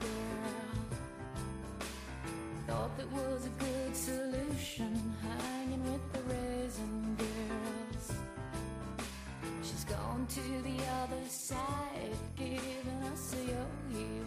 [0.00, 0.84] Girl.
[2.66, 8.12] Thought that was a good solution, hanging with the raisin girls.
[9.62, 14.24] She's gone to the other side, giving us a yo-yo.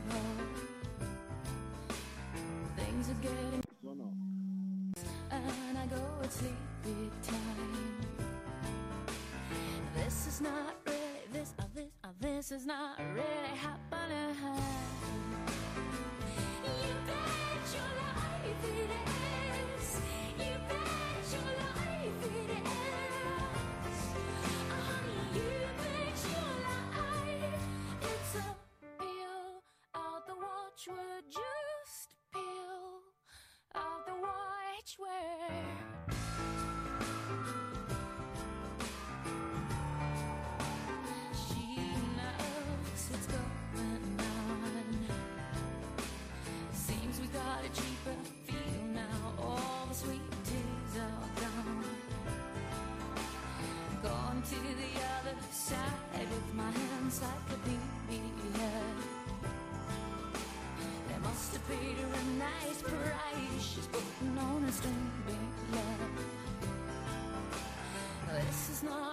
[2.76, 3.64] Things are getting
[5.34, 7.98] and I go at sleepy time.
[9.96, 14.83] This is not really this uh, this uh, this is not really happening.
[18.64, 19.13] defeated
[54.54, 58.72] to the other side with my hands like a encyclopedia.
[61.08, 63.62] They must have paid her a nice price.
[63.62, 66.14] She's putting on a string big love.
[68.48, 69.13] This is not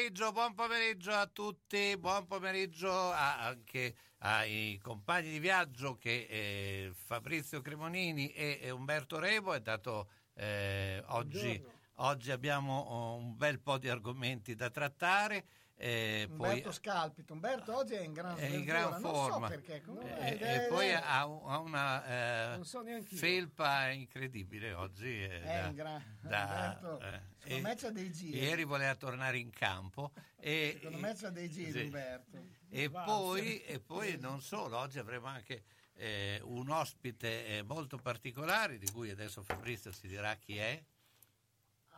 [0.00, 6.92] pomeriggio, buon pomeriggio a tutti, buon pomeriggio a- anche ai compagni di viaggio che eh,
[6.94, 11.62] Fabrizio Cremonini e, e Umberto Revo è dato eh, oggi,
[11.96, 15.44] oggi abbiamo oh, un bel po' di argomenti da trattare.
[15.82, 17.32] Eh, poi Umberto Scalpito.
[17.32, 19.80] Umberto oggi è in gran, è in gran non forma so perché.
[19.80, 25.22] comunque Eh, è- e poi ha, ha una eh, so felpa incredibile oggi.
[25.22, 26.42] eh, È da- in gran- da-
[26.78, 28.38] Umberto, eh, secondo me c'ha dei giri.
[28.38, 30.12] Ieri voleva tornare in campo.
[30.38, 31.78] E, Secondo me c'ha dei giri, sì.
[31.84, 32.38] Umberto.
[32.68, 38.78] E poi, e poi non solo, oggi avremo anche eh, un ospite eh, molto particolare
[38.78, 40.82] di cui adesso Fabrizio si dirà chi è.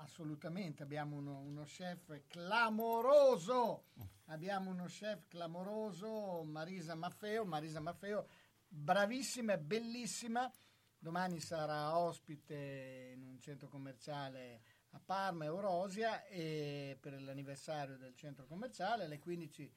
[0.03, 3.85] Assolutamente, abbiamo uno, uno chef clamoroso.
[4.27, 7.45] Abbiamo uno chef clamoroso, Marisa Maffeo.
[7.45, 8.27] Marisa Maffeo,
[8.67, 10.51] bravissima e bellissima.
[10.99, 18.47] Domani sarà ospite in un centro commerciale a Parma, Eurosia, e per l'anniversario del centro
[18.47, 19.73] commerciale alle 15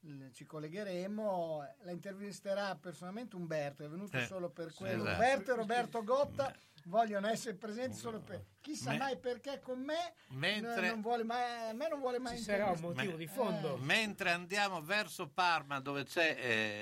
[0.00, 1.74] l- ci collegheremo.
[1.82, 5.02] La intervisterà personalmente Umberto, è venuto Eh, solo per quello.
[5.02, 5.12] esatto.
[5.20, 6.54] Umberto e Roberto Gotta
[6.86, 11.68] vogliono essere presenti solo per chissà Me- mai perché con me Mentre- non vuole mai,
[11.70, 13.76] a me non vuole mai Ci sarà un motivo di fondo.
[13.76, 16.36] Eh, Mentre andiamo verso Parma dove c'è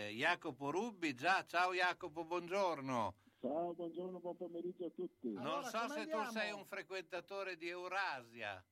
[0.08, 3.14] eh, Jacopo Rubbi, già, ciao Jacopo, buongiorno.
[3.40, 5.28] Ciao, buongiorno, buon pomeriggio a tutti.
[5.32, 6.24] non Allora, so come se andiamo?
[6.24, 8.64] tu sei un frequentatore di Eurasia.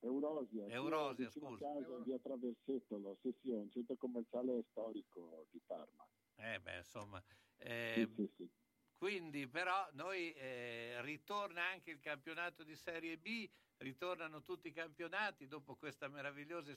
[0.00, 0.66] Eurosia.
[0.66, 1.64] sì, Eurosia, scusa.
[1.66, 6.06] casa, in via Traversetto, sì, sì, è un centro commerciale storico di Parma.
[6.36, 7.22] Eh beh, insomma,
[7.56, 8.50] Sì, eh, sì, sì.
[8.96, 13.48] Quindi però noi eh, ritorna anche il campionato di Serie B,
[13.78, 16.74] ritornano tutti i campionati dopo questa meravigliosa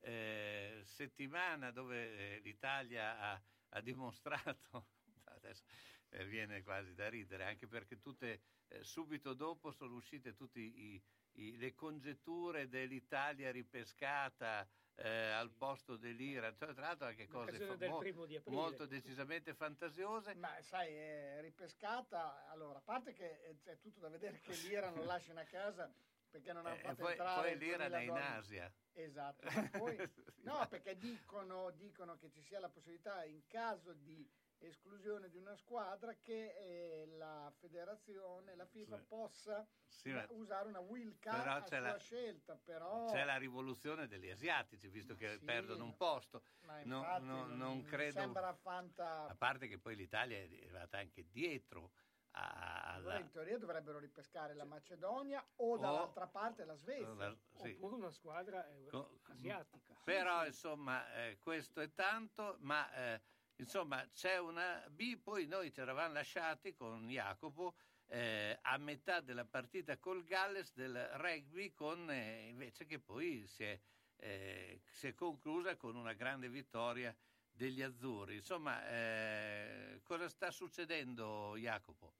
[0.00, 4.88] eh, settimana dove eh, l'Italia ha, ha dimostrato,
[5.24, 5.64] adesso
[6.10, 11.02] eh, viene quasi da ridere, anche perché tutte, eh, subito dopo sono uscite tutte
[11.32, 17.76] le congetture dell'Italia ripescata eh, al posto dell'Iran, cioè, tra l'altro anche cose L'occasione fa-
[17.78, 18.56] del mo- primo di aprile.
[18.56, 20.34] molto decisamente fantasiose.
[20.34, 25.04] Ma sai, è ripescata, allora, a parte che c'è tutto da vedere che l'Iran lo
[25.04, 25.92] lasciano a casa
[26.30, 28.36] perché non hanno Eh, fatto poi, entrare poi il l'Iran è in 2012.
[28.38, 28.72] Asia.
[28.96, 29.96] Esatto, ma poi,
[30.42, 34.28] no, perché dicono, dicono che ci sia la possibilità in caso di
[34.66, 36.54] esclusione di una squadra che
[37.02, 39.04] eh, la federazione, la FIFA Sì.
[39.04, 43.36] possa Sì, ma usare una will card a c'è sua la- scelta, però C'è la
[43.36, 46.42] rivoluzione degli asiatici, visto Ma che sì, perdono un posto.
[46.60, 50.98] ma infatti no, non mi credo- sembra fanta A parte che poi l'Italia è arrivata
[50.98, 51.92] anche dietro
[52.36, 53.18] alla...
[53.18, 57.26] in teoria dovrebbero ripescare la Macedonia o dall'altra parte la Svezia.
[57.26, 57.74] alla- sì.
[57.76, 59.94] Oppure una squadra eh, Co- asiatica.
[60.04, 63.22] Però insomma eh, questo è tanto, ma eh,
[63.56, 67.74] insomma c'è una B, poi noi ci eravamo lasciati con Jacopo
[68.06, 73.64] eh, a metà della partita col Galles del rugby con eh, invece che poi si
[73.64, 73.78] è,
[74.16, 77.14] eh, si è conclusa con una grande vittoria
[77.50, 78.36] degli azzurri.
[78.36, 82.14] Insomma, eh, cosa sta succedendo Jacopo?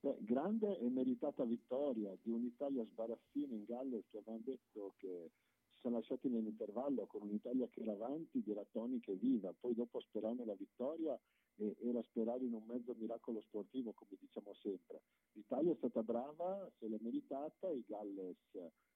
[0.00, 5.30] Beh, grande e meritata vittoria di un'Italia sbarazzina in Galles che avevano detto che
[5.80, 9.98] si sono lasciati nell'intervallo con un'Italia che era avanti, dirà Toni che viva, poi dopo
[10.00, 11.18] sperare nella vittoria
[11.56, 15.02] era sperare in un mezzo miracolo sportivo come diciamo sempre.
[15.32, 18.36] L'Italia è stata brava, se l'è meritata, il Galles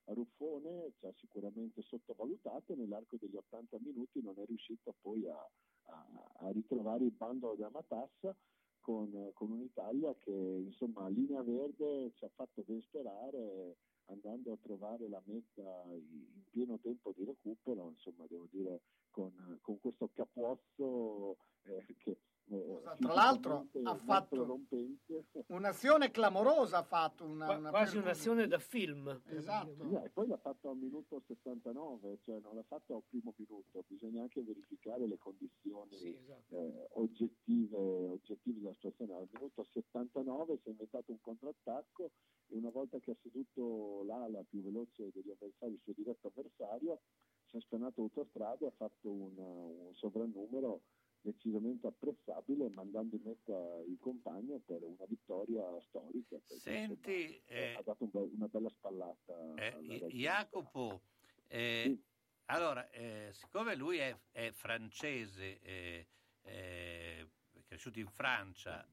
[0.07, 5.27] a Ruffone ci ha sicuramente sottovalutato e nell'arco degli 80 minuti non è riuscito poi
[5.27, 5.51] a,
[5.87, 8.37] a- a ritrovare il bandolo della matassa
[8.81, 14.59] con, con un'Italia che insomma a linea verde ci ha fatto ben sperare andando a
[14.63, 18.81] trovare la meta in pieno tempo di recupero, insomma devo dire
[19.11, 25.25] con, con questo capuozzo eh, che eh, Scusa, tra l'altro ha fatto- rompente.
[25.47, 29.23] Un'azione clamorosa ha fatto una, una quasi per- un'azione da film.
[29.29, 29.89] Esatto.
[29.89, 33.85] Sì, e poi l'ha fatto al minuto 69, cioè non l'ha fatto al primo minuto,
[33.87, 36.55] bisogna anche verificare le condizioni Sì, esatto.
[36.55, 39.15] eh, oggettive, oggettive della situazione.
[39.15, 42.11] Al minuto 79 si è inventato un contrattacco
[42.55, 47.01] e una volta che ha seduto l'ala più veloce degli avversari, il suo diretto avversario,
[47.47, 50.83] si è spanato autostrada e ha fatto un, un sovrannumero
[51.21, 56.37] decisamente apprezzabile mandando in meta il compagno per una vittoria storica.
[56.37, 59.55] perché, Senti, insomma, eh, ha dato un be- una bella spallata.
[59.57, 60.07] Eh.
[60.11, 61.01] Jacopo,
[61.49, 62.05] eh, Sì.
[62.47, 66.07] allora, eh, siccome lui è, è francese, eh,
[66.43, 68.87] eh, è cresciuto in Francia,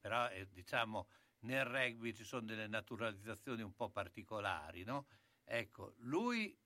[0.00, 1.06] però eh, diciamo
[1.44, 5.06] nel rugby ci sono delle naturalizzazioni un po' particolari, no?
[5.44, 6.56] Ecco, lui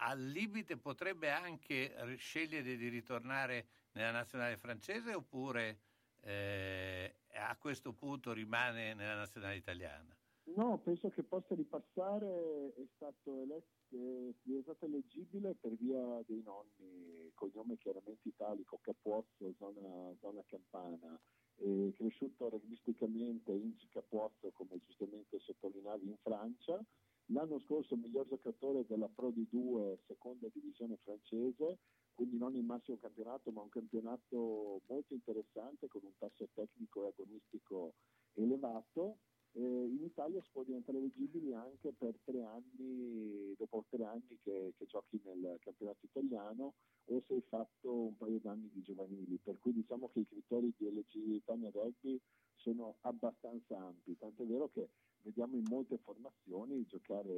[0.00, 5.80] al limite potrebbe anche scegliere di ritornare nella nazionale francese oppure
[6.22, 10.16] eh, a questo punto rimane nella nazionale italiana?
[10.56, 17.30] No, penso che possa ripassare, è stato eletto, è diventato eleggibile per via dei nonni,
[17.34, 21.20] cognome chiaramente italico, Capuozzo, zona, zona campana,
[21.58, 26.82] è cresciuto rugbisticamente in Capuozzo, come giustamente sottolineavi, in Francia.
[27.30, 31.78] L'anno scorso miglior giocatore della Pro di 2, seconda divisione francese,
[32.14, 37.08] quindi non il massimo campionato, ma un campionato molto interessante con un tasso tecnico e
[37.08, 37.94] agonistico
[38.34, 39.18] elevato.
[39.52, 44.74] Eh, in Italia si può diventare eleggibili anche per tre anni, dopo tre anni che,
[44.76, 46.74] che giochi nel campionato italiano
[47.06, 50.72] o se hai fatto un paio d'anni di giovanili, per cui diciamo che i criteri
[50.76, 52.20] di eleggibilità nel rugby
[52.54, 54.90] sono abbastanza ampi, tant'è vero che
[55.22, 57.30] vediamo in molte formazioni giocare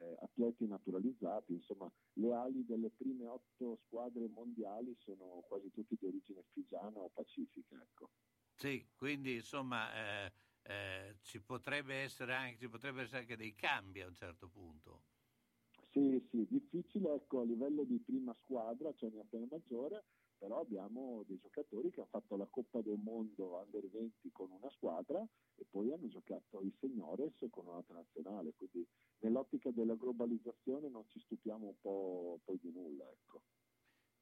[0.00, 6.06] eh, atleti naturalizzati, insomma le ali delle prime otto squadre mondiali sono quasi tutti di
[6.06, 7.76] origine figiana o pacifica.
[7.82, 8.10] Ecco.
[8.54, 14.00] Sì, quindi insomma eh, eh, ci, potrebbe essere anche, ci potrebbe essere anche dei cambi
[14.00, 15.02] a un certo punto.
[15.90, 20.04] Sì, sì, difficile ecco, a livello di prima squadra, cioè nella pena maggiore,
[20.38, 24.70] però abbiamo dei giocatori che hanno fatto la Coppa del Mondo Under 20 con una
[24.70, 25.20] squadra
[25.56, 28.86] e poi hanno giocato i Signores con un'altra nazionale, quindi
[29.18, 33.04] nell'ottica della globalizzazione non ci stupiamo un po' poi di nulla.
[33.10, 33.42] Ecco.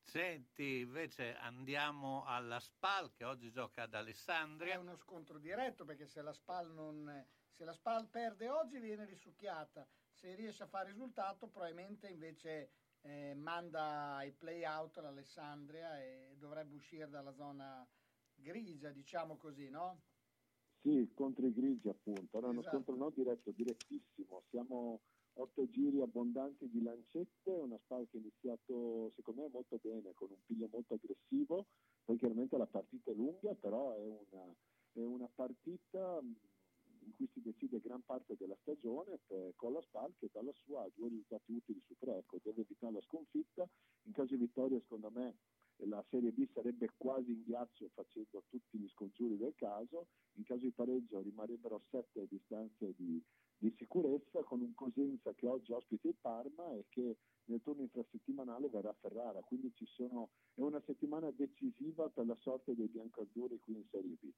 [0.08, 4.78] Senti, invece andiamo alla SPAL che oggi gioca ad È Alessandria.
[4.78, 9.86] uno scontro diretto perché se la SPAL, non, se la SPAL perde oggi viene risucchiata,
[10.10, 12.70] se riesce a fare risultato probabilmente invece
[13.02, 17.86] eh, manda ai play-out l'Alessandria e dovrebbe uscire dalla zona
[18.34, 20.00] grigia, diciamo così, no?
[20.80, 22.76] Sì, contro i grigi appunto, era uno Esatto.
[22.82, 24.42] scontro non diretto, direttissimo.
[24.48, 25.02] Siamo
[25.38, 30.30] otto giri abbondanti di lancette, una SPAL che ha iniziato secondo me molto bene, con
[30.30, 31.66] un piglio molto aggressivo,
[32.04, 34.54] poi chiaramente la partita è lunga, però è una,
[34.92, 40.14] è una partita in cui si decide gran parte della stagione per- con la SPAL
[40.18, 43.68] che dalla sua ha due risultati utili su tre, ecco, deve evitare la sconfitta,
[44.02, 45.36] in caso di vittoria secondo me
[45.86, 50.62] la Serie B sarebbe quasi in ghiaccio facendo tutti gli scongiuri del caso, in caso
[50.62, 53.22] di pareggio rimarrebbero sette distanze di,
[53.56, 57.16] di sicurezza con un Cosenza che oggi ospita il Parma e che
[57.48, 62.74] nel turno infrasettimanale verrà a Ferrara, quindi sono, è una settimana decisiva per la sorte
[62.74, 64.30] dei biancazzurri qui in Serie B.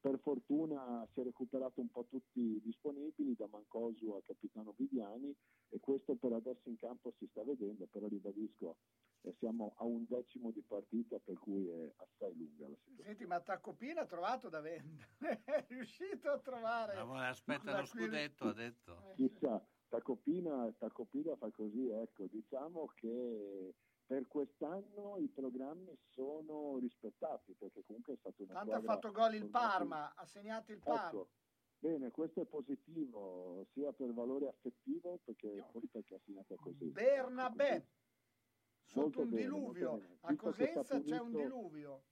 [0.00, 5.34] Per fortuna si è recuperato un po' tutti disponibili, da Mancosu a Capitano Viviani
[5.70, 8.76] e questo per adesso in campo si sta vedendo, però ribadisco,
[9.26, 13.02] eh, siamo a un decimo di partita per cui è assai lunga la situazione.
[13.04, 15.08] Senti, ma Taccopina ha trovato da vendere,
[15.44, 17.02] è riuscito a trovare...
[17.04, 19.12] Ma aspetta la lo scudetto, ha detto.
[19.16, 23.74] Chissà, Tacopina, Tacopina fa così, ecco, diciamo che
[24.06, 29.34] per quest'anno i programmi sono rispettati perché comunque è stata una Tanto ha fatto gol
[29.34, 31.08] il Parma, ha segnato il Parma.
[31.08, 31.28] Ecco,
[31.78, 36.86] bene, questo è positivo sia per valore affettivo perché poi perché ha segnato così.
[36.86, 37.86] Bernabé,
[38.96, 42.02] sotto Molto un bene, diluvio, a Cosenza c'è un diluvio.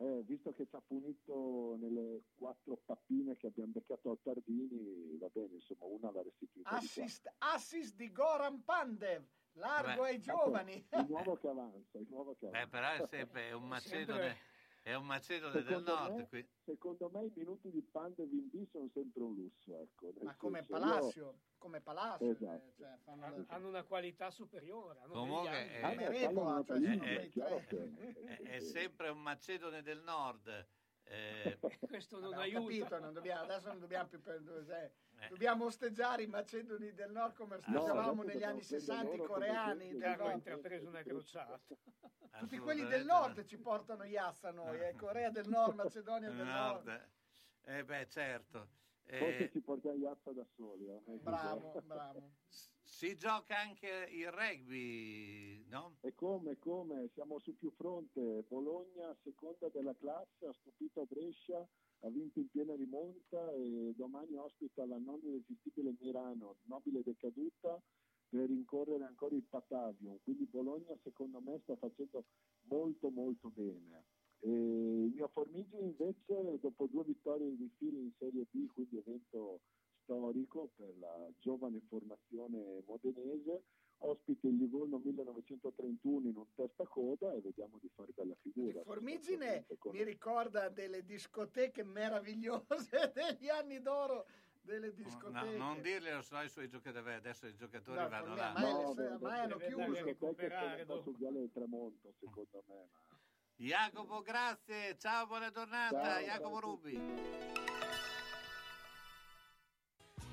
[0.00, 5.28] Eh, visto che ci ha punito nelle quattro pappine che abbiamo beccato al Tardini, va
[5.28, 6.78] bene, insomma, una l'ha restituita di qua.
[6.78, 10.10] Assist, assist di Goran Pandev, largo Vabbè.
[10.12, 10.72] ai giovani.
[10.88, 12.68] Ecco, il nuovo che avanza, il nuovo che Beh, avanza.
[12.68, 14.38] però è sempre un macedone, Sempre-
[14.82, 16.14] è un macedone del Secondo nord.
[16.16, 20.12] me- qui- Secondo me i minuti di Pandev in B sono sempre un lusso, ecco.
[20.22, 21.80] Ma come senso, io- Palacio, come
[22.30, 22.64] Esatto.
[22.68, 25.00] eh, cioè, fanno Hanno una qualità superiore.
[25.00, 25.50] hanno Comunque,
[26.08, 26.78] Repola, cioè,
[28.56, 30.66] è sempre un macedone del nord.
[31.04, 31.58] eh,
[31.88, 32.60] Questo non aiuta.
[32.60, 37.10] capito, non dobbiamo- adesso non dobbiamo più per- cioè, eh, dobbiamo osteggiare i macedoni del
[37.12, 39.98] nord come No, osteggiavamo adesso negli anni prendere 60 i coreani esempio.
[39.98, 40.36] del Carlo ha nord.
[40.38, 41.60] intrapreso una crociata.
[42.38, 43.44] Tutti quelli del nord no.
[43.44, 46.86] ci portano Iazz a noi, eh, Corea del Nord, Macedonia del Nord.
[46.86, 47.08] Nord.
[47.64, 48.68] Eh beh, certo.
[49.04, 50.86] Forse Eh, ci portiamo Iazza da soli.
[50.88, 52.30] eh, è Bravo, bravo.
[52.82, 55.96] si gioca anche il rugby, no?
[56.00, 58.44] E come, come, siamo su più fronte.
[58.48, 61.66] Bologna, seconda della classe, ha stupito Brescia,
[62.00, 67.80] ha vinto in piena rimonta e domani ospita la non irresistibile Mirano, nobile decaduta,
[68.28, 70.18] per rincorrere ancora il Patavium.
[70.22, 72.24] Quindi Bologna, secondo me, sta facendo
[72.68, 74.04] molto, molto bene.
[74.40, 79.60] E il mio Formigine invece, dopo due vittorie di fila in Serie B, quindi evento
[80.02, 83.64] storico per la giovane formazione modenese,
[84.00, 88.78] ospita il Livorno 1931 in un testa coda e vediamo di fare bella figura.
[88.80, 94.26] Il Formigine con- mi ricorda delle discoteche meravigliose degli anni d'oro
[94.62, 95.56] delle No, discoteche.
[95.56, 98.52] non dirglielo, sennò i suoi giocatori, adesso i giocatori No, vanno là.
[98.52, 100.04] ma No, beh, ormai hanno chiuso.
[100.04, 101.02] recuperare dopo.
[101.02, 102.74] sul viale del Tramonto, secondo me.
[102.74, 103.16] ma-
[103.56, 106.60] Jacopo, grazie, ciao, buona giornata, Ciao, Jacopo ciao.
[106.60, 108.16] Rubi.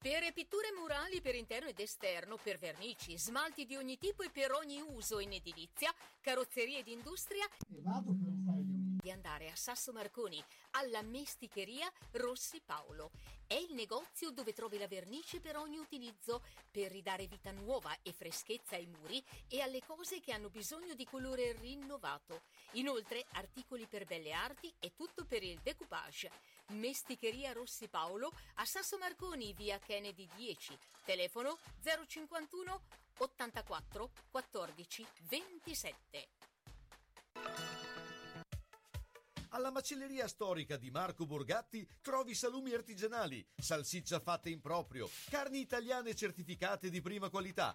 [0.00, 4.52] Per pitture murali per interno ed esterno, per vernici, smalti di ogni tipo e per
[4.52, 7.44] ogni uso in edilizia, carrozzerie d'industria,
[9.08, 13.10] di andare a Sasso Marconi alla mesticheria Rossi Paolo.
[13.46, 18.12] È il negozio dove trovi la vernice per ogni utilizzo per ridare vita nuova e
[18.12, 22.42] freschezza ai muri e alle cose che hanno bisogno di colore rinnovato.
[22.72, 26.30] Inoltre articoli per belle arti e tutto per il decoupage.
[26.72, 30.78] Mesticheria Rossi Paolo a Sasso Marconi, via Kennedy 10.
[31.06, 31.56] Telefono
[32.06, 32.82] 051
[33.16, 37.87] 84 14 27.
[39.50, 46.14] Alla macelleria storica di Marco Borgatti trovi salumi artigianali, salsiccia fatta in proprio, carni italiane
[46.14, 47.74] certificate di prima qualità,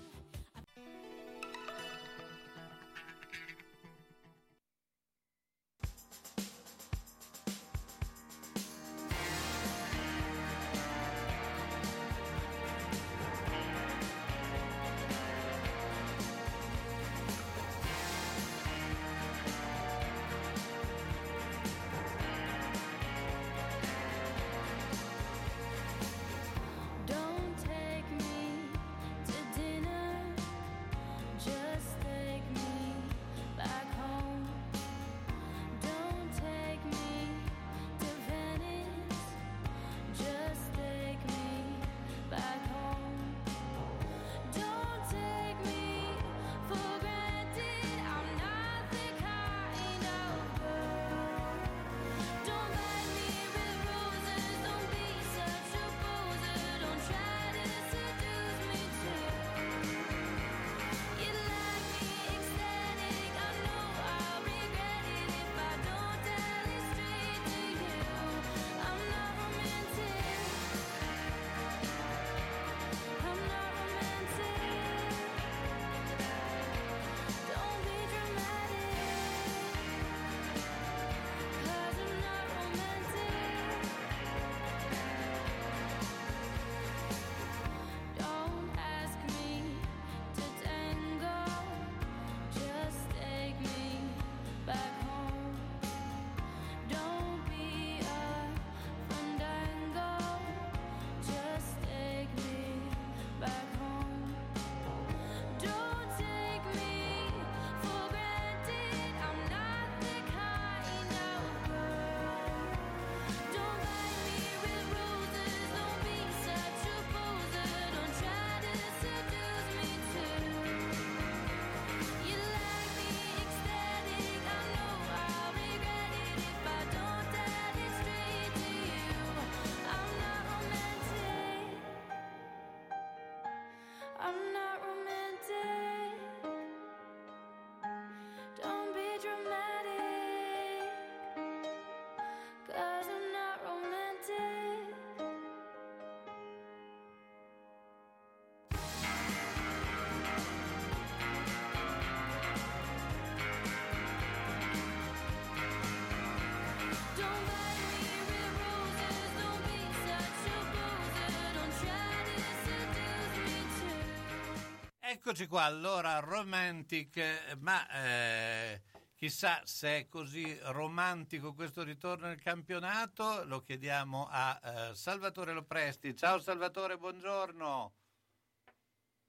[165.31, 168.81] Eccoci qua, allora Romantic, ma eh,
[169.15, 176.17] chissà se è così romantico questo ritorno al campionato, lo chiediamo a eh, Salvatore Lopresti.
[176.17, 177.93] Ciao Salvatore, buongiorno.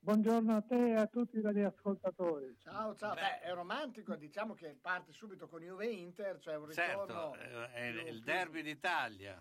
[0.00, 2.56] Buongiorno a te e a tutti i radioascoltatori.
[2.58, 3.14] Ciao, ciao.
[3.14, 7.32] Beh, è romantico, diciamo che parte subito con Juve Inter, cioè un ritorno.
[7.36, 9.40] Certo, è il derby d'Italia.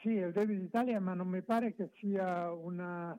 [0.00, 3.16] Sì, è il Derby d'Italia, ma non mi pare che sia una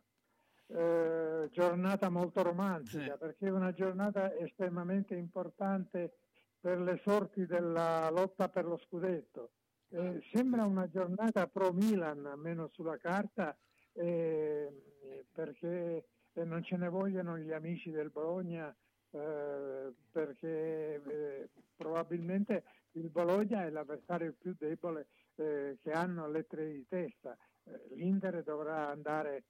[0.73, 3.17] eh, giornata molto romantica, Sì.
[3.19, 6.13] perché è una giornata estremamente importante
[6.59, 9.51] per le sorti della lotta per lo scudetto.
[9.89, 13.57] Eh, sembra una giornata pro Milan, almeno sulla carta,
[13.93, 14.71] eh,
[15.33, 18.73] perché eh, non ce ne vogliono gli amici del Bologna,
[19.09, 27.35] eh, perché probabilmente il Bologna è l'avversario più debole che hanno le tre di testa.
[27.95, 29.43] L'Inter dovrà andare, eh,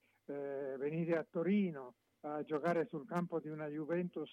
[0.77, 4.29] venire a Torino a giocare sul campo di una Juventus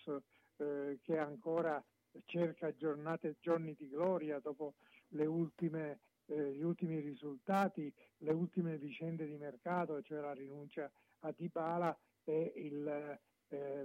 [0.56, 1.82] eh, che ancora
[2.24, 4.74] cerca giornate, giorni di gloria dopo
[5.08, 11.32] le ultime eh, gli ultimi risultati, le ultime vicende di mercato, cioè la rinuncia a
[11.34, 13.84] Dybala e il, eh,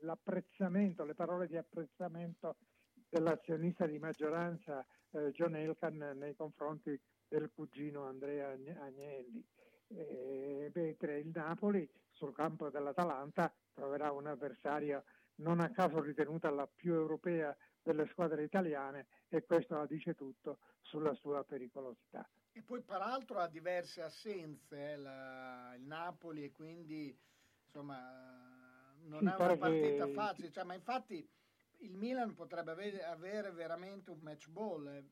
[0.00, 2.56] l'apprezzamento, le parole di apprezzamento
[3.08, 9.44] dell'azionista di maggioranza eh, John Elkan nei confronti del cugino Andrea Agnelli.
[9.88, 15.04] Eh, mentre il Napoli sul campo dell'Atalanta troverà un avversario
[15.36, 20.58] non a caso ritenuta la più europea delle squadre italiane e questo la dice tutto
[20.80, 22.28] sulla sua pericolosità.
[22.52, 27.16] E poi peraltro ha diverse assenze eh, la, il Napoli e quindi
[27.64, 30.12] insomma non sì, è una partita che...
[30.12, 31.28] facile, cioè, ma infatti
[31.78, 35.04] il Milan potrebbe avere, avere veramente un match ball eh,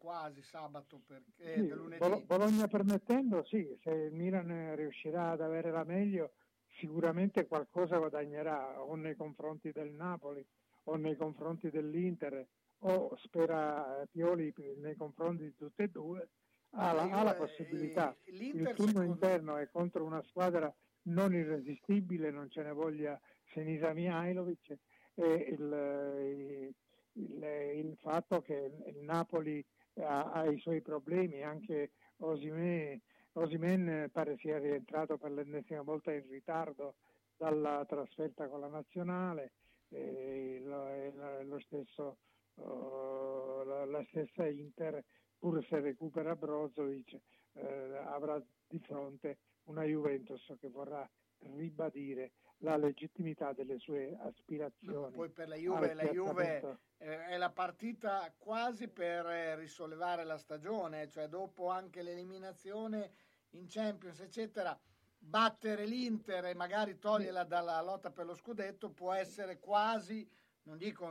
[0.00, 2.24] quasi sabato perché sì, lunedì.
[2.24, 6.32] Bologna permettendo, sì, se il Milan riuscirà ad avere la meglio
[6.78, 10.44] sicuramente qualcosa guadagnerà o nei confronti del Napoli
[10.84, 12.46] o nei confronti dell'Inter
[12.78, 16.28] o spera Pioli nei confronti di tutte e due,
[16.70, 18.16] ha la, ha la possibilità.
[18.24, 23.20] Il turno interno è contro una squadra non irresistibile, non ce ne voglia
[23.52, 24.78] Senisa Mihailovic
[25.14, 26.74] e il,
[27.12, 27.42] il,
[27.74, 29.62] il, fatto che il Napoli
[30.02, 32.98] ha, ha i suoi problemi, anche Osimè
[33.34, 36.96] Osimen pare sia rientrato per l'ennesima volta in ritardo
[37.36, 39.52] dalla trasferta con la nazionale,
[39.90, 42.18] eh, lo, lo stesso,
[42.56, 45.04] oh, la, la, stessa Inter,
[45.38, 47.18] pur se recupera Brozovic,
[47.52, 51.08] eh, avrà di fronte una Juventus che vorrà
[51.54, 52.32] ribadire
[52.62, 55.14] la legittimità delle sue aspirazioni.
[55.14, 60.36] Poi per la Juve, la Juve eh, è la partita quasi per eh, risollevare la
[60.36, 63.12] stagione, cioè dopo anche l'eliminazione
[63.50, 64.78] in Champions, eccetera,
[65.18, 70.28] battere l'Inter e magari toglierla dalla lotta per lo scudetto può essere quasi,
[70.64, 71.04] non dico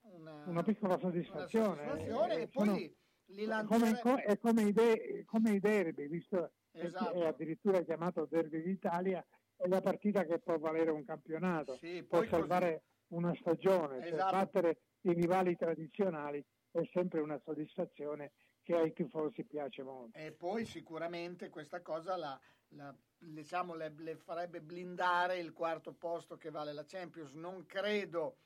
[0.00, 1.82] una, una piccola soddisfazione.
[1.82, 2.76] Una soddisfazione eh, e poi sono,
[3.26, 4.00] li lanciare...
[4.00, 7.12] come, è come come i derby, visto esatto.
[7.12, 9.24] che è addirittura chiamato derby d'Italia,
[9.56, 13.14] è la partita che può valere un campionato, sì, può salvare così...
[13.20, 14.30] una stagione, cioè esatto.
[14.30, 20.18] cioè battere i rivali tradizionali è sempre una soddisfazione che ai tifosi piace molto.
[20.18, 26.36] E poi sicuramente questa cosa la, la, diciamo, le, le, farebbe blindare il quarto posto
[26.36, 27.34] che vale la Champions.
[27.34, 28.38] Non credo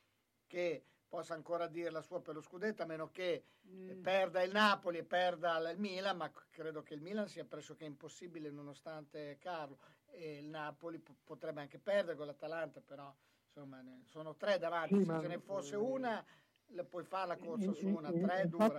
[0.46, 4.02] che possa ancora dire la sua per lo scudetto, a meno che mm.
[4.02, 8.50] perda il Napoli e perda il Milan, ma credo che il Milan sia pressoché impossibile
[8.50, 9.78] nonostante Carlo.
[10.20, 13.14] E il Napoli p- potrebbe anche perdere con l'Atalanta, però
[13.46, 16.24] insomma sono tre davanti, sì, se ce ne fosse una
[16.72, 18.70] le puoi fare la corsa su una, tre dura.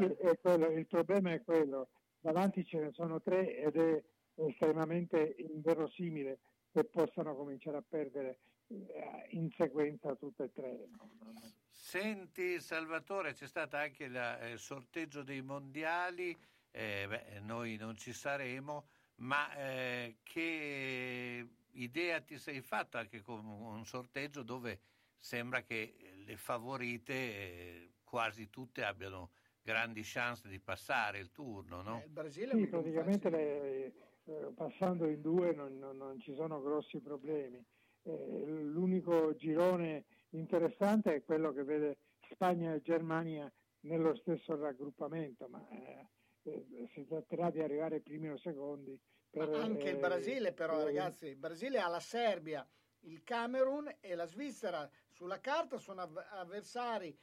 [0.42, 4.04] Quello, il problema è quello, davanti ce ne sono tre ed è
[4.36, 6.40] estremamente inverosimile
[6.72, 10.88] che possano cominciare a perdere eh, in sequenza tutte e tre.
[11.70, 16.38] Senti Salvatore, c'è stato anche la, il sorteggio dei mondiali,
[16.72, 18.88] eh, beh, noi non ci saremo,
[19.20, 24.80] ma eh, che idea ti sei fatta anche con un sorteggio dove
[25.18, 32.02] sembra che le favorite eh, quasi tutte abbiano grandi chance di passare il turno, no?
[32.02, 36.62] Eh, il Brasile sì, praticamente le, eh, passando in due non, non, non, ci sono
[36.62, 37.64] grossi problemi.
[38.04, 41.98] Eh, l'unico girone interessante è quello che vede
[42.32, 43.52] Spagna e Germania
[43.82, 46.08] nello stesso raggruppamento, ma eh,
[46.94, 49.00] si tratterà di arrivare primi o secondi.
[49.30, 52.68] Per, anche il Brasile però ragazzi, il Brasile ha la Serbia,
[53.02, 54.90] il Camerun e la Svizzera.
[55.12, 57.16] Sulla carta sono avversari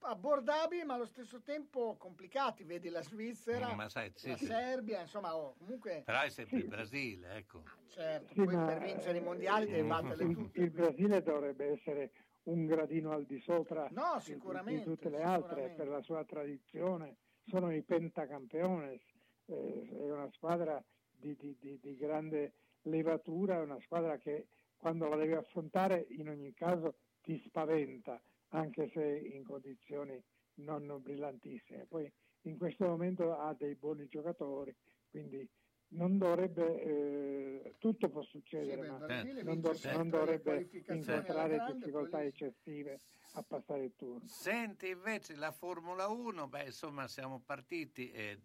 [0.00, 2.64] abbordabili ma allo stesso tempo complicati.
[2.64, 4.46] Vedi la Svizzera mm, sai, sì, la sì.
[4.46, 7.62] Serbia insomma oh, comunque però è sempre il Brasile ecco.
[7.64, 12.12] Ah, certo sì, poi per vincere i mondiali devi batterle tutte il Brasile dovrebbe essere
[12.44, 17.16] un gradino al di sopra no, di, di, tutte le altre per la sua tradizione
[17.46, 19.00] sono i pentacampeones
[19.46, 22.52] eh, è una squadra di, di, di grande
[22.84, 28.90] levatura è una squadra che quando la devi affrontare in ogni caso ti spaventa, anche
[28.92, 29.02] se
[29.32, 30.22] in condizioni
[30.56, 31.86] non brillantissime.
[31.88, 32.10] Poi
[32.42, 34.74] in questo momento ha dei buoni giocatori,
[35.10, 35.48] quindi
[35.88, 39.42] non dovrebbe, eh, tutto può succedere, sì, ma eh.
[39.42, 43.00] non, do, non, dovrebbe incontrare difficoltà eccessive
[43.36, 44.26] a passare il turno.
[44.26, 48.40] Senti invece la Formula 1, beh insomma siamo partiti e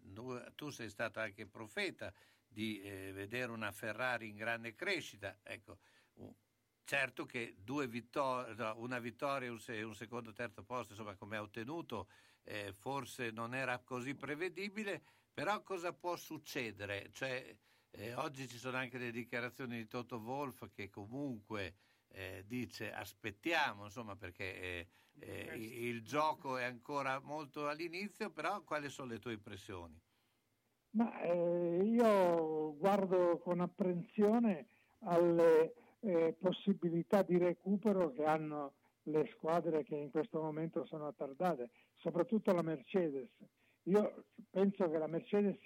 [0.56, 2.13] tu sei stato anche profeta
[2.47, 5.78] di eh, vedere una Ferrari in grande crescita, ecco,
[6.89, 7.56] Certo che
[7.88, 12.08] vittor- no, una vittoria e un, se- un, secondo terzo posto, insomma, come ha ottenuto,
[12.41, 17.12] eh, forse non era così prevedibile, però cosa può succedere?
[17.12, 17.56] Cioè,
[17.91, 21.75] eh, oggi ci sono anche le dichiarazioni di Toto Wolf che comunque
[22.12, 24.88] eh, dice aspettiamo, insomma, perché eh,
[25.19, 30.00] eh, il gioco è ancora molto all'inizio, però quali sono le tue impressioni?
[30.91, 34.67] Ma eh, io guardo con apprensione
[35.00, 41.69] alle eh, possibilità di recupero che hanno le squadre che in questo momento sono attardate,
[41.98, 43.30] soprattutto la Mercedes.
[43.84, 45.60] Io penso che la Mercedes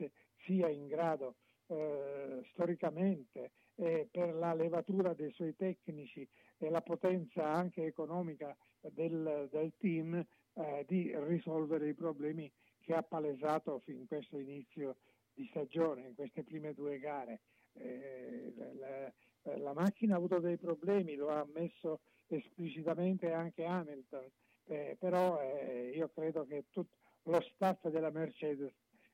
[0.46, 1.36] sia in grado
[1.68, 9.48] eh, storicamente e per la levatura dei suoi tecnici e la potenza anche economica del,
[9.52, 14.98] del team eh, di risolvere i problemi che ha palesato fin in questo inizio
[15.34, 17.42] di stagione, in queste prime due gare.
[17.74, 24.30] Eh, la, la, macchina ha avuto dei problemi, lo ha ammesso esplicitamente anche Hamilton,
[24.66, 28.72] eh, però eh, io credo che tutto lo staff della Mercedes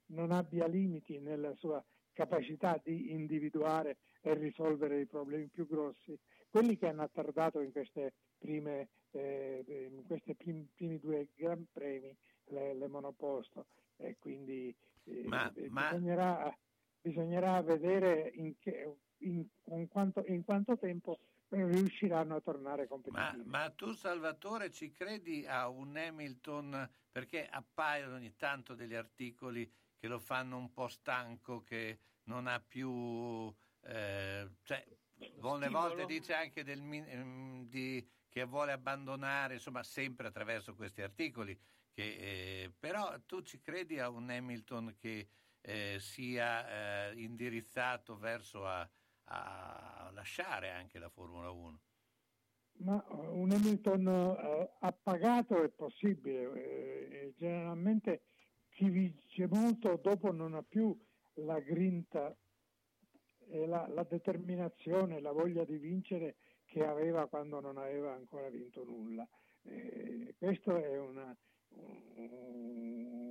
[0.07, 6.17] non abbia limiti nella sua capacità di individuare e risolvere i problemi più grossi,
[6.49, 12.15] quelli che hanno attardato in queste prime eh, in questi primi, primi, due gran premi
[12.45, 13.67] le, le monoposto.
[13.97, 16.57] E quindi eh, ma, bisognerà, ma...
[17.01, 23.43] bisognerà, vedere in, che, in, in, quanto, in, quanto, tempo riusciranno a tornare competitivi.
[23.45, 26.89] Ma, ma, tu Salvatore ci credi a un Hamilton?
[27.11, 32.61] Perché appaiono ogni tanto degli articoli che lo fanno un po' stanco, che non ha
[32.65, 33.53] più...
[33.81, 34.85] Eh, cioè,
[35.37, 41.57] Buone volte dice anche del, mm, di, che vuole abbandonare, insomma, sempre attraverso questi articoli.
[41.91, 45.27] Che, eh, però tu ci credi a un Hamilton che
[45.61, 48.89] eh, sia eh, indirizzato verso a,
[49.25, 51.79] a, lasciare anche la Formula 1?
[52.77, 58.23] Ma eh, un Hamilton uh, appagato è possibile, eh, generalmente
[58.69, 60.97] chi vince molto dopo non ha più
[61.33, 62.33] la grinta
[63.49, 66.35] e la, la determinazione, la voglia di vincere
[66.65, 69.27] che aveva quando non aveva ancora vinto nulla.
[69.63, 71.35] Eh, questo è una,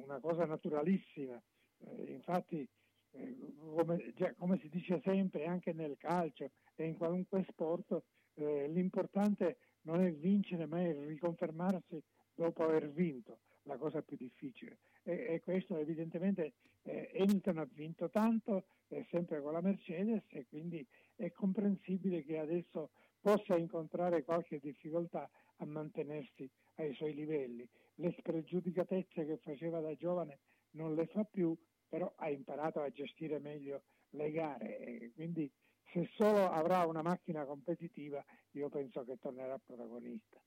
[0.04, 1.40] una cosa naturalissima.
[1.78, 2.68] Eh, infatti,
[3.12, 8.02] eh, come, già, come, si dice sempre anche nel calcio e in qualunque sport,
[8.34, 12.02] eh, l'importante non è vincere ma è riconfermarsi
[12.34, 14.78] dopo aver vinto, la cosa più difficile.
[15.08, 20.46] E, e questo evidentemente eh, Hamilton ha vinto tanto, è sempre con la Mercedes e
[20.46, 27.66] quindi è comprensibile che adesso possa incontrare qualche difficoltà a mantenersi ai suoi livelli.
[27.94, 30.40] Le spregiudicatezze che faceva da giovane
[30.72, 31.56] non le fa più,
[31.88, 35.50] però ha imparato a gestire meglio le gare quindi
[35.92, 40.38] se solo avrà una macchina competitiva io penso che tornerà protagonista.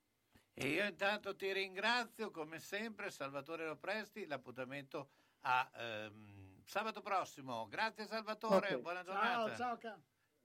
[0.53, 5.09] E io intanto ti ringrazio come sempre Salvatore Lopresti, l'appuntamento
[5.41, 7.67] a ehm, sabato prossimo.
[7.67, 8.81] Grazie Salvatore, okay.
[8.81, 9.55] buona giornata.
[9.55, 10.03] Ciao, ciao.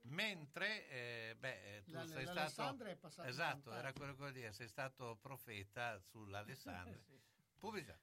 [0.09, 4.53] Mentre eh, beh, tu la, sei stato è passato esatto, era quello che volevo dire,
[4.53, 6.97] sei stato profeta sull'Alessandria.
[7.05, 7.19] sì.
[7.59, 7.97] Pubblicità.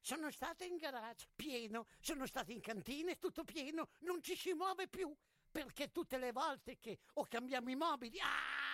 [0.00, 4.88] Sono stato in garage, pieno, sono stato in cantina, tutto pieno, non ci si muove
[4.88, 5.14] più,
[5.50, 8.57] perché tutte le volte che o cambiamo i mobili, ah,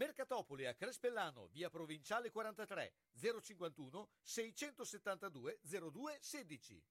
[0.00, 6.82] Mercatopoli a Crespellano, via Provinciale 43, 051 672 0216.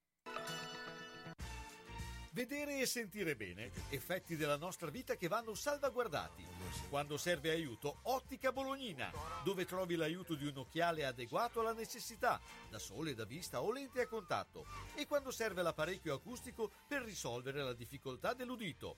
[2.31, 6.45] Vedere e sentire bene, effetti della nostra vita che vanno salvaguardati.
[6.87, 9.11] Quando serve aiuto, Ottica Bolognina,
[9.43, 14.01] dove trovi l'aiuto di un occhiale adeguato alla necessità, da sole, da vista o lente
[14.01, 18.97] a contatto, e quando serve l'apparecchio acustico per risolvere la difficoltà dell'udito.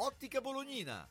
[0.00, 1.10] Ottica Bolognina.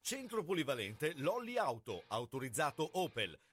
[0.00, 3.38] Centro polivalente Lolli Auto, autorizzato Opel.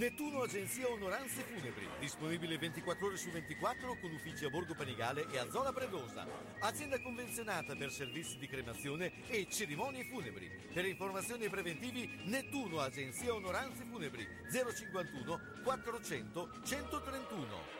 [0.00, 5.36] Nettuno Agenzia Onoranze Funebri, disponibile 24 ore su 24 con uffici a Borgo Panigale e
[5.36, 6.26] a Zola Predosa.
[6.60, 10.48] Azienda convenzionata per servizi di cremazione e cerimonie funebri.
[10.72, 17.79] Per informazioni preventivi Nettuno Agenzia Onoranze Funebri 051 400 131.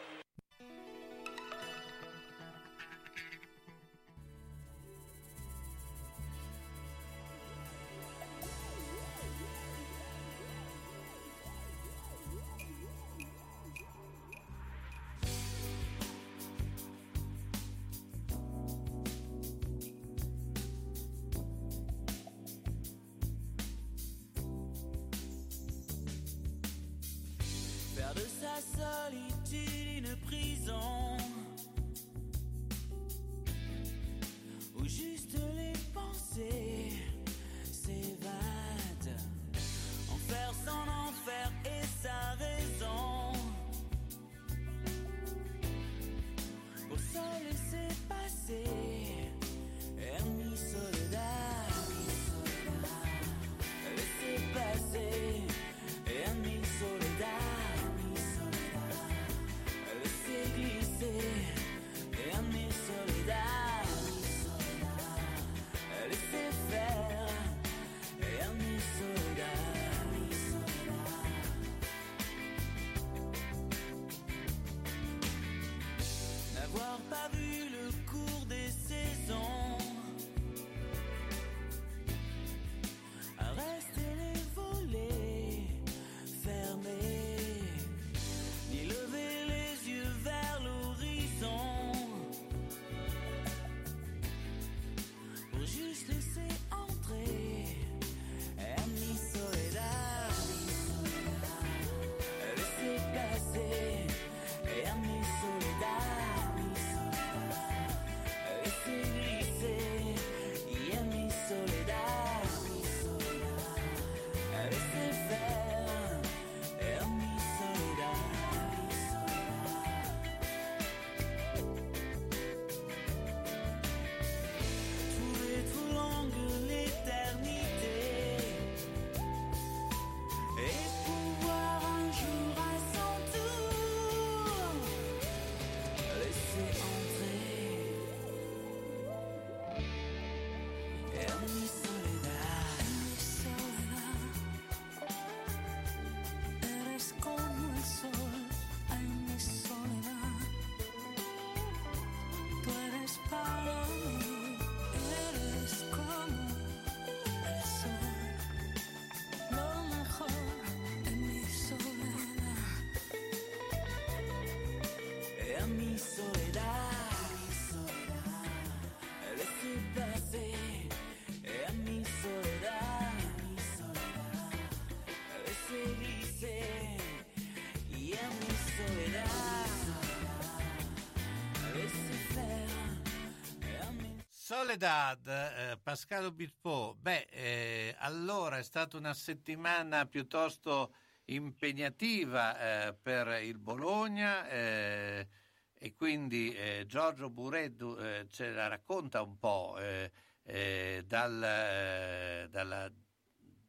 [184.50, 190.92] Soledad, eh, Pascal Obispo, beh, eh, allora è stata una settimana piuttosto
[191.26, 195.28] impegnativa eh, per il Bologna eh,
[195.72, 202.92] e quindi eh, Giorgio Bureddu eh, ce la racconta un po' eh, dal, dalla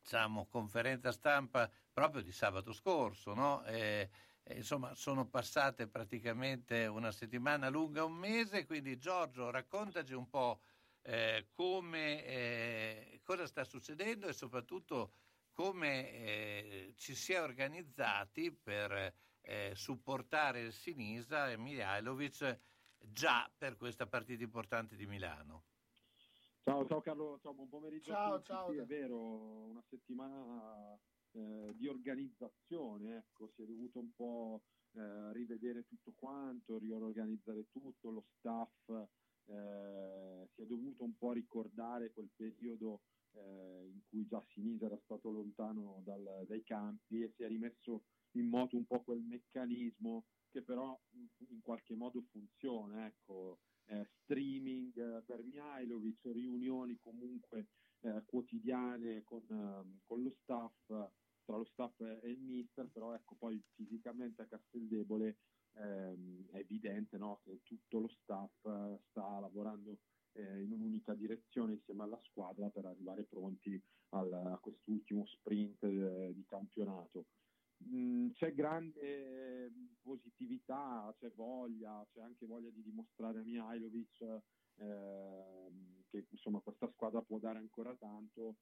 [0.02, 3.64] diciamo, conferenza stampa proprio di sabato scorso, no?
[4.56, 10.62] Insomma, sono passate praticamente una settimana lunga, un mese, quindi Giorgio raccontaci un po'
[11.02, 15.14] eh, come, eh, cosa sta succedendo e soprattutto
[15.52, 22.60] come eh, ci si è organizzati per eh, supportare il Sinisa e Mihailovic
[22.98, 25.66] già per questa partita importante di Milano.
[26.64, 28.12] Ciao, ciao Carlo, ciao, buon pomeriggio.
[28.12, 28.46] a Ciao, tutti.
[28.46, 28.72] ciao.
[28.72, 30.96] Sì, è vero, una settimana
[31.32, 34.62] eh, di organizzazione, ecco, si è dovuto un po'
[34.94, 38.92] eh, rivedere tutto quanto, riorganizzare tutto, lo staff,
[39.52, 43.02] eh, si è dovuto un po' ricordare quel periodo
[43.34, 48.04] eh, in cui già Sinisa era stato lontano dal- dai campi e si è rimesso
[48.32, 54.96] in moto un po' quel meccanismo che però in, qualche modo funziona, ecco, eh, streaming
[54.98, 57.68] eh, per Mihailovic, riunioni comunque
[58.02, 63.36] eh, quotidiane con, ehm, con lo staff, tra lo staff e il mister, però ecco
[63.36, 65.38] poi fisicamente a Casteldebole
[65.76, 69.98] ehm, è evidente no, che tutto lo staff eh, sta lavorando
[70.34, 76.34] eh, in un'unica direzione insieme alla squadra per arrivare pronti al- a quest'ultimo sprint eh,
[76.34, 77.26] di campionato.
[77.84, 84.22] Mm, c'è grande eh, positività, c'è voglia, c'è anche voglia di dimostrare a Mihailovic
[84.76, 88.58] ehm, che insomma questa squadra può dare ancora tanto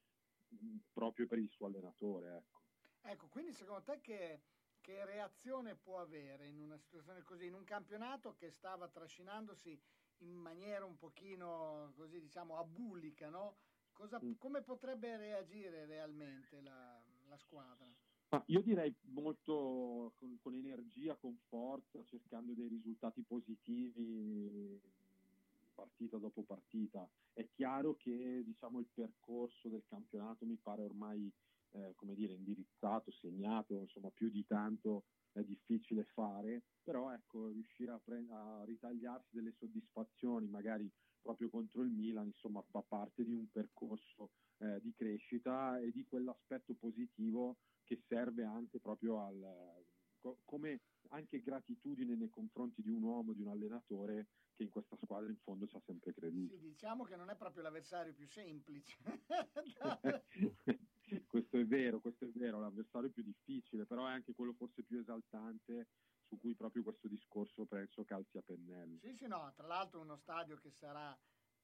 [0.54, 2.38] mm, proprio per il suo allenatore.
[2.38, 2.60] Ecco.
[3.02, 4.42] Ecco, quindi secondo te che,
[4.90, 9.80] che reazione può avere in una situazione così, in un campionato che stava trascinandosi
[10.22, 13.56] in maniera un pochino così diciamo abulica, no?
[13.94, 14.34] Cosa- Mm.
[14.40, 17.86] come potrebbe reagire realmente la, la squadra?
[18.30, 24.82] Ma io direi molto con, con energia, con forza, cercando dei risultati positivi
[25.76, 27.08] partita dopo partita.
[27.34, 31.32] È chiaro che diciamo, il percorso del campionato mi pare ormai
[31.72, 37.92] eh, come dire, indirizzato, segnato, insomma più di tanto è difficile fare, però ecco, riuscire
[37.92, 40.90] a, pre- a ritagliarsi delle soddisfazioni, magari
[41.22, 46.06] proprio contro il Milan, insomma fa parte di un percorso eh, di crescita e di
[46.06, 49.84] quell'aspetto positivo che serve anche proprio al
[50.20, 54.98] co- come anche gratitudine nei confronti di un uomo, di un allenatore che in questa
[55.02, 56.54] squadra in fondo ci ha sempre creduto.
[56.54, 58.98] Sì, diciamo che non è proprio l'avversario più semplice.
[61.28, 65.00] questo è vero, questo è vero, l'avversario più difficile, però è anche quello forse più
[65.00, 65.88] esaltante
[66.28, 69.00] su cui proprio questo discorso penso calzi a pennello.
[69.00, 71.18] Sì, sì, no, tra l'altro uno stadio che sarà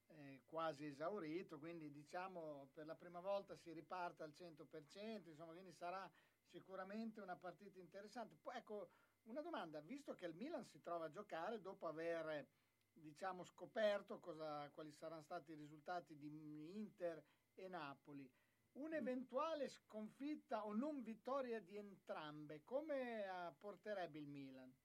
[0.08, 5.72] eh, quasi esaurito, quindi diciamo per la prima volta si riparte al 100%, insomma, quindi
[5.72, 6.10] sarà
[6.48, 8.36] sicuramente una partita interessante.
[8.42, 8.90] Poi ecco,
[9.24, 12.48] una domanda, visto che il Milan si trova a giocare dopo aver
[12.92, 17.22] diciamo scoperto cosa, quali saranno stati i risultati di Inter
[17.54, 18.30] e Napoli,
[18.76, 24.76] un'eventuale sconfitta o non vittoria di entrambe, come eh, porterebbe il Milan?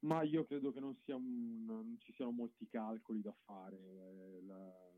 [0.00, 3.76] Ma io credo che non, sia un- non ci siano molti calcoli da fare.
[3.78, 4.92] eh, la-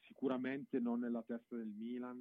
[0.00, 2.20] sicuramente non nella testa del Milan,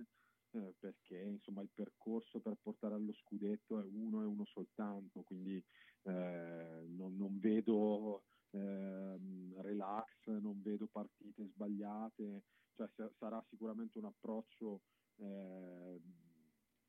[0.52, 5.58] eh, perché insomma il percorso per portare allo scudetto è uno e uno soltanto, quindi
[6.04, 8.24] eh, non, non vedo
[8.54, 12.44] ehm, relax, non vedo partite sbagliate,
[12.76, 14.82] cioè sa- sarà sicuramente un approccio
[15.18, 16.02] eh,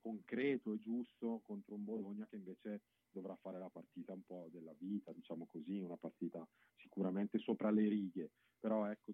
[0.00, 4.74] concreto e giusto contro un Bologna che invece dovrà fare la partita un po' della
[4.78, 6.46] vita, diciamo così, una partita
[6.76, 9.12] sicuramente sopra le righe, però ecco,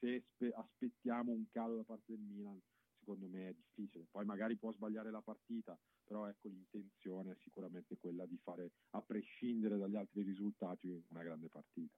[0.00, 2.60] se spe- aspettiamo un calo da parte del Milan,
[2.98, 4.06] secondo me è difficile.
[4.10, 9.02] Poi magari può sbagliare la partita, però ecco l'intenzione è sicuramente quella di fare, a
[9.02, 11.94] prescindere dagli altri risultati, una grande partita.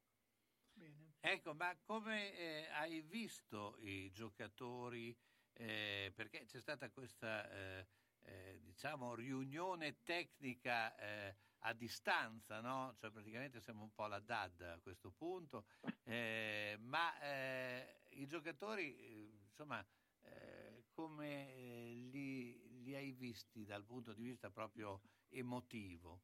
[1.20, 5.16] Ecco, ma come eh, hai visto i giocatori?
[5.58, 7.86] eh, perché c'è stata questa, eh,
[8.20, 12.94] eh, diciamo, riunione tecnica eh, a distanza, no?
[12.96, 15.66] Cioè praticamente siamo un po' alla DAD a questo punto,
[16.04, 19.84] eh, ma eh, i giocatori, insomma,
[20.20, 26.22] eh, come li, li hai visti dal punto di vista proprio emotivo?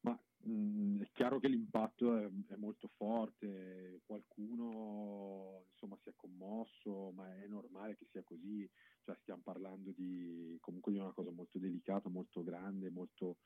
[0.00, 7.10] Ma mh, è chiaro che l'impatto è, è molto forte, qualcuno insomma si è commosso,
[7.12, 8.68] ma è normale che sia così,
[9.00, 13.38] cioè stiamo parlando di comunque di una cosa molto delicata, molto grande, molto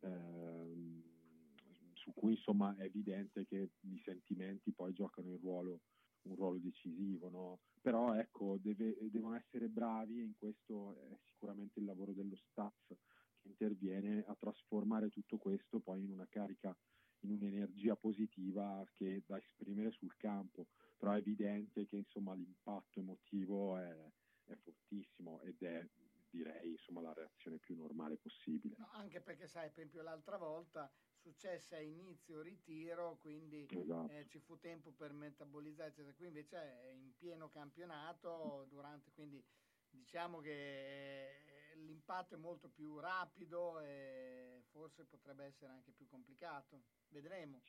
[0.00, 1.02] ehm,
[1.94, 5.80] su cui insomma è evidente che i sentimenti poi giocano il ruolo,
[6.24, 7.60] un ruolo decisivo, no?
[7.80, 12.74] Però ecco, deve- devono essere bravi e in questo è sicuramente il lavoro dello staff
[12.86, 16.76] che interviene a trasformare tutto questo poi in una carica,
[17.20, 20.68] in un'energia positiva che da esprimere sul campo.
[20.96, 24.12] Però è evidente che insomma l'impatto emotivo è,
[24.44, 25.86] è fortissimo ed è
[26.30, 28.74] direi insomma la reazione più normale possibile.
[28.78, 30.90] No, anche perché sai, per esempio l'altra volta
[31.24, 34.12] successe a inizio ritiro, quindi Esatto.
[34.12, 36.14] eh, ci fu tempo per metabolizzare, eccetera.
[36.14, 39.42] Qui invece è in pieno campionato, durante, quindi
[39.88, 46.82] diciamo che eh, l'impatto è molto più rapido e forse potrebbe essere anche più complicato.
[47.08, 47.62] Vedremo.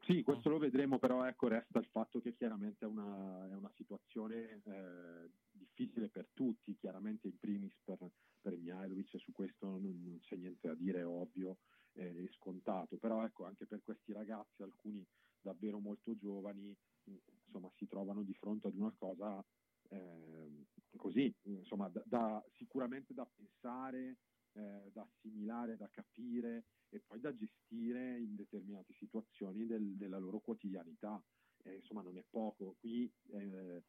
[0.00, 3.70] Sì, questo lo vedremo, però ecco, resta il fatto che chiaramente è una, è una
[3.76, 7.98] situazione eh, difficile per tutti, chiaramente in primis per,
[8.40, 11.58] per Mihailovic, su questo non, non c'è niente da dire, è ovvio
[11.94, 15.06] e scontato, però ecco, anche per questi ragazzi, alcuni
[15.40, 16.74] davvero molto giovani,
[17.04, 19.44] insomma, si trovano di fronte ad una cosa
[19.90, 20.64] eh,
[20.96, 24.16] così, insomma, da, da, sicuramente da pensare,
[24.54, 30.40] eh, da assimilare, da capire e poi da gestire in determinate situazioni del, della loro
[30.40, 31.22] quotidianità.
[31.64, 32.76] Eh, insomma, non è poco.
[32.80, 33.82] Qui eh,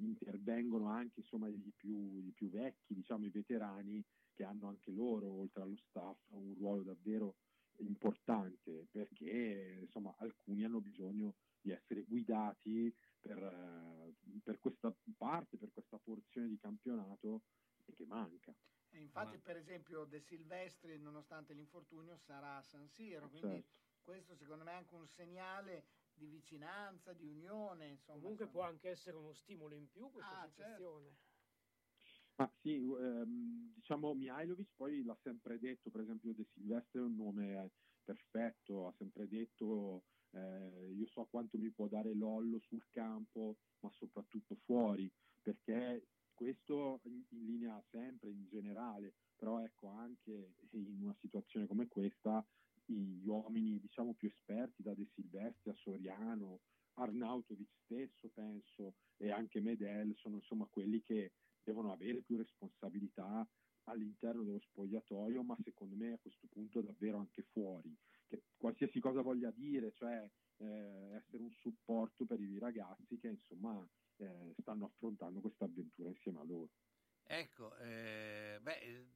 [0.00, 5.30] intervengono anche insomma, i, più, i più vecchi, diciamo i veterani, che hanno anche loro,
[5.30, 7.36] oltre allo staff, un ruolo davvero
[7.78, 15.70] importante perché insomma alcuni hanno bisogno di essere guidati per, eh, per questa parte, per
[15.72, 17.42] questa porzione di campionato
[17.96, 18.54] che manca.
[18.94, 23.68] E infatti, per esempio, De Silvestri, nonostante l'infortunio, sarà a San Siro, quindi Certo.
[24.00, 27.88] questo secondo me è anche un segnale di vicinanza, di unione.
[27.88, 28.50] Insomma, Comunque insomma.
[28.50, 31.18] può anche essere uno stimolo in più questa Ah, situazione.
[32.36, 37.14] Ma sì, ehm, diciamo Mihailovic poi l'ha sempre detto, per esempio De Silvestre è un
[37.14, 37.72] nome eh,
[38.02, 43.90] perfetto, ha sempre detto eh, io so quanto mi può dare Lollo sul campo, ma
[43.92, 51.16] soprattutto fuori, perché questo in, in linea sempre, in generale, però ecco anche in una
[51.20, 52.44] situazione come questa
[52.86, 56.60] gli uomini diciamo più esperti da De Silvestri a Soriano,
[56.94, 61.32] Arnautovic stesso penso e anche Medel sono insomma quelli che
[61.62, 63.46] devono avere più responsabilità
[63.84, 67.94] all'interno dello spogliatoio, ma secondo me a questo punto davvero anche fuori,
[68.26, 70.28] che qualsiasi cosa voglia dire, cioè
[70.58, 73.86] eh, essere un supporto per i ragazzi che insomma
[74.18, 76.68] eh, stanno affrontando questa avventura insieme a loro.
[77.22, 79.06] Ecco, eh, beh,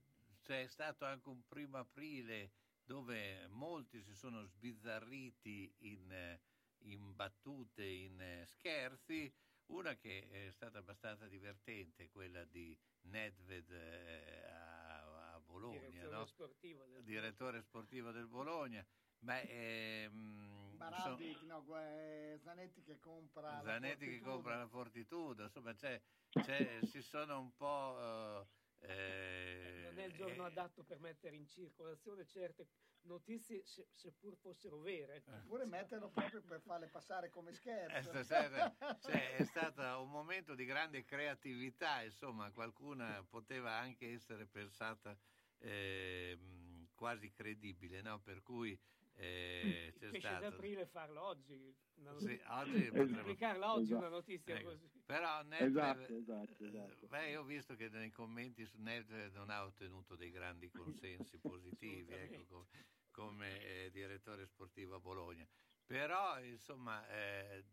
[0.42, 2.52] c'è stato anche un primo aprile
[2.84, 6.40] dove molti si sono sbizzarriti in, eh,
[6.84, 9.30] in battute, in eh, scherzi.
[9.66, 16.24] Una che è stata abbastanza divertente, quella di Nedved eh, a, a Bologna, Direttore no?
[16.24, 18.82] sportivo del direttore sportivo del Bologna.
[19.18, 24.30] Beh, ehm, Baraldi, so- no, eh, Zanetti che compra la Zanetti che Fortitudo.
[24.30, 26.00] compra la Fortitudo, insomma, c'è-
[26.40, 28.46] c'è- si sono un po'...
[28.80, 32.68] eh, Non è il giorno eh, adatto per mettere in circolazione certe
[33.02, 35.22] notizie, se- seppur fossero vere.
[35.26, 38.10] Oppure metterlo proprio per farle passare come Eh, scherzo.
[38.10, 45.16] stasera cioè, è stato un momento di grande creatività, insomma, qualcuna poteva anche essere pensata
[45.58, 48.20] ehm, quasi credibile, no?
[48.20, 48.78] Per cui
[49.20, 50.40] eh, Il c'è pesce stato...
[50.50, 51.74] d'aprile farlo oggi.
[51.94, 53.98] una Sì, notizia- oggi potremmo- pubblicarla oggi Esatto.
[53.98, 54.68] una notizia Ecco.
[54.70, 54.90] così.
[55.06, 57.06] Però Nedved, Esatto, esatto, esatto.
[57.08, 60.70] Beh, io ho visto che nei commenti su Nedved non ha ottenuto dei grandi
[61.30, 62.66] consensi positivi ecco, come,
[63.10, 65.46] come, eh, direttore sportivo a Bologna.
[65.84, 67.64] Però, insomma, eh,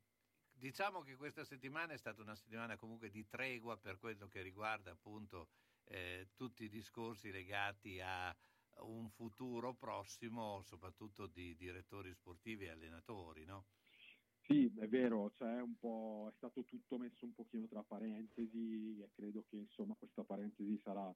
[0.51, 4.89] diciamo che questa settimana è stata una settimana comunque di tregua per quello che riguarda
[4.91, 5.49] appunto
[5.83, 8.35] eh, tutti i discorsi legati a
[8.82, 13.67] un futuro prossimo, soprattutto di direttori sportivi e allenatori, no?
[14.47, 19.09] Sì, è vero, cioè un po', è stato tutto messo un pochino tra parentesi e
[19.11, 21.11] credo che insomma questa parentesi sarà,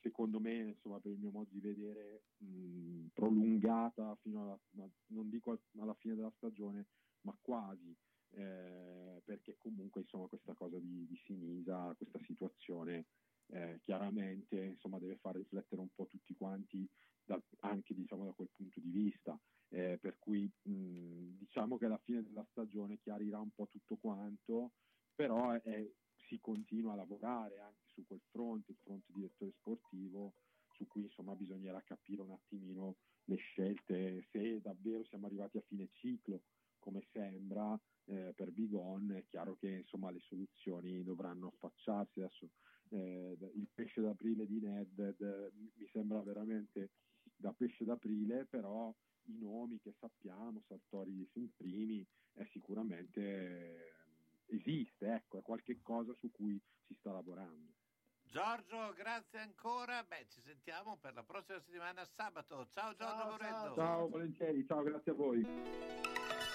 [0.00, 4.60] secondo me, insomma, per il mio modo di vedere, mh, prolungata fino alla,
[5.06, 6.88] non dico al- alla fine della stagione,
[7.22, 7.96] ma quasi,
[8.30, 13.06] eh, perché comunque insomma questa cosa di, di Sinisa, questa situazione
[13.48, 16.88] eh, chiaramente insomma deve far riflettere un po' tutti quanti
[17.24, 19.38] da- anche diciamo da quel punto di vista
[19.68, 24.72] eh, per cui mh, diciamo che alla fine della stagione chiarirà un po' tutto quanto,
[25.14, 25.96] però eh,
[26.28, 30.34] si continua a lavorare anche su quel fronte, il fronte direttore sportivo,
[30.70, 35.88] su cui insomma bisognerà capire un attimino le scelte, se davvero siamo arrivati a fine
[35.92, 36.42] ciclo,
[36.78, 42.50] come sembra eh, per Bigon, è chiaro che insomma le soluzioni dovranno affacciarsi adesso.
[42.90, 46.90] Eh, il pesce d'aprile di Nedved eh, mi sembra veramente
[47.36, 55.12] da pesce d'aprile, però i nomi che sappiamo, Sartori in primi, è sicuramente eh, esiste,
[55.12, 57.74] ecco, è qualche cosa su cui si sta lavorando.
[58.22, 60.02] Giorgio, grazie ancora.
[60.02, 62.66] Beh, ci sentiamo per la prossima settimana sabato.
[62.70, 63.74] Ciao Giorgio Ciao, Moretto.
[63.74, 66.54] Ciao, volentieri, ciao, grazie a voi.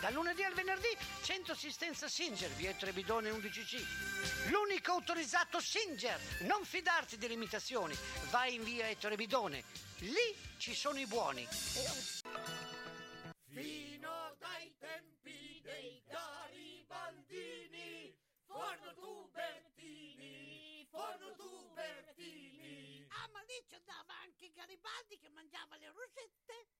[0.00, 4.48] Dal lunedì al venerdì, centro assistenza Singer, via Trebidone 11C.
[4.50, 6.18] L'unico autorizzato Singer.
[6.46, 7.94] Non fidarti delle imitazioni.
[8.30, 9.62] Vai in via Trebidone.
[9.98, 11.46] Lì ci sono i buoni.
[13.44, 23.04] Fino dai tempi dei garibaldini, forno tubertini, forno tubertini.
[23.08, 26.79] Ah, ma lì ci andava anche Garibaldi che mangiava le rosette.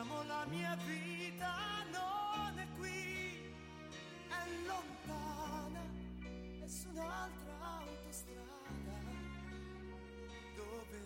[0.00, 1.54] Pensiamo la mia vita
[1.90, 3.52] non è qui,
[4.28, 5.82] è lontana
[6.62, 8.98] e su un'altra autostrada
[10.56, 11.04] dove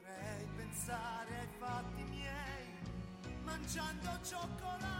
[0.00, 4.91] potrei pensare ai fatti miei mangiando cioccolata.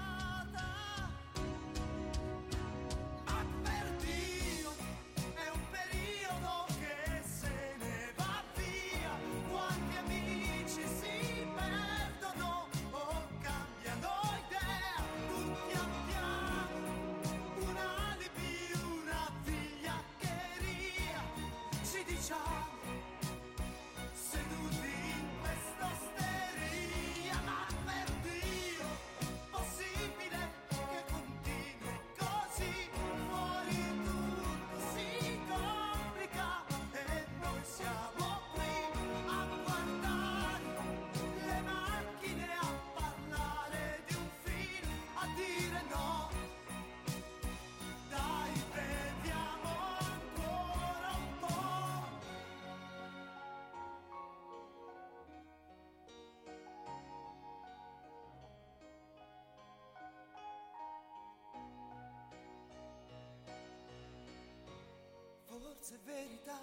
[65.63, 66.59] Forse è verità,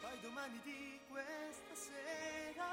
[0.00, 2.66] poi domani di questa sera.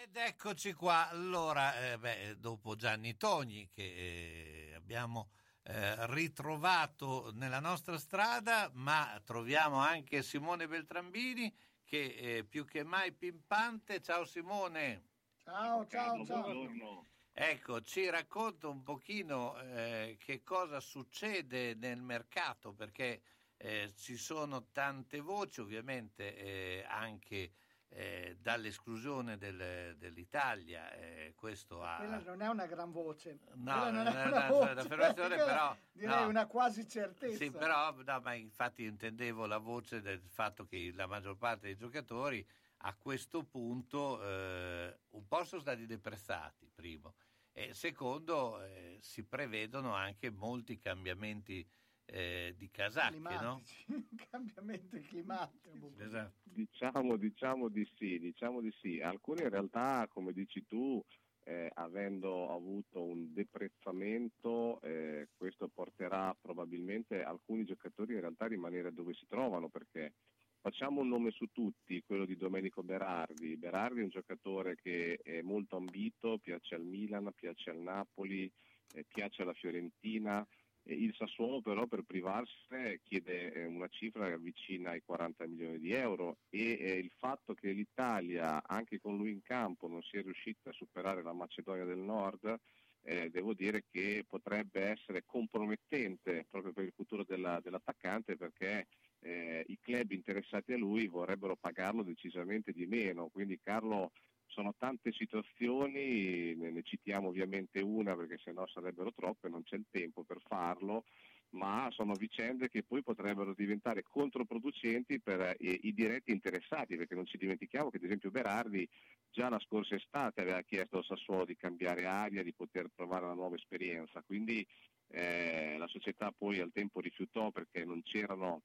[0.00, 5.30] Ed eccoci qua, allora, eh, beh, dopo Gianni Togni che eh, abbiamo
[5.64, 11.52] eh, ritrovato nella nostra strada, ma troviamo anche Simone Beltrambini
[11.84, 14.00] che è più che mai pimpante.
[14.00, 15.08] Ciao Simone.
[15.42, 17.06] Ciao, ciao, ciao.
[17.34, 23.22] Ecco, ci racconta un pochino eh, che cosa succede nel mercato, perché
[23.56, 27.52] eh, ci sono tante voci, ovviamente eh, anche
[27.88, 30.92] eh, dall'esclusione del- dell'Italia.
[30.92, 31.96] eh, questo ha...
[31.96, 33.38] Quella non è una gran voce.
[33.54, 36.28] No, non non è una voce, però, Direi no.
[36.28, 37.36] una quasi certezza.
[37.36, 41.76] Sì, però no, ma infatti intendevo la voce del fatto che la maggior parte dei
[41.76, 42.46] giocatori
[42.82, 47.14] a questo punto eh, un po' sono stati deprezzati, primo,
[47.52, 51.66] e secondo eh, si prevedono anche molti cambiamenti
[52.06, 53.28] eh, di casacche, no?
[53.28, 53.86] Climatici,
[54.30, 55.70] cambiamenti climatici.
[55.98, 56.40] Esatto.
[56.42, 59.00] Diciamo, diciamo di sì, diciamo di sì.
[59.00, 61.02] Alcune in realtà, come dici tu,
[61.44, 68.92] eh, avendo avuto un deprezzamento, eh, questo porterà probabilmente alcuni giocatori in realtà a rimanere
[68.92, 70.14] dove si trovano, perché
[70.62, 73.56] facciamo un nome su tutti, quello di Domenico Berardi.
[73.56, 78.50] Berardi è un giocatore che è molto ambito, piace al Milan, piace al Napoli,
[78.94, 80.46] eh, piace alla Fiorentina.
[80.84, 86.38] Il Sassuolo però per privarsene chiede eh, una cifra vicina ai 40 milioni di euro
[86.48, 90.74] e eh, il fatto che l'Italia, anche con lui in campo, non sia riuscita a
[90.74, 92.56] superare la Macedonia del Nord,
[93.04, 98.86] eh, devo dire che potrebbe essere compromettente proprio per il futuro della- dell'attaccante perché
[99.22, 103.28] eh, i club interessati a lui vorrebbero pagarlo decisamente di meno.
[103.28, 104.12] Quindi Carlo
[104.46, 109.86] sono tante situazioni, ne, ne citiamo ovviamente una perché sennò sarebbero troppe, non c'è il
[109.90, 111.04] tempo per farlo,
[111.50, 117.26] ma sono vicende che poi potrebbero diventare controproducenti per eh, i diretti interessati, perché non
[117.26, 118.86] ci dimentichiamo che ad esempio Berardi
[119.30, 123.34] già la scorsa estate aveva chiesto al Sassuolo di cambiare aria, di poter provare una
[123.34, 124.66] nuova esperienza, quindi
[125.08, 128.62] eh, la società poi al tempo rifiutò perché non c'erano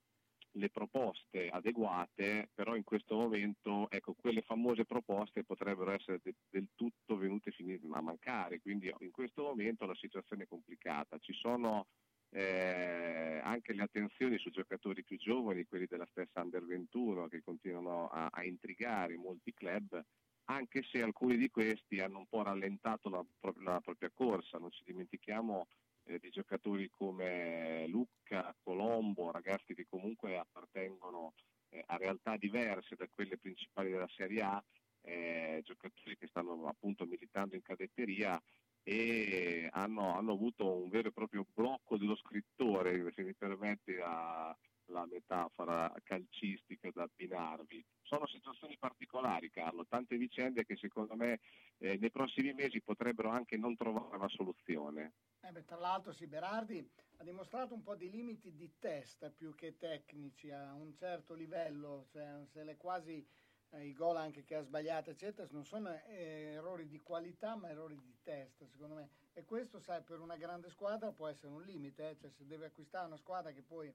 [0.57, 6.69] le proposte adeguate, però in questo momento ecco, quelle famose proposte potrebbero essere de- del
[6.75, 7.53] tutto venute
[7.91, 11.17] a mancare, quindi in questo momento la situazione è complicata.
[11.19, 11.87] Ci sono
[12.29, 18.07] eh, anche le attenzioni su giocatori più giovani, quelli della stessa Under 21, che continuano
[18.07, 20.01] a, a intrigare molti club,
[20.49, 24.57] anche se alcuni di questi hanno un po' rallentato la, pro- la propria corsa.
[24.57, 25.67] Non ci dimentichiamo
[26.07, 31.33] eh, di giocatori come Lucca, Colombo, ragazzi che comunque appartengono
[31.69, 34.63] eh, a realtà diverse da quelle principali della Serie A,
[35.01, 38.41] eh, giocatori che stanno appunto militando in cadetteria
[38.83, 44.57] e hanno, hanno avuto un vero e proprio blocco dello scrittore, se mi permette la,
[44.87, 47.83] la metafora calcistica da abbinarvi.
[48.01, 51.39] Sono situazioni particolari, Carlo, tante vicende che secondo me
[51.77, 55.13] eh, nei prossimi mesi potrebbero anche non trovare una soluzione.
[55.41, 59.55] Eh beh, tra l'altro sì, Berardi ha dimostrato un po' di limiti di testa più
[59.55, 63.25] che tecnici a un certo livello, cioè se le quasi
[63.71, 67.69] eh, i gol anche che ha sbagliato eccetera non sono eh, errori di qualità ma
[67.69, 71.61] errori di testa secondo me e questo sai per una grande squadra può essere un
[71.61, 73.93] limite, eh, cioè se deve acquistare una squadra che poi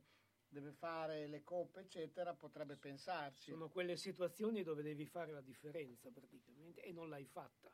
[0.52, 3.50] deve fare le coppe eccetera potrebbe pensarci.
[3.50, 7.70] Sono quelle situazioni dove devi fare la differenza praticamente e non l'hai fatta.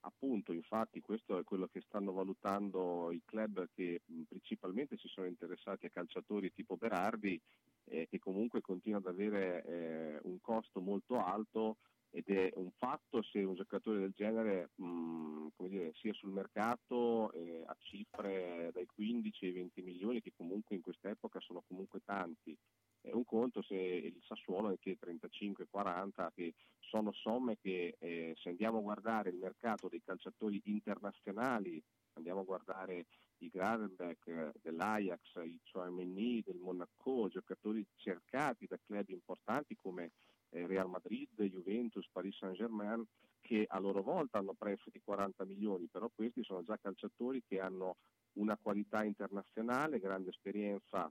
[0.00, 5.86] Appunto, infatti questo è quello che stanno valutando i club che principalmente si sono interessati
[5.86, 7.40] a calciatori tipo Berardi
[7.86, 11.78] eh, che comunque continuano ad avere eh, un costo molto alto
[12.16, 17.30] ed è un fatto se un giocatore del genere mh, come dire, sia sul mercato
[17.32, 22.56] eh, a cifre dai 15 ai 20 milioni che comunque in quest'epoca sono comunque tanti.
[23.02, 28.48] È un conto se il Sassuolo è che 35-40, che sono somme che eh, se
[28.48, 31.82] andiamo a guardare il mercato dei calciatori internazionali,
[32.14, 33.04] andiamo a guardare
[33.40, 40.12] i Gravenbeck dell'Ajax, i Chouameni del Monaco, giocatori cercati da club importanti come
[40.50, 43.04] Real Madrid, Juventus, Paris Saint-Germain,
[43.40, 47.60] che a loro volta hanno prezzi di 40 milioni, però questi sono già calciatori che
[47.60, 47.96] hanno
[48.34, 51.10] una qualità internazionale, grande esperienza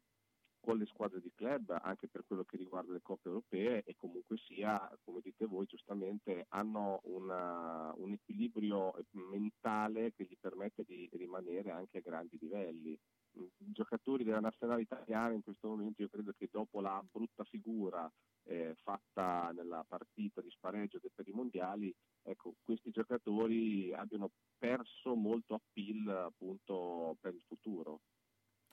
[0.60, 4.36] con le squadre di club, anche per quello che riguarda le coppe europee e comunque
[4.38, 11.70] sia, come dite voi giustamente, hanno una- un equilibrio mentale che gli permette di rimanere
[11.70, 12.98] anche a grandi livelli.
[13.38, 18.12] I giocatori della nazionale italiana in questo momento io credo che dopo la brutta figura
[18.46, 21.94] eh, fatta nella partita di spareggio de- per i mondiali,
[22.24, 28.02] ecco, questi giocatori abbiano perso molto appeal appunto per il futuro.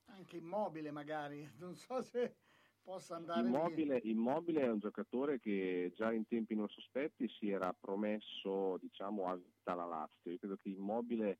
[0.07, 2.37] Anche immobile magari, non so se
[2.83, 3.59] possa andare via.
[3.59, 9.27] Immobile, Immobile è un giocatore che già in tempi non sospetti si era promesso diciamo,
[9.27, 10.31] a vita alla Lazio.
[10.31, 11.39] Io credo che Immobile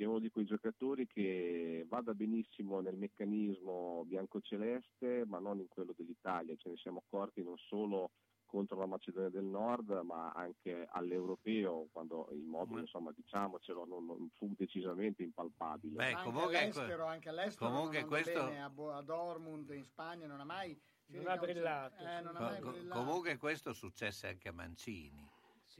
[0.00, 5.92] sia uno di quei giocatori che vada benissimo nel meccanismo biancoceleste, ma non in quello
[5.94, 6.56] dell'Italia.
[6.56, 8.12] Ce ne siamo accorti non solo
[8.46, 14.30] contro la Macedonia del Nord, ma anche all'europeo, quando il Immobile, insomma, diciamocelo, non, non
[14.38, 15.96] fu decisamente impalpabile.
[15.96, 20.26] Beh, anche comunque- all'estero, anche all'estero comunque questo- bene, a, Bo- a Dortmund in Spagna
[20.26, 20.76] non ha mai
[21.08, 23.00] Non ha un- brillato, eh, non ha mai brillato.
[23.04, 25.28] comunque questo successe anche a Mancini.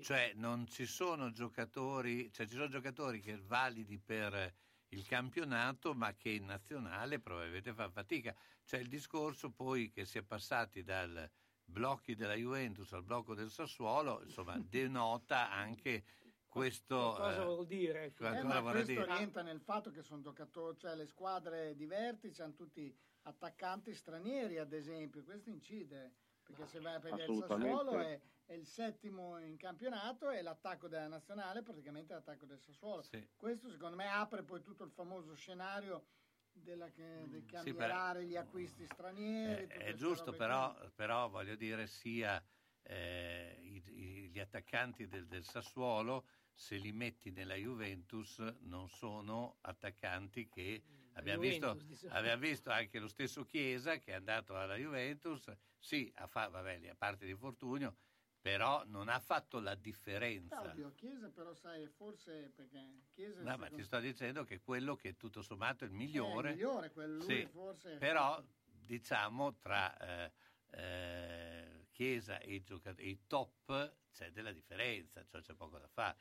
[0.01, 0.07] Sì.
[0.07, 4.55] Cioè non ci sono giocatori, cioè ci sono giocatori che validi per
[4.88, 8.34] il campionato ma che in nazionale probabilmente fa fatica.
[8.64, 11.30] C'è il discorso poi che si è passati dal
[11.62, 16.05] blocchi della Juventus al blocco del Sassuolo, insomma denota anche
[16.46, 17.14] questo...
[17.16, 18.12] Cosa eh, vuol dire?
[18.18, 19.16] Eh, ma questo dire?
[19.16, 22.92] rientra nel fatto che sono giocatori, cioè le squadre di vertice hanno tutti
[23.22, 27.38] attaccanti stranieri, ad esempio, questo incide, perché se vai a vedere il.
[27.38, 28.20] Sassuolo è,
[28.51, 33.03] è il settimo in campionato e l'attacco della nazionale praticamente è l'attacco del Sassuolo.
[33.03, 33.24] Sì.
[33.36, 36.07] Questo secondo me apre poi tutto il famoso scenario
[36.51, 39.62] della che, di per- cambierare gli acquisti stranieri.
[39.62, 42.44] Eh, tutte è queste giusto, però, però voglio dire sia
[42.82, 49.59] eh, i- i- gli attaccanti del, del Sassuolo, se li metti nella Juventus, non sono
[49.61, 50.82] attaccanti che
[51.12, 51.78] abbiamo visto,
[52.09, 56.88] abbiamo visto anche lo stesso Chiesa che è andato alla Juventus, sì, ha fa- vabbè,
[56.88, 57.96] a parte di infortunio,
[58.41, 60.62] però non ha fatto la differenza.
[60.62, 64.97] Oddio, Chiesa però sai, forse perché Chiesa è No, ma ti sto dicendo che quello
[64.97, 66.49] che tutto sommato è il migliore.
[66.49, 70.32] È il migliore, quello Sì, forse- Però diciamo tra eh,
[70.70, 75.88] eh, Chiesa e i, gioca- e i top c'è della differenza, cioè c'è poco da
[75.88, 76.18] fare.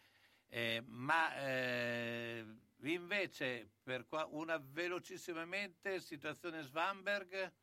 [0.48, 2.46] Eh, ma eh,
[2.82, 7.54] invece per qua, una velocissimamente situazione Svanberg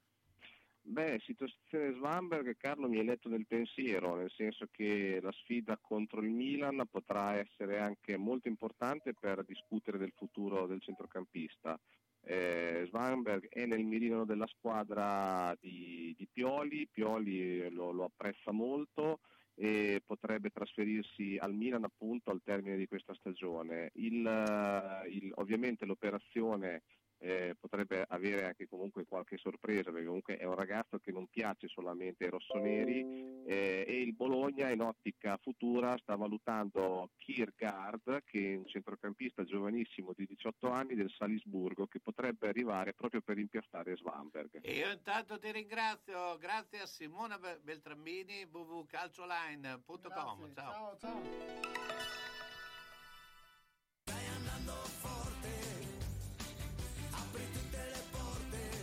[0.89, 6.21] Beh, situazione Svanberg, Carlo mi hai letto nel pensiero, nel senso che la sfida contro
[6.21, 11.77] il Milan potrà essere anche molto importante per discutere del futuro del centrocampista.
[12.21, 19.19] Eh, Svanberg è nel mirino della squadra di, di Pioli, Pioli lo, lo apprezza molto
[19.55, 23.91] e potrebbe trasferirsi al Milan appunto al termine di questa stagione.
[23.95, 26.83] Il, eh, il- ovviamente l'operazione
[27.19, 31.69] eh, potrebbe avere anche comunque qualche sorpresa perché comunque è un ragazzo che non piace
[31.69, 38.57] solamente ai rossoneri eh, e il Bologna in ottica futura sta valutando Kiergaard che è
[38.57, 44.59] un centrocampista giovanissimo di 18 anni del Salisburgo che potrebbe arrivare proprio per impiastare Svanberg.
[44.61, 50.55] E io intanto ti ringrazio, grazie a Simona Be- Beltrambini, www.calcioline.com.
[50.55, 50.55] Ciao.
[50.55, 52.25] ciao, ciao.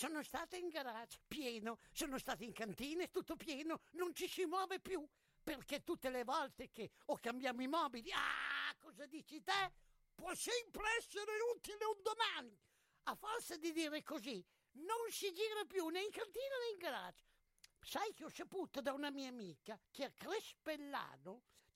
[0.00, 4.80] Sono stata in garage, pieno, sono stata in cantine, tutto pieno, non ci si muove
[4.80, 5.06] più,
[5.42, 9.72] perché tutte le volte che o cambiamo i mobili, ah, cosa dici te?
[10.14, 12.58] Può sempre essere utile un domani.
[13.02, 14.42] A forza di dire così,
[14.76, 17.22] non si gira più né in cantina né in garage.
[17.82, 21.42] Sai che ho saputo da una mia amica che a Crespellano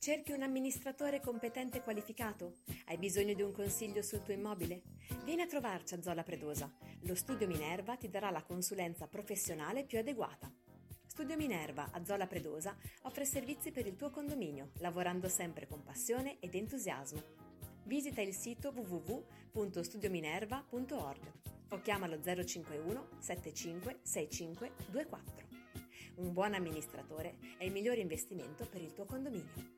[0.00, 2.58] Cerchi un amministratore competente e qualificato?
[2.86, 4.82] Hai bisogno di un consiglio sul tuo immobile?
[5.24, 6.72] Vieni a trovarci a Zola Predosa.
[7.00, 10.48] Lo studio Minerva ti darà la consulenza professionale più adeguata.
[11.04, 16.36] Studio Minerva a Zola Predosa offre servizi per il tuo condominio, lavorando sempre con passione
[16.38, 17.20] ed entusiasmo.
[17.82, 21.32] Visita il sito www.studiominerva.org
[21.70, 25.46] o chiamalo 051 75 65 24.
[26.18, 29.77] Un buon amministratore è il migliore investimento per il tuo condominio.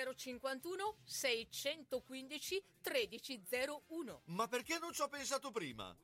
[0.15, 4.21] 051 615 1301.
[4.25, 5.95] Ma perché non ci ho pensato prima?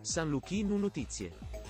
[0.00, 1.65] San Lucchino Notizie.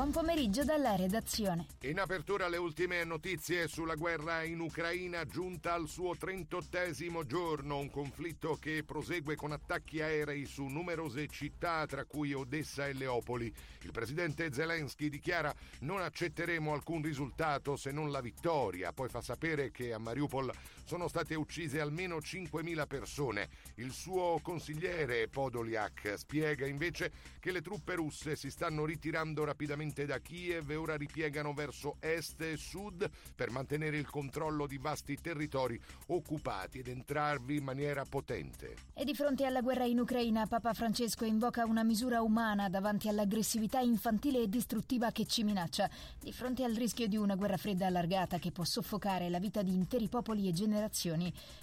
[0.00, 1.66] Buon pomeriggio dalla redazione.
[1.82, 7.90] In apertura le ultime notizie sulla guerra in Ucraina giunta al suo 38 giorno, un
[7.90, 13.52] conflitto che prosegue con attacchi aerei su numerose città tra cui Odessa e Leopoli.
[13.82, 19.70] Il presidente Zelensky dichiara non accetteremo alcun risultato se non la vittoria, poi fa sapere
[19.70, 20.50] che a Mariupol
[20.90, 23.48] sono state uccise almeno 5.000 persone.
[23.76, 30.18] Il suo consigliere Podoliak spiega invece che le truppe russe si stanno ritirando rapidamente da
[30.18, 35.80] Kiev e ora ripiegano verso est e sud per mantenere il controllo di vasti territori
[36.08, 38.74] occupati ed entrarvi in maniera potente.
[38.92, 43.78] E di fronte alla guerra in Ucraina, Papa Francesco invoca una misura umana davanti all'aggressività
[43.78, 45.88] infantile e distruttiva che ci minaccia,
[46.18, 49.72] di fronte al rischio di una guerra fredda allargata che può soffocare la vita di
[49.72, 50.78] interi popoli e generazioni.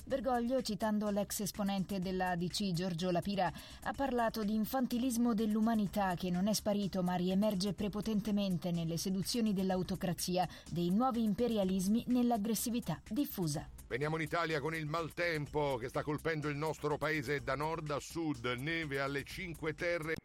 [0.05, 3.51] Bergoglio, citando l'ex esponente della ADC Giorgio Lapira,
[3.83, 10.47] ha parlato di infantilismo dell'umanità che non è sparito ma riemerge prepotentemente nelle seduzioni dell'autocrazia,
[10.69, 13.67] dei nuovi imperialismi, nell'aggressività diffusa.
[13.87, 17.99] Veniamo in Italia con il maltempo che sta colpendo il nostro paese da nord a
[17.99, 20.15] sud, neve alle Cinque Terre.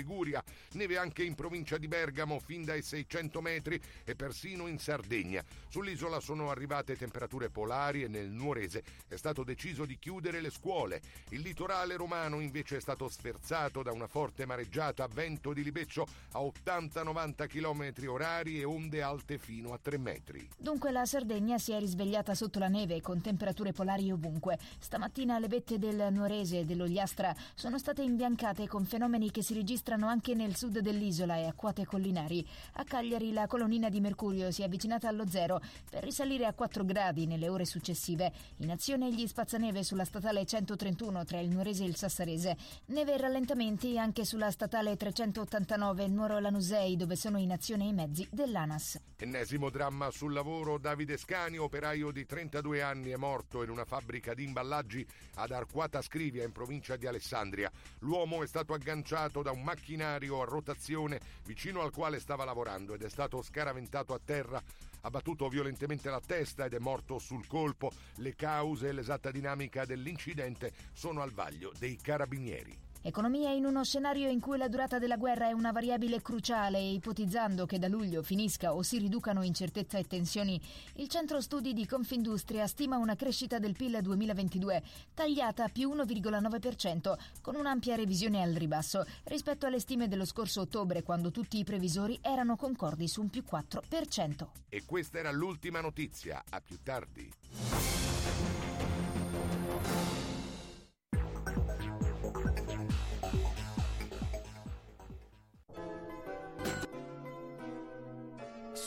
[0.00, 0.40] Liguria,
[0.74, 5.42] neve anche in provincia di Bergamo fin dai 600 metri e persino in Sardegna.
[5.68, 11.00] Sull'isola sono arrivate temperature polari e nel Nuorese è stato deciso di chiudere le scuole.
[11.30, 16.06] Il litorale romano invece è stato sferzato da una forte mareggiata a vento di libeccio
[16.34, 20.48] a 80-90 km orari e onde alte fino a 3 metri.
[20.56, 24.56] Dunque la Sardegna si è risvegliata sotto la neve con temperature polari ovunque.
[24.78, 29.78] Stamattina le vette del Nuorese e dell'Ogliastra sono state imbiancate con fenomeni che si registrano
[30.06, 32.46] anche nel sud dell'isola e a quote collinari.
[32.74, 36.84] A Cagliari la colonnina di mercurio si è avvicinata allo zero per risalire a 4
[36.84, 38.32] gradi nelle ore successive.
[38.58, 42.56] In azione gli spazzaneve sulla statale 131 tra il Nuorese e il Sassarese.
[42.86, 49.00] Neve e rallentamenti anche sulla statale 389 Nuoro-Lanusei dove sono in azione i mezzi dell'ANAS.
[49.16, 50.78] Ennesimo dramma sul lavoro.
[50.78, 55.06] Davide Scani, operaio di 32 anni, è morto in una fabbrica di imballaggi
[55.36, 57.70] ad Arquata Scrivia in provincia di Alessandria.
[58.00, 63.02] L'uomo è stato agganciato da un macchinario a rotazione vicino al quale stava lavorando ed
[63.02, 64.60] è stato scaraventato a terra.
[65.02, 67.92] Ha battuto violentemente la testa ed è morto sul colpo.
[68.16, 72.89] Le cause e l'esatta dinamica dell'incidente sono al vaglio dei carabinieri.
[73.02, 76.92] Economia in uno scenario in cui la durata della guerra è una variabile cruciale e
[76.92, 80.60] ipotizzando che da luglio finisca o si riducano incertezza e tensioni,
[80.96, 84.82] il centro studi di Confindustria stima una crescita del PIL 2022
[85.14, 91.02] tagliata a più 1,9%, con un'ampia revisione al ribasso rispetto alle stime dello scorso ottobre
[91.02, 94.46] quando tutti i previsori erano concordi su un più 4%.
[94.68, 96.44] E questa era l'ultima notizia.
[96.50, 97.99] A più tardi.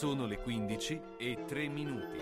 [0.04, 2.18] Sono le 15 e 3 minuti.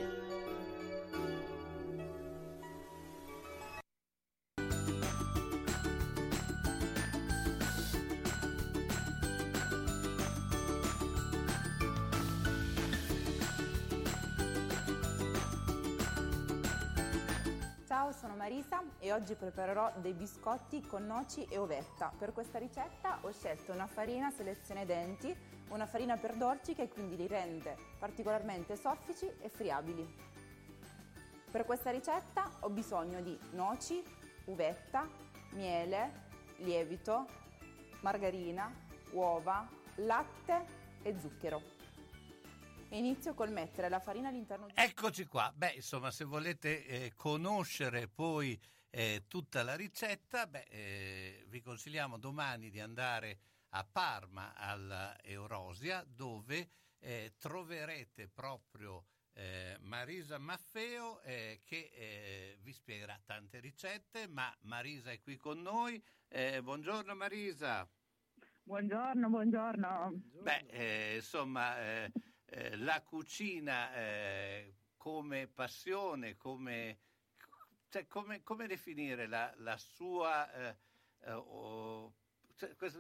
[17.88, 22.14] Ciao, sono Marisa e oggi preparerò dei biscotti con noci e ovetta.
[22.16, 25.36] Per questa ricetta ho scelto una farina selezione denti,
[25.72, 30.30] una farina per dolci che quindi li rende particolarmente soffici e friabili.
[31.50, 34.02] Per questa ricetta ho bisogno di noci,
[34.46, 35.08] uvetta,
[35.52, 37.28] miele, lievito,
[38.02, 38.74] margarina,
[39.12, 40.66] uova, latte
[41.02, 41.62] e zucchero.
[42.90, 44.74] Inizio col mettere la farina all'interno di...
[44.76, 45.52] Eccoci qua.
[45.56, 48.60] Beh, insomma, se volete eh, conoscere poi
[48.90, 53.40] eh, tutta la ricetta, beh, eh, vi consigliamo domani di andare
[53.74, 56.70] a Parma all'Eurosia dove
[57.00, 65.20] eh, troverete proprio eh, Marisa Maffeo eh, che vi spiegherà tante ricette, ma Marisa è
[65.20, 66.02] qui con noi.
[66.28, 67.88] buongiorno Marisa.
[68.64, 70.12] Buongiorno, buongiorno.
[70.42, 71.78] Beh, insomma
[72.54, 77.00] eh, la cucina eh, come passione, come,
[77.88, 80.52] cioè, come, come definire la, la sua...
[80.52, 80.78] Eh,
[81.22, 82.14] eh oh,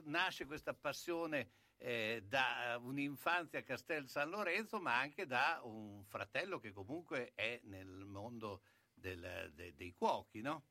[0.03, 6.59] nasce questa passione eh, da un'infanzia a Castel San Lorenzo, ma anche da un fratello
[6.59, 8.61] che comunque è nel mondo
[8.93, 10.63] del, de, dei cuochi, no?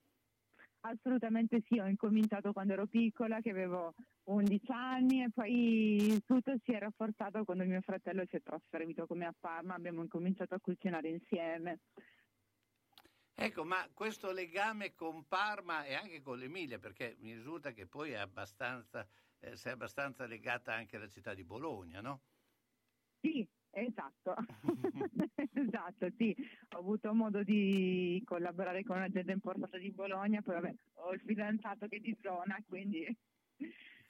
[0.83, 3.93] Assolutamente sì, ho incominciato quando ero piccola, che avevo
[4.25, 9.27] 11 anni e poi tutto si è rafforzato quando mio fratello si è trasferito come
[9.27, 11.81] a Parma, abbiamo incominciato a cucinare insieme.
[13.43, 18.11] Ecco, ma questo legame con Parma e anche con l'Emilia, perché mi risulta che poi
[18.11, 22.21] è abbastanza, eh, sei abbastanza legata anche alla città di Bologna, no?
[23.23, 24.35] Sì, esatto,
[25.55, 26.37] esatto, sì,
[26.71, 31.89] ho avuto modo di collaborare con un'azienda importante di Bologna, poi vabbè, ho il fidanzato
[31.89, 33.07] che è di zona, quindi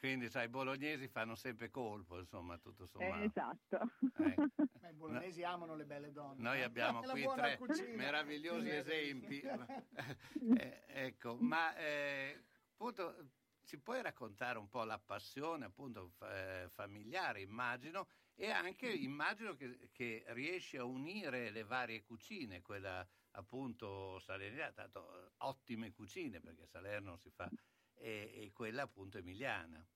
[0.01, 3.21] quindi, sai, i bolognesi fanno sempre colpo, insomma, tutto sommato.
[3.21, 3.79] Eh, esatto.
[4.17, 4.47] Ecco.
[4.81, 6.43] Ma I bolognesi amano le belle donne.
[6.43, 7.97] Noi abbiamo qui tre cucina.
[7.97, 9.41] meravigliosi esempi.
[10.57, 13.15] eh, ecco, ma eh, appunto
[13.63, 19.91] ci puoi raccontare un po' la passione appunto eh, familiare, immagino, e anche immagino che,
[19.93, 27.19] che, riesci a unire le varie cucine, quella appunto salernitana, tanto ottime cucine perché Salerno
[27.19, 27.51] si fa
[28.01, 29.87] e, e quella appunto emiliana.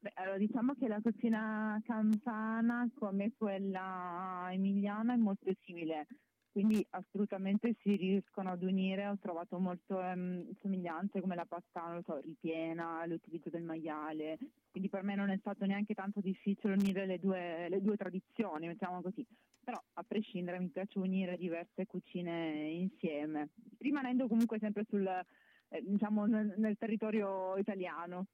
[0.00, 6.06] Beh, allora diciamo che la cucina campana come quella emiliana è molto simile,
[6.50, 12.18] quindi assolutamente si riescono ad unire, ho trovato molto ehm, somiglianze come la pasta so,
[12.20, 14.36] ripiena, l'utilizzo del maiale,
[14.70, 18.66] quindi per me non è stato neanche tanto difficile unire le due, le due tradizioni,
[18.66, 19.26] mettiamo così,
[19.64, 25.08] però a prescindere mi piace unire diverse cucine insieme, rimanendo comunque sempre sul
[25.74, 28.28] eh, diciamo nel, nel, territorio italiano.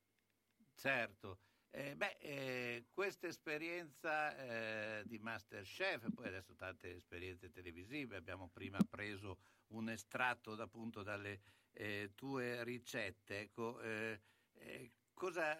[0.74, 1.38] Certo.
[1.70, 8.78] Eh, beh, eh, questa esperienza eh, di Masterchef, poi adesso tante esperienze televisive, abbiamo prima
[8.88, 9.38] preso
[9.68, 11.40] un estratto appunto dalle
[11.72, 14.20] eh, tue ricette, ecco, eh,
[15.14, 15.56] cosa,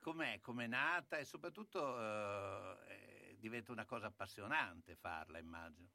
[0.00, 2.78] com'è, com'è nata e soprattutto
[3.36, 5.88] diventa una cosa appassionante farla, immagino.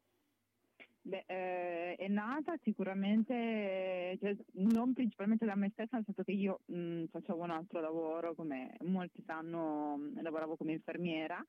[1.04, 6.60] Beh, eh, è nata sicuramente, cioè, non principalmente da me stessa, nel senso che io
[6.66, 11.44] mh, facevo un altro lavoro, come molti sanno, mh, lavoravo come infermiera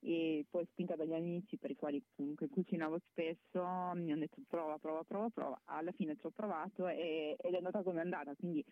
[0.00, 3.60] e poi spinta dagli amici per i quali comunque cucinavo spesso,
[3.94, 7.56] mi hanno detto prova, prova, prova, prova, alla fine ci ho provato e, ed è
[7.56, 8.64] andata come è andata, quindi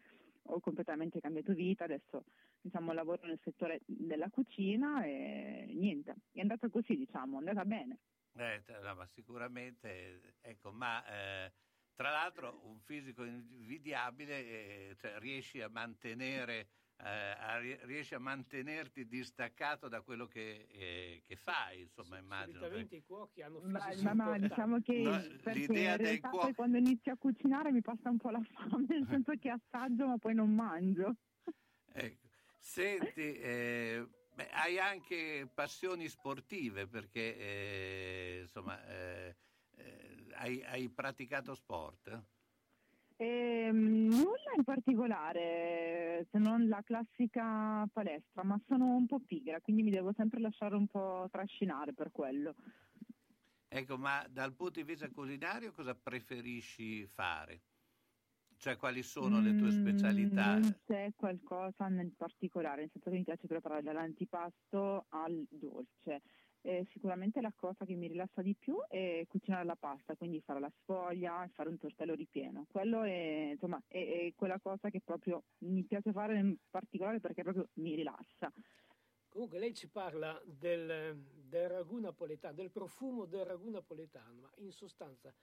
[0.46, 2.24] ho completamente cambiato vita, adesso
[2.60, 7.98] diciamo, lavoro nel settore della cucina e niente, è andata così diciamo, è andata bene.
[8.36, 11.52] Eh, no, ma sicuramente, ecco, ma eh,
[11.94, 19.06] tra l'altro un fisico invidiabile, eh, cioè, riesci a mantenere, eh, a, riesci a mantenerti
[19.06, 22.58] distaccato da quello che, eh, che fai, insomma, immagino.
[22.58, 26.52] Solitamente i cuochi hanno ma, ma, ma diciamo che no, l'idea del cuoco...
[26.54, 30.18] quando inizio a cucinare mi passa un po' la fame, nel senso che assaggio ma
[30.18, 31.14] poi non mangio.
[31.92, 32.26] Ecco.
[32.58, 39.36] Senti, eh, Beh, hai anche passioni sportive perché eh, insomma eh,
[39.76, 42.24] eh, hai, hai, praticato sport?
[43.16, 49.84] Eh, nulla in particolare, se non la classica palestra, ma sono un po' pigra, quindi
[49.84, 52.56] mi devo sempre lasciare un po' trascinare per quello.
[53.68, 57.62] Ecco, ma dal punto di vista culinario cosa preferisci fare?
[58.64, 60.56] Cioè, quali sono le tue specialità?
[60.56, 66.22] Mm, c'è qualcosa nel particolare, nel senso che mi piace preparare dall'antipasto al dolce.
[66.62, 70.60] eh, sicuramente la cosa che mi rilassa di più è cucinare la pasta, quindi fare
[70.60, 72.64] la sfoglia, fare un tortello ripieno.
[72.70, 77.42] Quello è, insomma, è, è quella cosa che proprio mi piace fare in particolare perché
[77.42, 78.50] proprio mi rilassa.
[79.28, 81.14] Comunque lei ci parla del,
[81.50, 85.34] del ragù napoletano, del profumo del ragù napoletano, ma in sostanza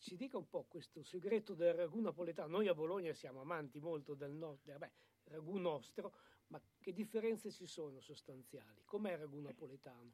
[0.00, 2.56] ci dica un po' questo segreto del ragù napoletano.
[2.56, 4.90] Noi a Bologna siamo amanti molto del nostro, vabbè,
[5.24, 6.14] ragù nostro,
[6.48, 8.82] ma che differenze ci sono sostanziali?
[8.84, 10.12] Com'è il ragù napoletano?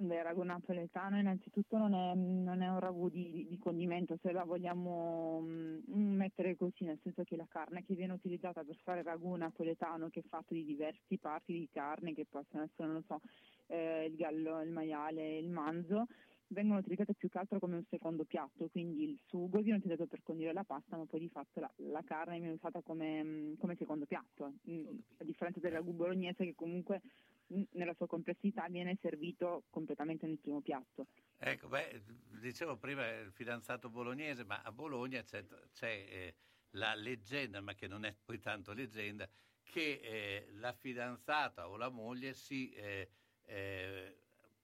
[0.00, 4.44] Il ragù napoletano innanzitutto non è, non è un ragù di, di, condimento, se la
[4.44, 5.80] vogliamo mm,
[6.14, 10.08] mettere così, nel senso che la carne che viene utilizzata per fare il ragù napoletano,
[10.08, 13.20] che è fatto di diversi parti di carne, che possono essere, non so,
[13.66, 16.06] eh, il gallo, il maiale, il manzo,
[16.48, 20.22] vengono utilizzate più che altro come un secondo piatto, quindi il sugo viene utilizzato per
[20.22, 23.76] condire la pasta, ma poi di fatto la, la carne viene usata come, mm, come
[23.76, 24.86] secondo piatto, mm,
[25.18, 27.02] a differenza del ragù bolognese che comunque
[27.52, 31.06] mm, nella sua complessità viene servito completamente nel primo piatto.
[31.36, 32.02] Ecco, beh,
[32.40, 36.34] dicevo prima il fidanzato bolognese, ma a Bologna c'è, c'è eh,
[36.70, 39.28] la leggenda, ma che non è poi tanto leggenda,
[39.62, 43.10] che eh, la fidanzata o la moglie si eh,
[43.44, 44.16] eh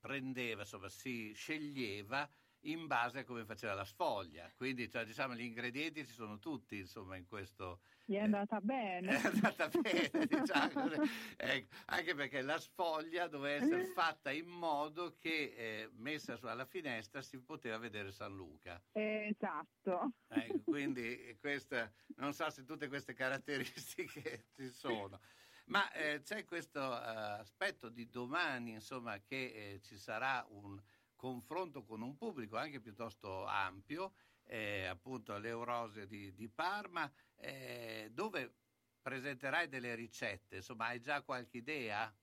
[0.05, 2.29] prendeva, insomma, si sceglieva
[2.65, 4.51] in base a come faceva la sfoglia.
[4.55, 7.81] Quindi cioè, diciamo, gli ingredienti ci sono tutti insomma, in questo.
[8.05, 9.19] Gli è andata bene.
[9.19, 10.91] È andata bene, diciamo.
[11.37, 17.21] ecco, anche perché la sfoglia doveva essere fatta in modo che eh, messa alla finestra
[17.23, 18.79] si poteva vedere San Luca.
[18.91, 20.11] Esatto.
[20.27, 25.19] Ecco, quindi questa, non so se tutte queste caratteristiche ci sono.
[25.65, 30.79] Ma eh, c'è questo uh, aspetto di domani, insomma, che eh, ci sarà un
[31.15, 34.13] confronto con un pubblico anche piuttosto ampio,
[34.43, 38.53] eh, appunto all'Eurosia di, di Parma, eh, dove
[39.01, 40.57] presenterai delle ricette.
[40.57, 42.13] Insomma, hai già qualche idea?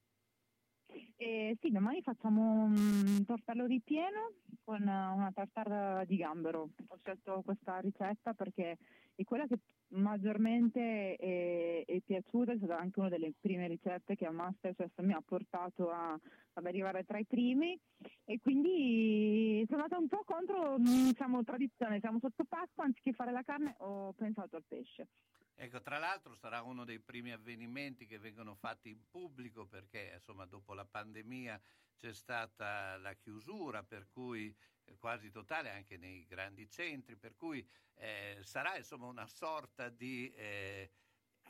[1.16, 4.32] Eh, sì, domani facciamo un tortello ripieno
[4.62, 6.70] con una tartare di gambero.
[6.86, 8.78] Ho scelto questa ricetta perché
[9.14, 9.58] è quella che
[9.92, 15.12] maggiormente è, è, piaciuta, è stata anche una delle prime ricette che a Masterchef mi
[15.12, 16.18] ha portato a,
[16.54, 17.78] ad arrivare tra i primi
[18.24, 23.42] e quindi sono andata un po' contro diciamo, tradizione, siamo sotto pasta, anziché fare la
[23.42, 25.08] carne ho pensato al pesce.
[25.54, 30.44] Ecco, tra l'altro sarà uno dei primi avvenimenti che vengono fatti in pubblico perché insomma
[30.46, 31.60] dopo la pandemia
[31.98, 34.52] c'è stata la chiusura per cui
[34.84, 37.64] eh, quasi totale anche nei grandi centri, per cui
[37.94, 40.90] eh, sarà insomma una sorta di eh,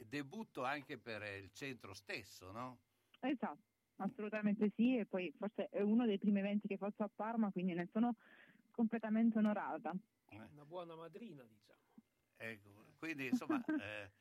[0.07, 2.81] debutto anche per il centro stesso, no?
[3.21, 3.63] Esatto,
[3.97, 7.73] assolutamente sì, e poi forse è uno dei primi eventi che faccio a Parma, quindi
[7.73, 8.17] ne sono
[8.73, 9.95] completamente onorata.
[10.29, 11.81] Una buona madrina, diciamo.
[12.37, 13.61] Ecco, quindi insomma...
[13.83, 14.13] Eh,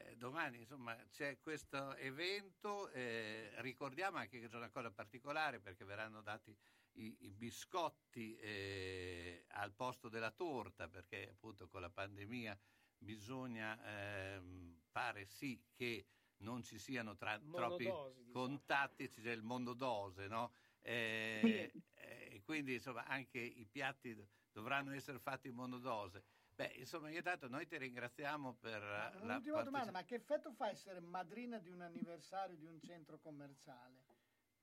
[0.00, 5.84] eh, domani insomma, c'è questo evento, eh, ricordiamo anche che c'è una cosa particolare perché
[5.84, 6.56] verranno dati
[6.92, 12.56] i, i biscotti eh, al posto della torta perché appunto con la pandemia
[12.96, 16.06] bisogna, ehm, pare sì che
[16.38, 18.28] non ci siano tra, troppi diciamo.
[18.30, 20.52] contatti, c'è il mondodose, no?
[20.80, 24.16] Eh, eh, quindi insomma anche i piatti
[24.52, 26.24] dovranno essere fatti in monodose.
[26.58, 30.50] Beh, insomma, io tanto noi ti ringraziamo per ma, la L'ultima domanda, ma che effetto
[30.50, 33.94] fa essere madrina di un anniversario di un centro commerciale?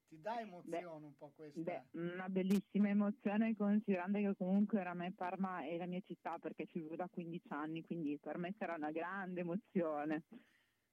[0.10, 1.58] Ti dà emozione beh, un po' questa?
[1.62, 6.66] Beh, una bellissima emozione considerando che comunque era me Parma è la mia città perché
[6.66, 10.24] ci vivo da 15 anni, quindi per me sarà una grande emozione.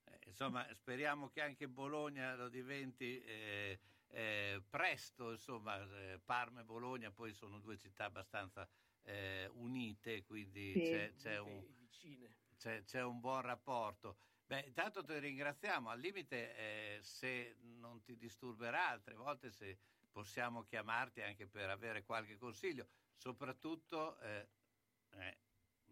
[0.05, 3.77] Eh, insomma, speriamo che anche Bologna lo diventi eh,
[4.07, 8.65] eh, presto, insomma, eh, Parma e Bologna poi sono due città abbastanza
[9.03, 10.81] eh, unite, quindi sì.
[10.81, 11.63] c'è, c'è, un,
[12.57, 14.17] c'è, c'è un buon rapporto.
[14.45, 19.77] Beh, intanto ti ringraziamo, al limite eh, se non ti disturberà altre volte se
[20.11, 24.19] possiamo chiamarti anche per avere qualche consiglio, soprattutto...
[24.19, 24.47] Eh,
[25.11, 25.37] eh,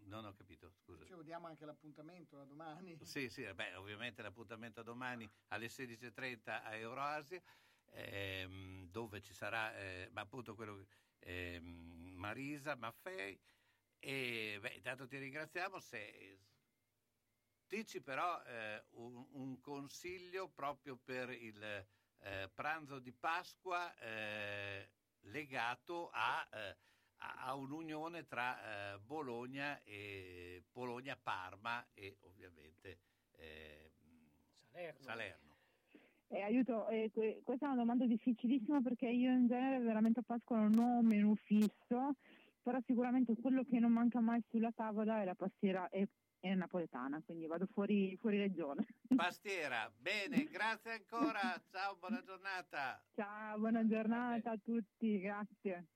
[0.04, 1.04] non ho capito, scusa.
[1.04, 2.98] Ci diamo anche l'appuntamento da domani.
[3.02, 7.40] Sì, sì, beh, ovviamente l'appuntamento a domani alle 16.30 a Euroasia,
[7.90, 10.84] ehm, dove ci sarà, eh, ma appunto quello,
[11.20, 13.38] ehm, Marisa Maffei.
[13.98, 16.38] E beh, intanto ti ringraziamo se
[17.72, 21.86] Dici però eh, un, un, consiglio proprio per il
[22.18, 24.90] eh, pranzo di Pasqua eh,
[25.20, 26.76] legato a, eh,
[27.16, 32.98] a, un'unione tra eh, Bologna e Bologna-Parma e ovviamente
[33.36, 33.90] eh,
[34.70, 35.02] Salerno.
[35.02, 35.51] Salerno.
[36.32, 37.10] Eh, aiuto, eh,
[37.44, 41.06] questa è una domanda difficilissima perché io in genere veramente a Pasqua non ho un
[41.06, 42.14] menù fisso
[42.62, 46.08] però sicuramente quello che non manca mai sulla tavola è la pastiera e,
[46.40, 48.86] e napoletana, quindi vado fuori, fuori regione.
[49.14, 53.02] Pastiera, bene, grazie ancora, ciao, buona giornata.
[53.14, 55.88] Ciao, buona giornata a tutti, grazie.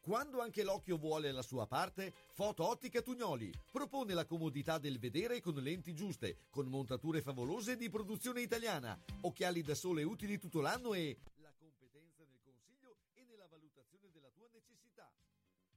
[0.00, 5.42] Quando anche l'occhio vuole la sua parte, Foto Ottica Tugnoli propone la comodità del vedere
[5.42, 10.94] con lenti giuste, con montature favolose di produzione italiana, occhiali da sole utili tutto l'anno
[10.94, 15.12] e la competenza nel consiglio e nella valutazione della tua necessità.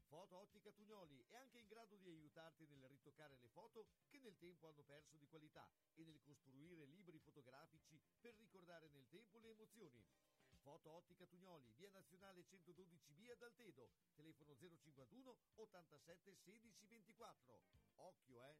[0.08, 4.38] Foto Ottica Tugnoli è anche in grado di aiutarti nel ritoccare le foto che nel
[4.38, 9.50] tempo hanno perso di qualità e nel costruire libri fotografici per ricordare nel tempo le
[9.50, 10.23] emozioni.
[10.64, 17.62] Foto Ottica Tugnoli, via nazionale 112B ad Altedo, telefono 051 87 16 24.
[17.98, 18.56] Occhio, eh!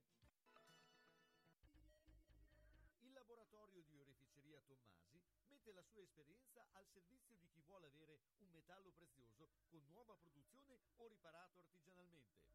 [3.00, 8.20] Il laboratorio di oreficeria Tommasi mette la sua esperienza al servizio di chi vuole avere
[8.40, 12.52] un metallo prezioso con nuova produzione o riparato artigianalmente.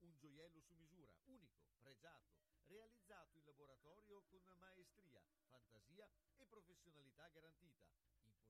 [0.00, 2.34] Un gioiello su misura, unico, pregiato,
[2.66, 7.86] realizzato in laboratorio con maestria, fantasia e professionalità garantita,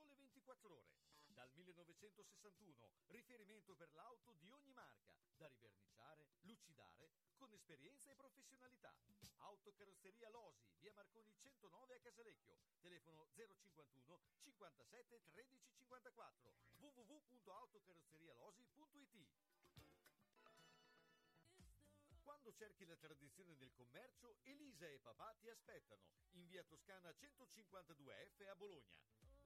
[0.00, 0.88] Sole 24 ore.
[1.26, 8.96] Dal 1961, riferimento per l'auto di ogni marca, da riverniciare, lucidare, con esperienza e professionalità.
[9.36, 19.28] Autocarrozzeria Losi, via Marconi 109 a Casalecchio, telefono 051 57 13 54, www.autocarrozzerialosi.it.
[22.22, 28.46] Quando cerchi la tradizione del commercio, Elisa e papà ti aspettano in via Toscana 152F
[28.48, 28.98] a Bologna.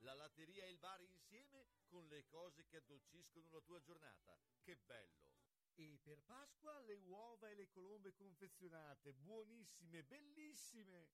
[0.00, 4.38] La latteria e il bar insieme con le cose che addolciscono la tua giornata.
[4.62, 5.26] Che bello!
[5.74, 11.08] E per Pasqua le uova e le colombe confezionate, buonissime, bellissime!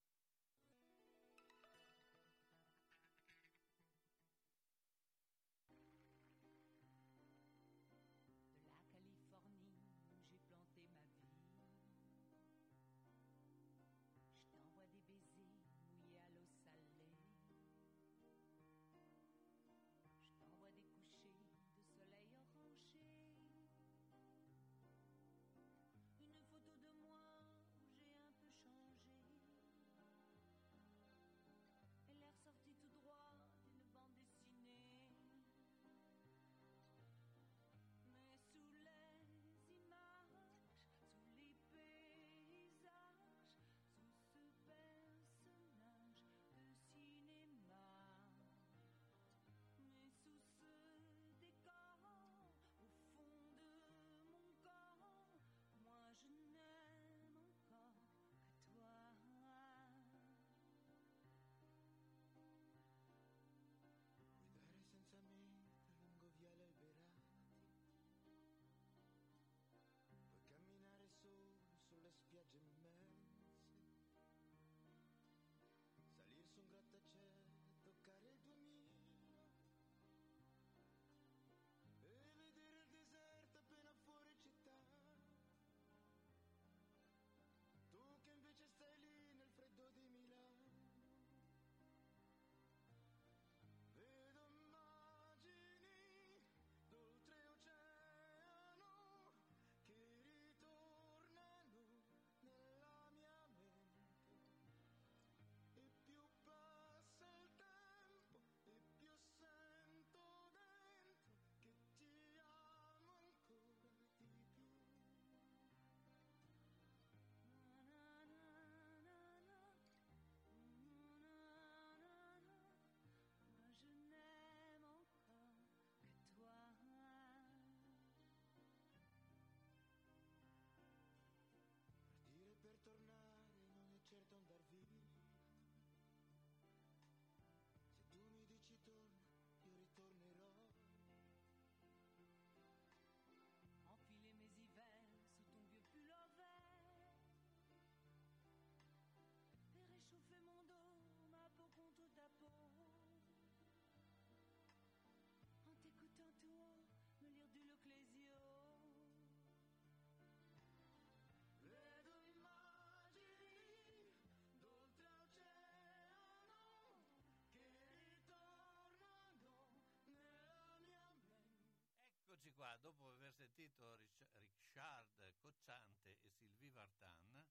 [172.54, 177.44] Qua, dopo aver sentito Rich- Richard Cocciante e Sylvie Vartan,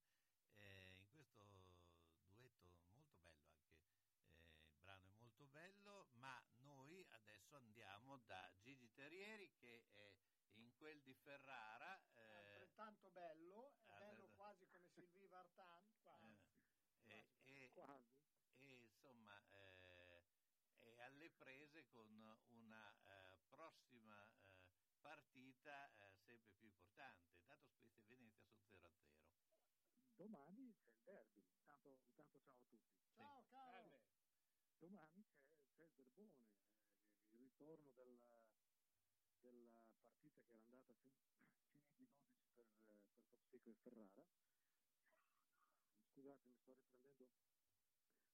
[0.56, 1.44] eh, in questo
[2.36, 3.92] duetto molto bello anche,
[4.26, 10.16] eh, il brano è molto bello, ma noi adesso andiamo da Gigi Terrieri che è
[10.54, 12.02] in quel di Ferrara.
[12.16, 16.38] eh, Altrettanto bello, è Ah, bello quasi come Sylvie Vartan, quasi.
[17.06, 18.14] eh, e, Quasi.
[18.58, 20.24] e, insomma eh,
[20.96, 22.08] è alle prese con
[22.50, 23.13] una eh, eh,
[25.04, 27.44] partita eh, sempre più importante.
[27.44, 29.20] Dato Spezia e Venezia sono 0-0.
[30.16, 33.04] Domani c'è il derby, intanto, intanto ciao a tutti.
[33.12, 34.00] Ciao caro.
[34.80, 35.44] Domani c'è,
[35.76, 36.48] c'è il Derbone,
[36.88, 38.40] eh, il ritorno della,
[39.40, 41.20] della partita che era andata fin-
[41.68, 44.26] fino ai 12 per, per Top Secret Ferrara.
[46.14, 47.28] Scusate, mi sto riprendendo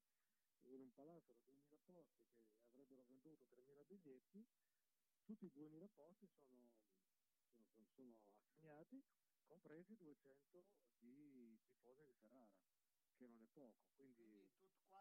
[0.63, 2.25] in un palazzo da 2000 posti
[2.59, 4.45] che avrebbero venduto 3000 biglietti,
[5.23, 6.69] tutti i 2000 posti sono,
[7.55, 8.17] sono- sono-
[8.57, 9.03] assegnati,
[9.45, 10.65] compresi 200
[10.99, 12.59] di tifosi di Ferrara,
[13.15, 13.88] che non è poco.
[13.95, 14.49] Quindi, Quindi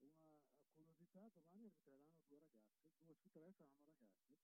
[0.00, 0.34] Una
[0.74, 4.36] curiosità, domani arbitreranno due ragazze, due su tre saranno ragazze.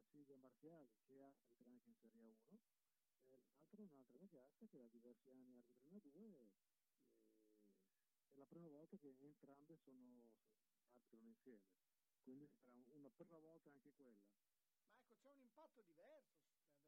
[0.00, 2.58] Una Silvia Marziali che arbitra anche in Serie 1
[3.28, 3.36] e
[3.68, 6.50] l'altra un'altra ragazza che da diversi anni arbitra in A2
[8.24, 10.32] e è la prima volta che entrambe sono,
[10.82, 11.68] arbitrano insieme.
[12.22, 14.26] Quindi sarà una prima volta anche quella.
[14.80, 16.80] Ma ecco, c'è un impatto diverso adesso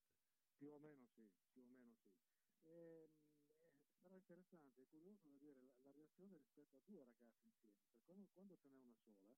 [0.55, 2.13] Più o meno sì, più o meno sì.
[2.63, 3.20] Ehm, eh, sarà
[4.21, 8.55] interessante, è curioso vedere la, la reazione rispetto a due ragazze insieme, perché quando, quando
[8.57, 9.35] ce n'è una sola,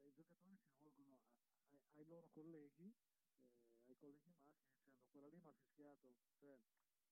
[0.00, 2.94] eh, i giocatori si rivolgono a- a- ai loro colleghi,
[3.38, 6.58] eh, ai colleghi maschi, dicendo quella lì mi ha fischiato, cioè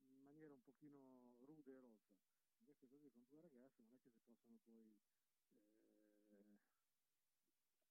[0.06, 2.22] in maniera un pochino rude e rozza.
[2.60, 4.96] Invece così con due ragazze non è che si possono poi
[6.28, 6.60] eh,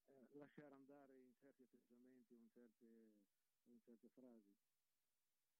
[0.06, 3.15] eh, lasciare andare in certi atteggiamenti o in certe,
[3.65, 4.57] in certe frasi.
[4.81, 5.52] Giusto.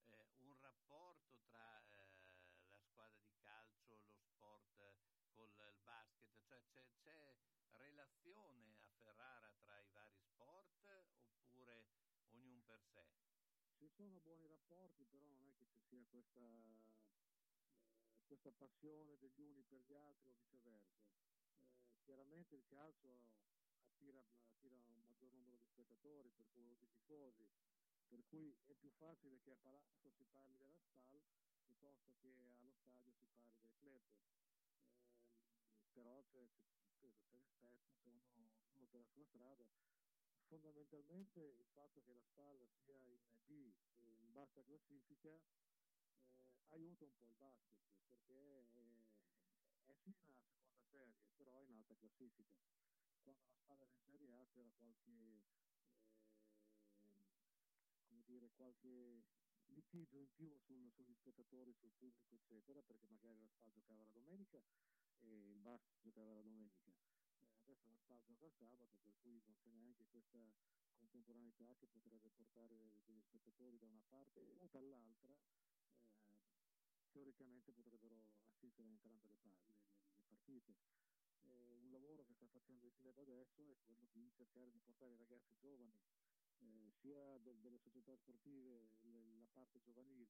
[0.06, 0.50] eh, un
[0.90, 6.42] rapporto tra eh, la squadra di calcio, lo sport eh, col il basket?
[6.48, 7.36] Cioè c'è, c'è
[7.78, 10.84] relazione a Ferrara tra i vari sport
[11.30, 11.86] oppure
[12.32, 13.06] ognuno per sé?
[13.76, 19.42] Ci sono buoni rapporti, però non è che ci sia questa, eh, questa passione degli
[19.42, 21.06] uni per gli altri o viceversa.
[21.84, 23.22] Eh, chiaramente il calcio
[23.84, 27.48] attira, attira un maggior numero di spettatori, per cui, di tifosi,
[28.10, 31.22] per cui è più facile che a Palazzo si parli della SPAL
[31.64, 34.04] piuttosto che allo stadio si parli del club.
[34.66, 36.50] Ehm, però c'è,
[36.98, 39.70] c'è, per rispetto, c'è uno, uno per la sua strada.
[40.48, 47.16] Fondamentalmente il fatto che la SPAL sia in B, in bassa classifica, eh, aiuta un
[47.16, 49.12] po' il basket perché è,
[49.86, 52.58] è sì nella seconda serie, però è in alta classifica.
[53.22, 55.69] Quando la SPAL era in Serie A c'era qualche, eh,
[58.30, 59.24] dire, qualche
[59.74, 64.12] litigio in più sul- sugli spettatori, sul pubblico, eccetera, perché magari la SPAL giocava la
[64.12, 64.64] domenica
[65.22, 66.92] e il basket giocava la domenica.
[66.92, 70.54] Eh, adesso la SPAL gioca il sabato, per cui non c'è neanche questa
[70.98, 75.36] contemporaneità che potrebbe portare degli spettatori da una parte o dall'altra.
[75.36, 76.68] eh,
[77.12, 78.16] teoricamente potrebbero
[78.50, 79.78] assistere a entrambe le, pa- le-
[80.16, 80.76] le partite.
[81.44, 85.14] Eh, un lavoro che sta facendo il club adesso è quello di cercare di portare
[85.14, 85.94] i ragazzi giovani,
[86.60, 90.28] eh, sia del- delle società sportive, le- la parte giovanile,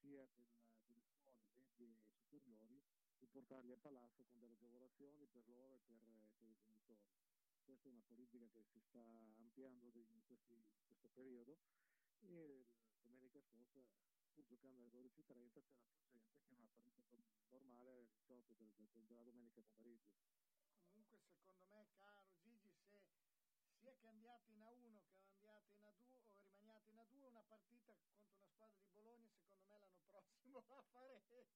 [0.00, 1.98] sia della- delle scuole medie e
[2.28, 2.82] superiori,
[3.18, 6.00] di portarli a palazzo con delle agevolazioni per loro e per,
[6.38, 7.08] per i genitori.
[7.64, 9.02] Questa è una politica che si sta
[9.36, 11.58] ampliando in, questi- in questo periodo
[12.20, 12.66] e
[13.02, 13.80] domenica scorsa,
[14.32, 15.62] pur giocando alle 12.30,
[16.10, 17.18] c'era più gente che una partita
[17.48, 20.14] normale alle 18 del- del- della domenica pomeriggio.
[20.90, 22.70] Comunque secondo me, caro Gigi,
[23.60, 25.00] se sia che andiate in A1
[25.40, 29.30] che andiate in A2 o rimaniate in A2, una partita contro una squadra di Bologna,
[29.36, 31.48] secondo me l'anno prossimo la farete.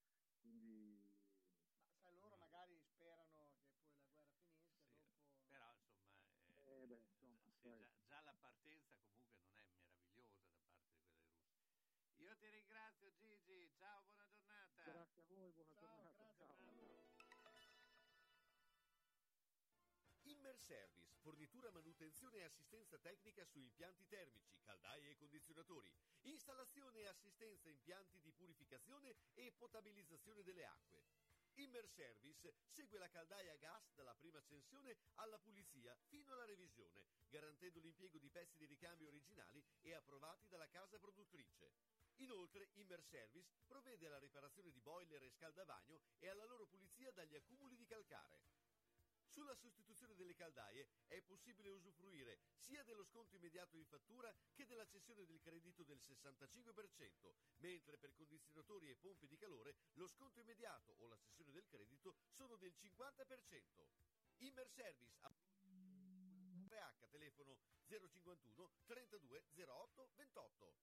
[0.40, 1.12] Quindi
[1.80, 4.76] Ma sai, loro magari sperano che poi la guerra finisca,
[5.08, 5.48] Sì, dopo...
[5.48, 6.12] Però insomma,
[6.64, 7.74] eh, Eh, beh, insomma, già,
[8.06, 11.34] già la partenza comunque non è meravigliosa da parte di quella dei russi.
[12.16, 14.82] Io ti ringrazio Gigi, ciao, buona giornata.
[14.84, 16.05] grazie a voi, buona Ciao, giornata.
[20.56, 25.92] Immer Service, fornitura, manutenzione e assistenza tecnica su impianti termici, caldaie e condizionatori,
[26.22, 31.04] installazione e assistenza impianti di purificazione e potabilizzazione delle acque.
[31.56, 37.04] Immer Service segue la caldaia a gas dalla prima accensione alla pulizia fino alla revisione,
[37.28, 41.70] garantendo l'impiego di pezzi di ricambio originali e approvati dalla casa produttrice.
[42.16, 47.34] Inoltre, Immer Service provvede alla riparazione di boiler e scaldavagno e alla loro pulizia dagli
[47.34, 48.65] accumuli di calcare.
[49.36, 54.86] Sulla sostituzione delle caldaie è possibile usufruire sia dello sconto immediato in fattura che della
[54.86, 60.94] cessione del credito del 65%, mentre per condizionatori e pompe di calore lo sconto immediato
[61.00, 63.84] o la cessione del credito sono del 50%.
[64.38, 65.30] Immer Service a
[66.68, 67.58] RH telefono
[67.88, 70.74] 051 32 08 28.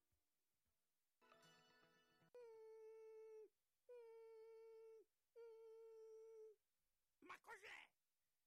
[7.20, 7.90] Ma cos'è?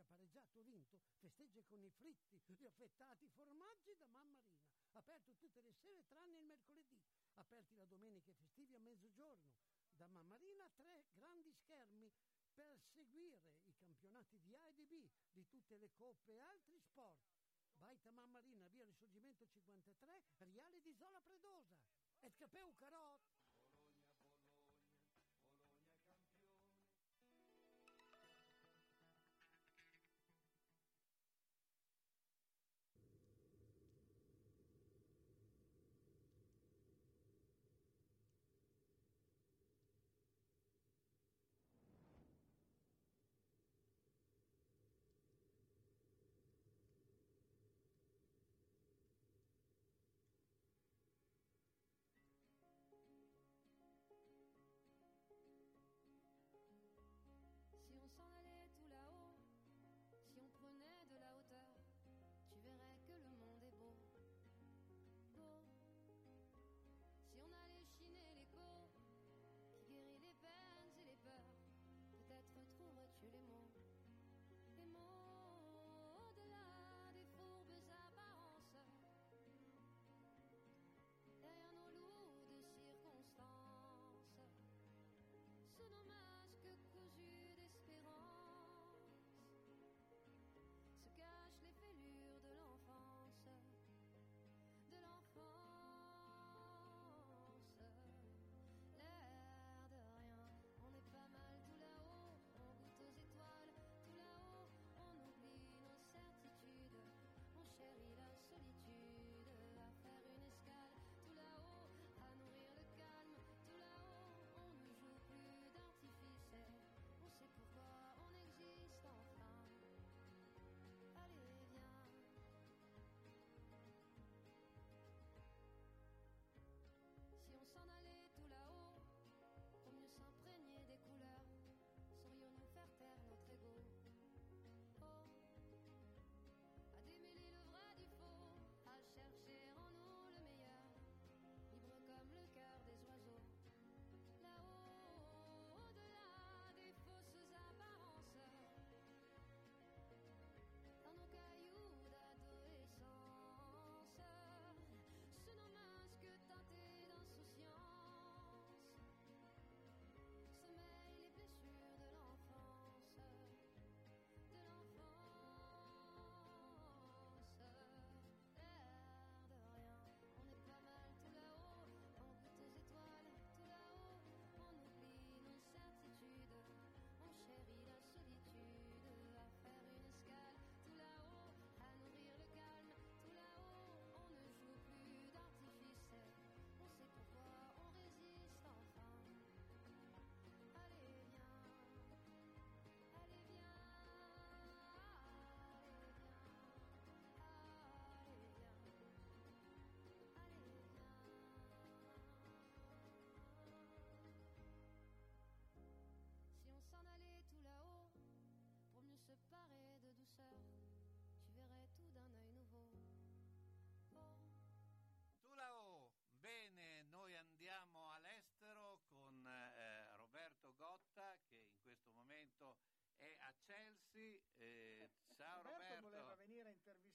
[0.00, 4.58] Ha pareggiato vinto, festeggia con i fritti, gli affettati formaggi da Mammarina.
[4.92, 6.98] Aperto tutte le sere tranne il mercoledì.
[7.34, 9.52] Aperti la domenica e festivi a mezzogiorno.
[9.94, 12.10] Da Mammarina tre grandi schermi
[12.54, 16.78] per seguire i campionati di A e di B, di tutte le coppe e altri
[16.78, 17.28] sport.
[17.76, 21.76] Baita Mammarina, via Risorgimento 53, Riale di Zola Predosa.
[22.22, 23.39] Et capeu carot!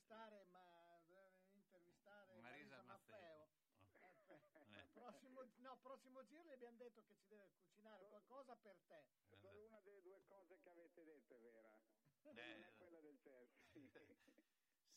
[0.05, 1.01] Intervistare, ma
[1.53, 3.49] intervistare Marisa Marisa Maffeo.
[4.27, 4.79] Eh.
[4.79, 9.03] Eh, prossimo, no, prossimo giro gli abbiamo detto che ci deve cucinare qualcosa per te.
[9.41, 11.73] Solo una delle due cose che avete detto è vera.
[11.73, 11.83] Eh.
[12.21, 13.73] Non è quella del Chelsea.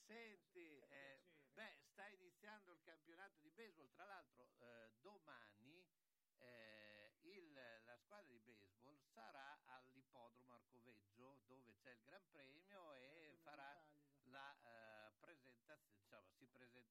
[0.07, 1.23] Senti, eh,
[1.53, 3.91] beh, sta iniziando il campionato di baseball.
[3.93, 5.87] Tra l'altro, eh, domani
[6.39, 7.53] eh, il-
[7.85, 13.77] la squadra di baseball sarà all'ippodromo Arcoveggio dove c'è il Gran Premio e farà
[14.31, 14.78] la eh,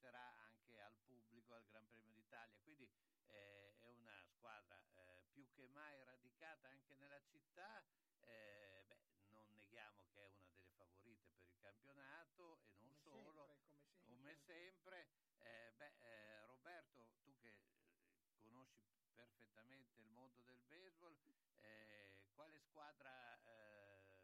[0.07, 2.57] presenterà anche al pubblico al Gran Premio d'Italia.
[2.61, 2.89] Quindi
[3.25, 7.83] eh, è una squadra eh, più che mai radicata anche nella città.
[8.21, 8.99] Eh, beh,
[9.31, 13.67] non neghiamo che è una delle favorite per il campionato e non Come solo, sempre,
[13.67, 14.05] come sempre.
[14.05, 15.07] come sempre.
[15.39, 18.81] Eh, beh, eh, Roberto, tu che eh, conosci
[19.13, 21.17] perfettamente il mondo del baseball,
[21.59, 24.21] eh, quale squadra eh,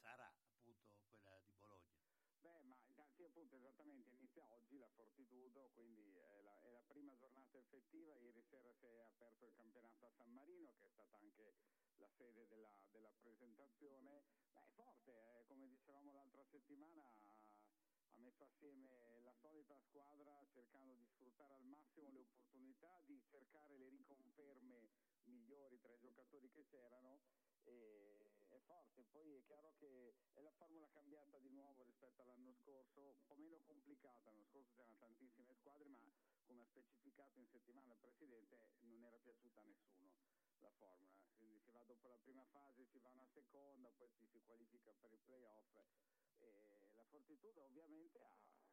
[0.00, 1.96] sarà appunto quella di Bologna?
[2.40, 2.76] Beh, ma
[3.18, 8.14] sì, appunto, esattamente, inizia oggi la Fortitudo, quindi è la, è la prima giornata effettiva.
[8.16, 11.54] Ieri sera si è aperto il campionato a San Marino, che è stata anche
[11.96, 14.22] la sede della, della presentazione.
[14.52, 17.36] Beh, è forte, eh, come dicevamo l'altra settimana, ha-
[18.18, 23.88] messo assieme la solita squadra cercando di sfruttare al massimo le opportunità, di cercare le
[23.88, 24.90] riconferme
[25.24, 27.20] migliori tra i giocatori che c'erano
[27.64, 28.17] e
[28.68, 33.24] forte, poi è chiaro che è la formula cambiata di nuovo rispetto all'anno scorso, un
[33.24, 36.04] po' meno complicata, l'anno scorso c'erano tantissime squadre ma
[36.44, 40.20] come ha specificato in settimana il Presidente non era piaciuta a nessuno
[40.60, 44.26] la formula, quindi si va dopo la prima fase, si va una seconda, poi ci
[44.26, 45.78] si qualifica per i playoff.
[46.40, 48.30] E la Fortitudo ovviamente ha,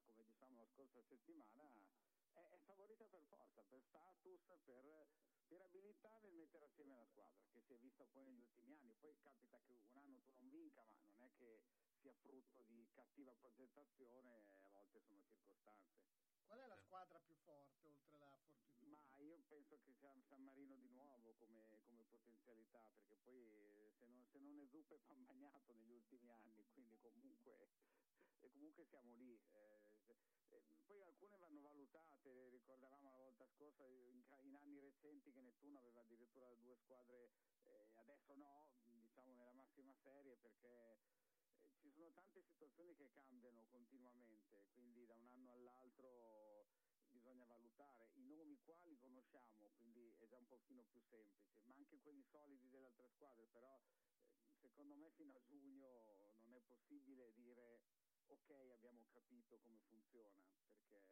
[0.07, 1.71] come diciamo la scorsa settimana,
[2.31, 5.07] è favorita per forza, per status, per,
[5.47, 8.95] per abilità nel mettere assieme la squadra, che si è vista poi negli ultimi anni.
[8.95, 11.61] Poi capita che un anno tu non vinca, ma non è che
[11.99, 16.03] sia frutto di cattiva progettazione, a volte sono circostanze.
[16.45, 19.01] Qual è la squadra più forte oltre la Fortitudo?
[19.15, 23.91] Ma io penso che sia San Marino di nuovo come, come potenzialità, perché poi eh,
[23.97, 27.69] se non, se non è Zuppe pan bagnato negli ultimi anni, quindi comunque,
[28.39, 29.33] e comunque siamo lì.
[29.33, 29.74] eh, eh,
[30.85, 36.01] poi alcune vanno valutate, ricordavamo la volta scorsa in, in anni recenti che Nettuno aveva
[36.01, 37.31] addirittura due squadre,
[37.63, 38.69] eh, adesso no,
[39.01, 40.99] diciamo nella massima serie perché
[41.57, 46.67] eh, ci sono tante situazioni che cambiano continuamente, quindi da un anno all'altro
[47.09, 48.11] bisogna valutare.
[48.15, 52.23] I nomi qua li conosciamo, quindi è già un pochino più semplice, ma anche quelli
[52.23, 57.94] solidi delle altre squadre, però eh, secondo me fino a giugno non è possibile dire
[58.27, 61.05] ok abbiamo capito come funziona, perché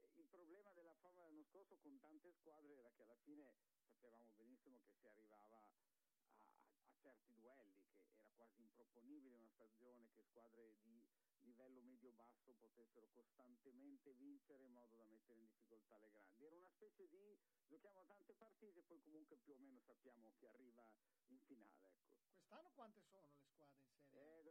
[0.00, 3.54] eh, il problema della Formula dell'anno scorso con tante squadre era che alla fine
[3.88, 10.10] sapevamo benissimo che si arrivava a, a- certi duelli, che era quasi improponibile una stagione
[10.12, 11.02] che squadre di
[11.40, 16.44] livello medio-basso potessero costantemente vincere in modo da mettere in difficoltà le grandi.
[16.44, 20.46] Era una specie di giochiamo tante partite e poi comunque più o meno sappiamo chi
[20.46, 20.86] arriva
[21.28, 21.88] in finale.
[21.94, 22.28] Ecco.
[22.34, 23.78] Quest'anno quante sono le squadre in Serie
[24.12, 24.18] A?
[24.18, 24.42] Eh,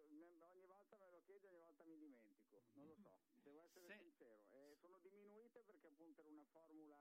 [0.90, 4.42] volta me lo chiedo, ogni volta mi dimentico, non lo so, devo essere Se- sincero.
[4.50, 6.98] Eh, sono diminuite perché appunto era una formula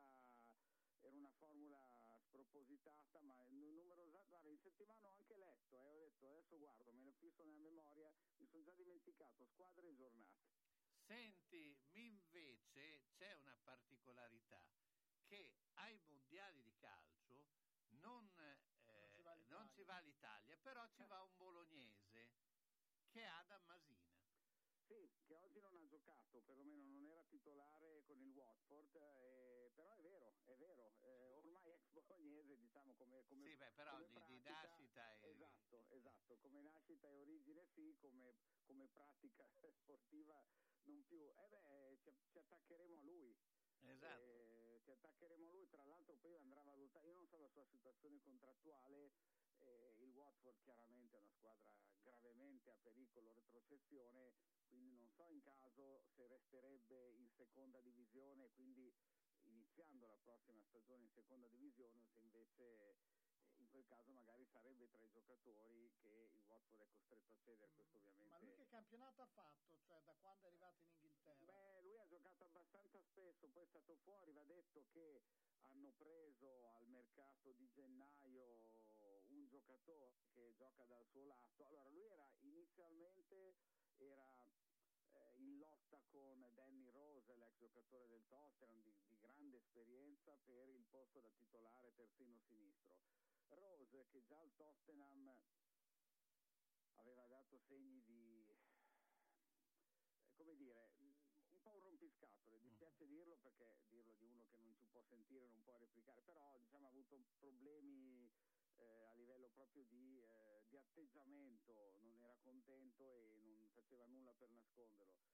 [1.01, 1.79] era una formula
[2.27, 6.59] spropositata, ma il numero esatto, guarda, in settimana ho anche letto e ho detto adesso
[6.59, 10.51] guardo, me lo fisso nella memoria, mi sono già dimenticato squadre e giornate.
[11.07, 14.69] Senti, invece c'è una particolarità
[15.25, 17.47] che ai mondiali di calcio
[18.01, 22.08] non, eh, ci va non ci va l'Italia, però ci va un bolognese
[23.19, 24.07] che è Adam Masina.
[24.87, 29.93] Sì, che oggi non ha giocato, perlomeno non era titolare con il Watford, eh, però
[29.97, 34.07] è vero, è vero, eh, ormai ex bolognese diciamo come, come Sì, beh, però come
[34.07, 39.51] di- di pratica- nascita è- Esatto, esatto, come nascita e origine sì, come, come pratica
[39.83, 40.41] sportiva
[40.85, 41.21] non più.
[41.37, 43.37] Eh beh, ci, ci attaccheremo a lui.
[43.81, 44.23] Esatto.
[44.23, 47.65] Eh, ci attaccheremo a lui, tra l'altro poi andrà valutato, io non so la sua
[47.65, 49.13] situazione contrattuale,
[49.59, 51.73] eh, Watford chiaramente è una squadra
[52.03, 54.35] gravemente a pericolo retrocessione,
[54.69, 58.93] quindi non so in caso se resterebbe in seconda divisione quindi
[59.45, 62.97] iniziando la prossima stagione in seconda divisione o se invece eh,
[63.59, 67.73] in quel caso magari sarebbe tra i giocatori che il Watford è costretto a cedere,
[67.75, 68.29] questo ovviamente...
[68.29, 69.81] Ma lui che campionato ha fatto?
[69.87, 71.45] Cioè da quando è arrivato in Inghilterra?
[71.45, 75.23] Beh, lui ha giocato abbastanza spesso, poi è stato fuori, va detto che
[75.61, 78.78] hanno preso al mercato di gennaio
[79.49, 81.65] un giocatore che gioca dal suo lato.
[81.65, 83.57] Allora, lui era inizialmente
[83.97, 84.45] era
[85.13, 90.69] eh, in lotta con Danny Rose, l'ex giocatore del Tottenham di, di grande esperienza per
[90.69, 93.01] il posto da titolare terzino sinistro.
[93.49, 95.35] Rose che già al Tottenham
[97.27, 104.13] dato segni di, eh, come dire, mh, un po' un rompiscatole, dispiace dirlo perché dirlo
[104.13, 108.28] di uno che non ci può sentire, non può replicare, però diciamo ha avuto problemi
[108.79, 114.33] eh, a livello proprio di, eh, di atteggiamento, non era contento e non faceva nulla
[114.33, 115.27] per nasconderlo.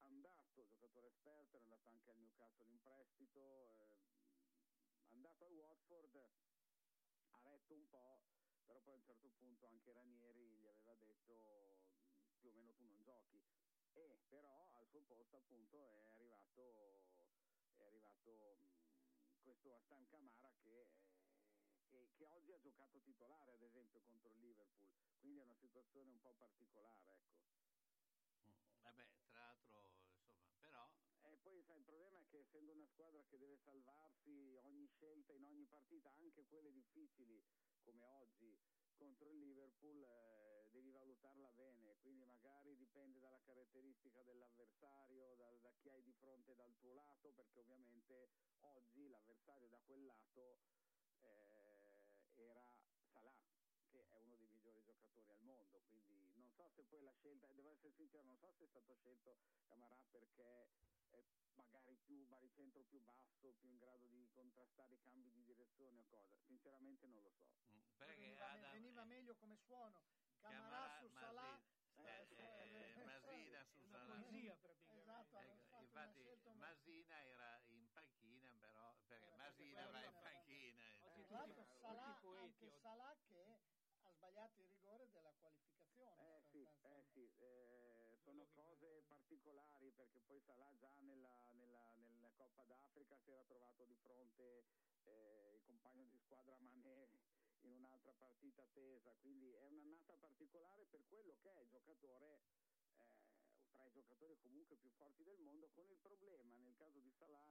[0.00, 6.16] Andato, giocatore esperto, era andato anche al Newcastle in prestito, eh, andato al Watford,
[7.30, 8.22] ha retto un po',
[8.64, 11.78] però poi a un certo punto anche Ranieri gli aveva detto
[12.16, 13.42] "Mm, più o meno tu non giochi
[13.92, 17.06] e però al suo posto appunto è arrivato,
[17.76, 20.90] è arrivato mh, questo Astan Camara che,
[21.90, 24.88] eh, che- oggi ha giocato titolare ad esempio contro il Liverpool,
[25.20, 27.36] quindi è una situazione un po' particolare ecco.
[28.82, 30.88] Vabbè, tra l'altro, insomma, però
[31.30, 35.32] E poi sai, il problema è che essendo una squadra che deve salvarsi ogni scelta
[35.34, 37.42] in ogni partita, anche quelle difficili
[37.82, 38.58] come oggi
[38.96, 45.72] contro il Liverpool, eh, devi valutarla bene, quindi magari dipende dalla caratteristica dell'avversario, da, da
[45.74, 50.58] chi hai di fronte dal tuo lato, perché ovviamente oggi l'avversario da quel lato
[52.44, 52.74] era
[53.10, 53.36] Salah
[53.90, 57.48] che è uno dei migliori giocatori al mondo, quindi non so se poi la scelta,
[57.52, 59.36] devo essere sincero, non so se è stato scelto
[59.66, 60.70] Camarà perché
[61.10, 61.22] è
[61.54, 66.04] magari più baricentro più basso, più in grado di contrastare i cambi di direzione o
[66.08, 67.46] cosa, sinceramente non lo so.
[67.96, 70.00] perché veniva, Adam- veniva meglio come suono.
[70.40, 71.60] Camarà su Salah.
[72.04, 74.56] eh, eh, Masina su una Salah.
[74.98, 80.84] Esatto, Ecco, infatti Masina era in panchina, però perché Eh, perché Masina era- panchina.
[81.02, 81.24] Eh, eh.
[81.80, 82.80] tra l'altro Anche oggi.
[82.82, 83.60] Salah che
[84.02, 86.36] ha sbagliato il rigore della qualificazione.
[86.36, 92.30] Eh sì, eh sì, eh, sono cose particolari perché poi Salah già nella, nella- nella
[92.36, 94.64] Coppa d'Africa si era trovato di fronte
[95.04, 97.08] eh, il compagno di squadra Mané
[97.62, 102.40] in un'altra partita tesa, quindi è un'annata particolare per quello che è il giocatore
[102.90, 107.10] eh, tra i giocatori comunque più forti del mondo, con il problema nel caso di
[107.12, 107.48] Salah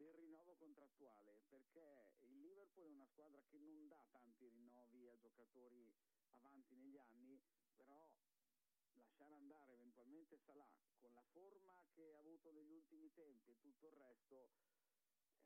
[0.00, 5.18] del rinnovo contrattuale, perché il Liverpool è una squadra che non dà tanti rinnovi a
[5.18, 5.92] giocatori
[6.30, 7.38] avanti negli anni,
[7.76, 8.10] però
[8.94, 13.86] lasciare andare eventualmente Salah con la forma che ha avuto negli ultimi tempi e tutto
[13.88, 14.50] il resto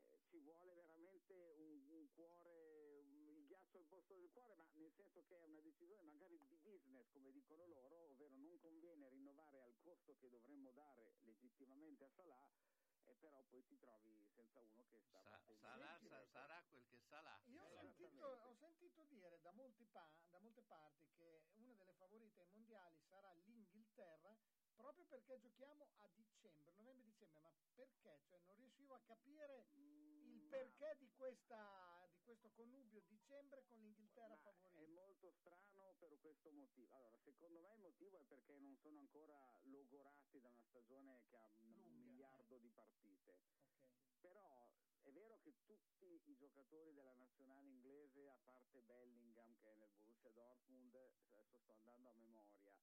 [0.07, 4.67] eh, ci vuole veramente un, un cuore, un- il ghiaccio al posto del cuore, ma
[4.75, 9.09] nel senso che è una decisione magari di business, come dicono loro, ovvero non conviene
[9.09, 12.47] rinnovare al costo che dovremmo dare legittimamente a Salah,
[13.07, 16.99] e però poi ti trovi senza uno che sta Sa- sarà, sa- sarà quel che
[17.07, 17.39] sarà.
[17.47, 21.93] Io ho sentito, ho sentito dire da, molti pa- da molte parti che una delle
[21.93, 24.37] favorite ai mondiali sarà l'Inghilterra
[24.75, 28.21] proprio perché giochiamo a dicembre, novembre-dicembre, ma perché?
[28.27, 34.35] Cioè, non riuscivo a capire il perché di, questa, di questo connubio dicembre con l'Inghilterra
[34.43, 34.83] Ma favorita.
[34.83, 36.95] È molto strano per questo motivo.
[36.95, 41.37] Allora, secondo me il motivo è perché non sono ancora logorati da una stagione che
[41.37, 41.49] ha
[42.55, 43.33] Miliardo di partite.
[44.05, 44.21] Ok.
[44.21, 44.71] Però
[45.01, 49.89] è vero che tutti i giocatori della nazionale inglese, a parte Bellingham che è nel
[49.91, 50.95] Borussia Dortmund,
[51.27, 52.73] adesso sto andando a memoria,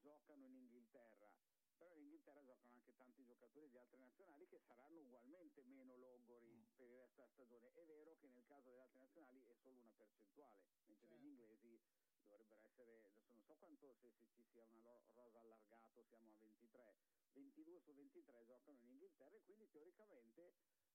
[0.00, 1.30] giocano in Inghilterra.
[1.76, 6.56] Però in Inghilterra giocano anche tanti giocatori di altre nazionali che saranno ugualmente meno logori
[6.56, 6.64] Mm.
[6.74, 7.68] per il resto della stagione.
[7.68, 11.14] È vero che nel caso delle altre nazionali è solo una percentuale, mentre Certo.
[11.14, 11.80] negli inglesi
[12.26, 16.36] dovrebbero essere, adesso non so quanto se, se ci sia una rosa allargato, siamo a
[16.38, 20.54] 23, 22 su 23 giocano in Inghilterra e quindi teoricamente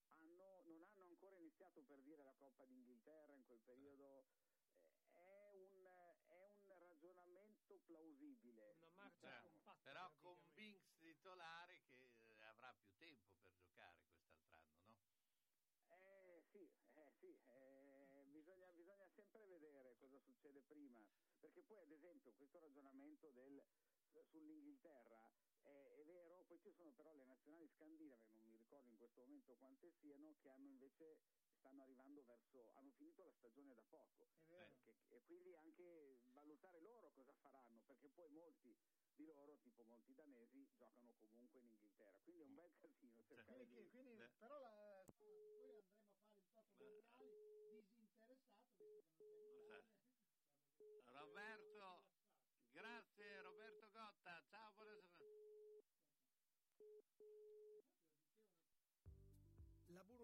[0.10, 4.26] hanno- non hanno ancora iniziato per dire la Coppa d'Inghilterra in quel periodo.
[5.14, 5.86] Eh, È un,
[6.28, 8.74] è un ragionamento plausibile.
[8.74, 9.42] Una marcia diciamo.
[9.42, 9.82] compatta.
[9.84, 15.16] Però con Binks titolare che eh, avrà più tempo per giocare quest'altro anno, no?
[15.90, 21.06] Eh sì, eh, sì eh, bisogna, bisogna sempre vedere cosa succede prima,
[21.40, 23.64] perché poi ad esempio questo ragionamento del,
[24.32, 25.32] sull'Inghilterra
[25.64, 29.22] è, è vero, poi ci sono però le nazionali scandinave, non mi ricordo in questo
[29.22, 31.18] momento quante siano, che hanno invece
[31.58, 34.30] stanno arrivando verso, hanno finito la stagione da poco.
[34.36, 34.76] È vero.
[34.84, 38.76] Perché- e quindi anche valutare loro cosa faranno, perché poi molti
[39.16, 43.66] di loro, tipo molti danesi, giocano comunque in Inghilterra, quindi è un bel casino cercare
[43.68, 43.90] Quindi, di...
[43.90, 45.84] quindi- però la- poi
[47.86, 50.04] andremo a fare il Toto mondiale disinteressato, visto che
[50.60, 51.12] non c'è l'Italia.
[51.14, 51.73] Roberto,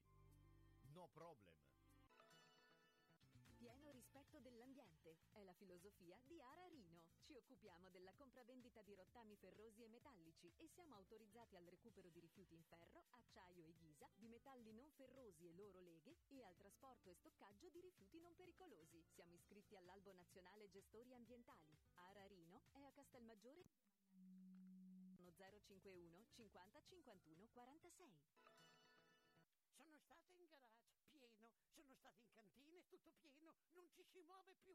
[0.92, 1.65] No problem.
[5.36, 7.04] È la filosofia di Ara Rino.
[7.20, 12.20] Ci occupiamo della compravendita di rottami ferrosi e metallici e siamo autorizzati al recupero di
[12.20, 16.56] rifiuti in ferro, acciaio e ghisa, di metalli non ferrosi e loro leghe e al
[16.56, 19.04] trasporto e stoccaggio di rifiuti non pericolosi.
[19.12, 21.76] Siamo iscritti all'Albo Nazionale Gestori Ambientali.
[21.96, 23.68] Ara Rino è a Castelmaggiore
[25.36, 28.08] 051 50 51 46.
[29.76, 34.54] Sono stata in garage, pieno, sono stata in cantina, tutto pieno, non ci si muove
[34.62, 34.74] più.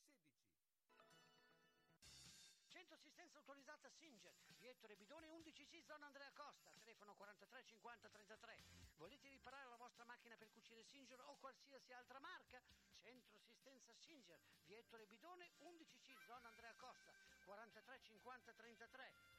[2.68, 8.62] Centro assistenza autorizzata Singer, via Ettore Bidone 11C, zona Andrea Costa, telefono 43 50 33.
[8.96, 12.62] Volete riparare la vostra macchina per cucire Singer o qualsiasi altra marca?
[12.98, 17.12] Centro assistenza Singer, via Ettore Bidone 11C, zona Andrea Costa,
[17.44, 19.33] 43 50 33.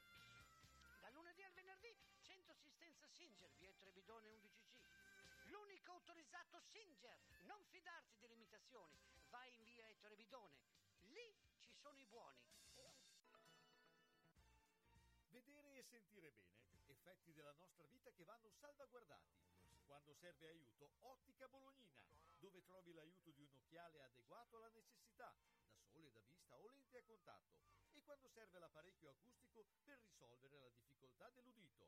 [3.16, 5.48] Singer, via Ettore Bidone 11C.
[5.48, 7.18] L'unico autorizzato Singer.
[7.44, 9.00] Non fidarti delle imitazioni.
[9.30, 10.60] Vai in via Ettore Bidone.
[11.14, 12.44] Lì ci sono i buoni.
[15.30, 19.36] Vedere e sentire bene, effetti della nostra vita che vanno salvaguardati.
[19.86, 22.04] Quando serve aiuto, Ottica Bolognina,
[22.40, 25.34] dove trovi l'aiuto di un occhiale adeguato alla necessità,
[25.74, 27.64] da sole, da vista o lente a contatto.
[27.94, 31.88] E quando serve l'apparecchio acustico per risolvere la difficoltà dell'udito.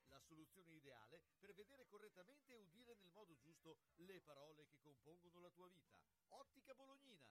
[0.11, 5.39] La soluzione ideale per vedere correttamente e udire nel modo giusto le parole che compongono
[5.39, 5.97] la tua vita.
[6.27, 7.25] Ottica Bolognina.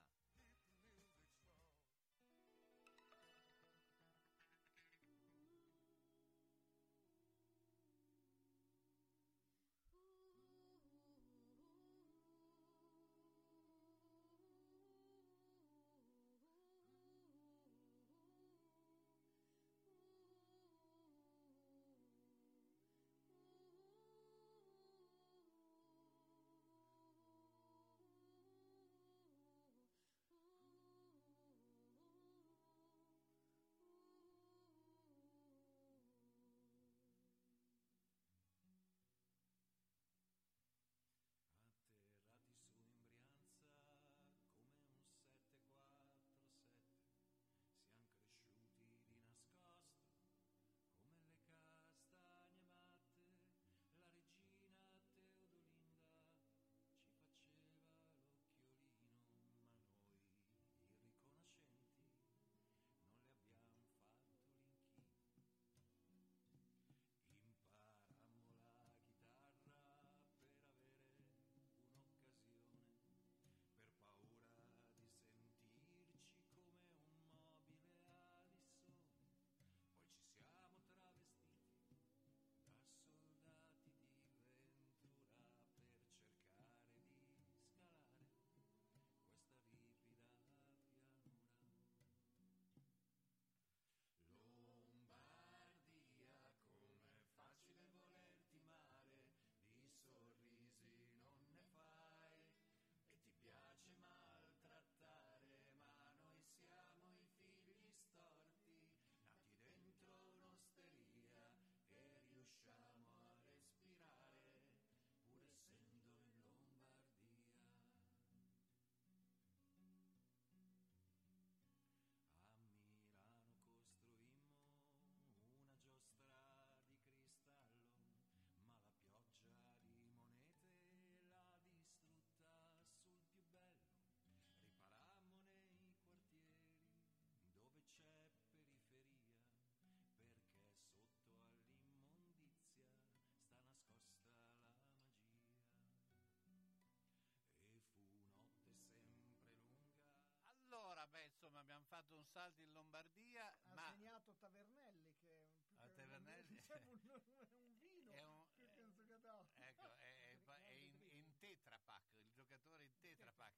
[152.00, 156.06] Fatto un salto in Lombardia, Ha ma segnato Tavernelli che è un, più Ah, che
[156.06, 159.50] Tavernelli- un, sembra un, un vino È un- più che un giocatore.
[159.58, 163.54] ecco, è, è- è in, in Tetra Pak, il giocatore in Tetra Pak.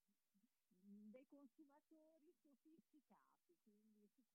[0.81, 4.25] mh, dei consumatori sofisticati, quindi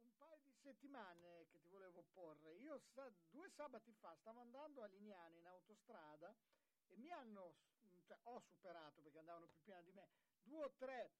[0.00, 2.54] un paio di settimane che ti volevo porre.
[2.56, 6.36] Io sa- due sabati fa stavo andando a Lignano in autostrada
[6.86, 7.56] e mi hanno,
[8.04, 10.08] cioè, ho superato perché andavano più piani di me,
[10.42, 11.12] due o tre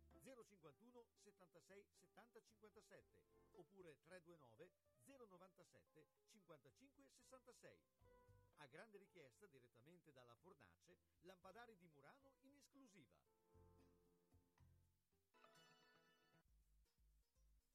[0.23, 3.21] 051 76 70 57
[3.51, 4.69] oppure 329
[5.05, 7.79] 097 55 66.
[8.57, 13.17] A grande richiesta direttamente dalla Fornace, lampadari di Murano in esclusiva.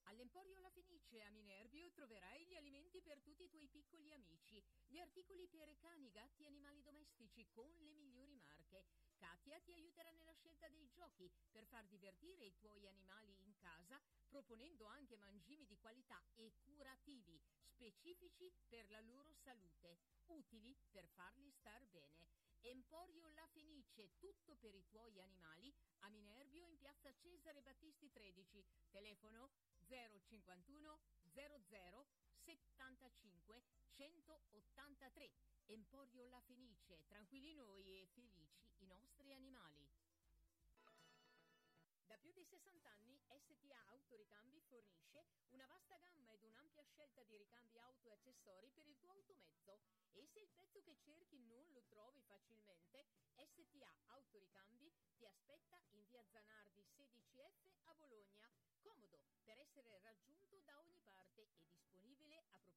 [0.04, 4.98] All'Emporio La Fenice a Minerbio troverai gli alimenti per tutti i tuoi piccoli amici, gli
[4.98, 9.05] articoli per cani, gatti e animali domestici con le migliori marche.
[9.16, 14.00] Katia ti aiuterà nella scelta dei giochi per far divertire i tuoi animali in casa,
[14.28, 21.50] proponendo anche mangimi di qualità e curativi, specifici per la loro salute, utili per farli
[21.50, 22.28] star bene.
[22.60, 28.64] Emporio La Fenice, tutto per i tuoi animali, a Minerbio in piazza Cesare Battisti 13,
[28.90, 29.50] telefono
[29.86, 31.00] 051
[31.32, 32.06] 00
[32.46, 33.64] 75
[33.96, 35.32] 183.
[35.66, 39.84] Emporio La Fenice, tranquilli noi e felici i nostri animali.
[42.06, 47.36] Da più di 60 anni STA Autoricambi fornisce una vasta gamma ed un'ampia scelta di
[47.36, 49.80] ricambi auto e accessori per il tuo automezzo
[50.12, 56.04] e se il pezzo che cerchi non lo trovi facilmente, STA Autoricambi ti aspetta in
[56.06, 58.48] via Zanardi 16F a Bologna,
[58.78, 60.95] comodo per essere raggiunto da ogni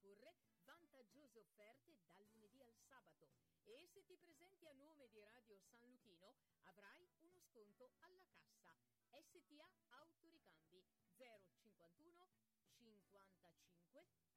[0.09, 0.33] proporre
[0.65, 3.29] vantaggiose offerte dal lunedì al sabato.
[3.63, 8.73] E se ti presenti a nome di Radio San Luchino avrai uno sconto alla cassa.
[9.11, 10.81] STA Autoricambi
[11.17, 12.27] 051
[12.77, 14.28] 55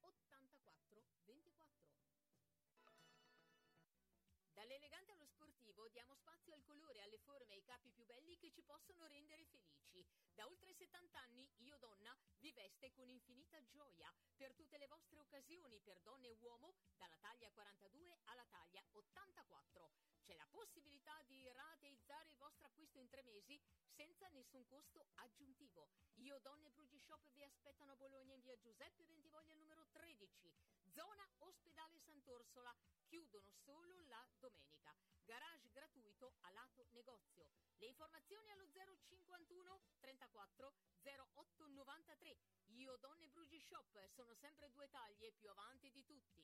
[4.63, 8.49] Dall'elegante allo sportivo diamo spazio al colore, alle forme e ai capi più belli che
[8.49, 10.07] ci possono rendere felici.
[10.31, 15.19] Da oltre 70 anni Io Donna vi veste con infinita gioia per tutte le vostre
[15.19, 20.12] occasioni per donne e uomo dalla taglia 42 alla taglia 84.
[20.33, 23.61] C'è la possibilità di rateizzare il vostro acquisto in tre mesi
[23.93, 25.91] senza nessun costo aggiuntivo.
[26.15, 30.51] Io Donne Brugi Shop vi aspettano a Bologna in via Giuseppe Bentivoglia numero 13,
[30.95, 32.75] zona ospedale Sant'Orsola.
[33.05, 34.95] Chiudono solo la domenica.
[35.23, 37.47] Garage gratuito a lato negozio.
[37.77, 40.73] Le informazioni allo 051 34
[41.03, 42.37] 08 93.
[42.69, 46.43] Io Donne Brugi Shop sono sempre due taglie più avanti di tutti.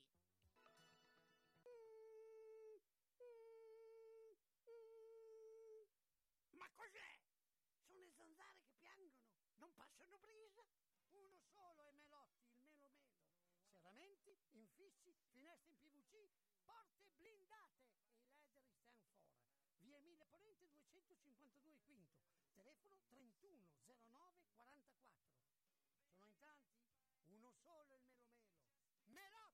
[6.79, 7.11] Cos'è?
[7.83, 9.27] Sono le zanzare che piangono,
[9.57, 10.65] non passano brisa.
[11.09, 13.27] Uno solo è Melotti, il Melo Melo.
[13.67, 16.29] Serramenti, infissi, finestre in PVC,
[16.63, 19.27] porte blindate e i leder stand for.
[19.79, 22.23] Via Emile Ponente 252 Quinto,
[22.53, 25.27] telefono 3109 44.
[26.07, 26.79] Sono in tanti?
[27.25, 28.87] Uno solo è il Melo Melo.
[29.03, 29.48] Melotti!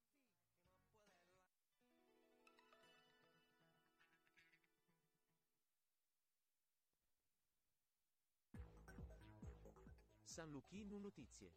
[10.36, 11.50] San Luchino Notizie.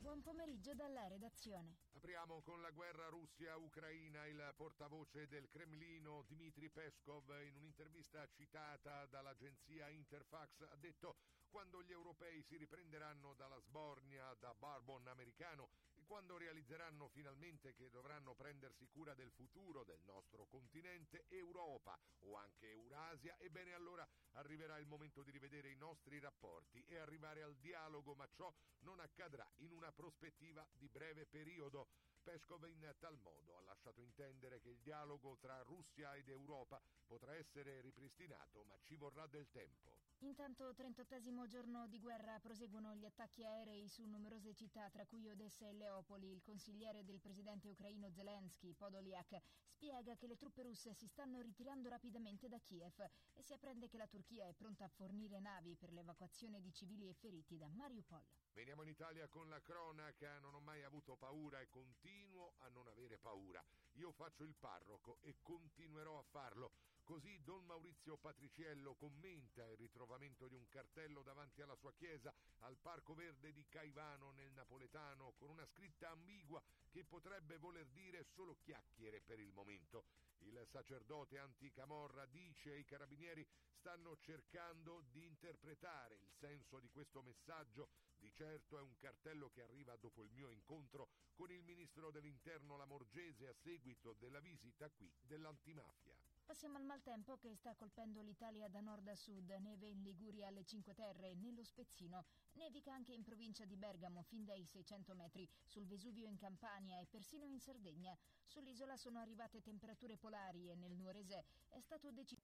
[0.00, 1.76] Buon pomeriggio dalla redazione.
[1.92, 4.26] Apriamo con la guerra Russia-Ucraina.
[4.26, 11.14] Il portavoce del Cremlino, Dmitry Peskov, in un'intervista citata dall'agenzia Interfax, ha detto
[11.48, 15.68] quando gli europei si riprenderanno dalla sbornia da barbon americano
[16.12, 22.68] quando realizzeranno finalmente che dovranno prendersi cura del futuro del nostro continente Europa o anche
[22.68, 28.14] Eurasia, ebbene allora arriverà il momento di rivedere i nostri rapporti e arrivare al dialogo,
[28.14, 31.88] ma ciò non accadrà in una prospettiva di breve periodo.
[32.22, 37.34] Peskov in tal modo ha lasciato intendere che il dialogo tra Russia ed Europa potrà
[37.34, 39.98] essere ripristinato, ma ci vorrà del tempo.
[40.22, 45.66] Intanto, 38 giorno di guerra, proseguono gli attacchi aerei su numerose città, tra cui Odessa
[45.66, 46.30] e Leopoli.
[46.30, 51.88] Il consigliere del presidente ucraino Zelensky, Podoliak, spiega che le truppe russe si stanno ritirando
[51.88, 53.00] rapidamente da Kiev
[53.32, 57.08] e si apprende che la Turchia è pronta a fornire navi per l'evacuazione di civili
[57.08, 58.22] e feriti da Mariupol.
[58.52, 62.11] Veniamo in Italia con la cronaca, non ho mai avuto paura e continuo
[62.58, 63.64] a non avere paura.
[63.92, 66.72] Io faccio il parroco e continuerò a farlo.
[67.04, 72.78] Così Don Maurizio Patriciello commenta il ritrovamento di un cartello davanti alla sua chiesa al
[72.78, 78.56] Parco Verde di Caivano nel napoletano con una scritta ambigua che potrebbe voler dire solo
[78.60, 80.04] chiacchiere per il momento.
[80.38, 83.46] Il sacerdote anticamorra dice ai carabinieri
[83.78, 87.90] stanno cercando di interpretare il senso di questo messaggio.
[88.16, 92.76] Di certo è un cartello che arriva dopo il mio incontro con il ministro dell'interno
[92.76, 96.16] Lamorgese a seguito della visita qui dell'antimafia.
[96.44, 100.64] Passiamo al maltempo che sta colpendo l'Italia da nord a sud, neve in Liguria alle
[100.64, 105.86] Cinque Terre nello Spezzino, nevica anche in provincia di Bergamo fin dai 600 metri, sul
[105.86, 108.16] Vesuvio in Campania e persino in Sardegna.
[108.44, 112.42] Sull'isola sono arrivate temperature polari e nel Nuorese è stato deciso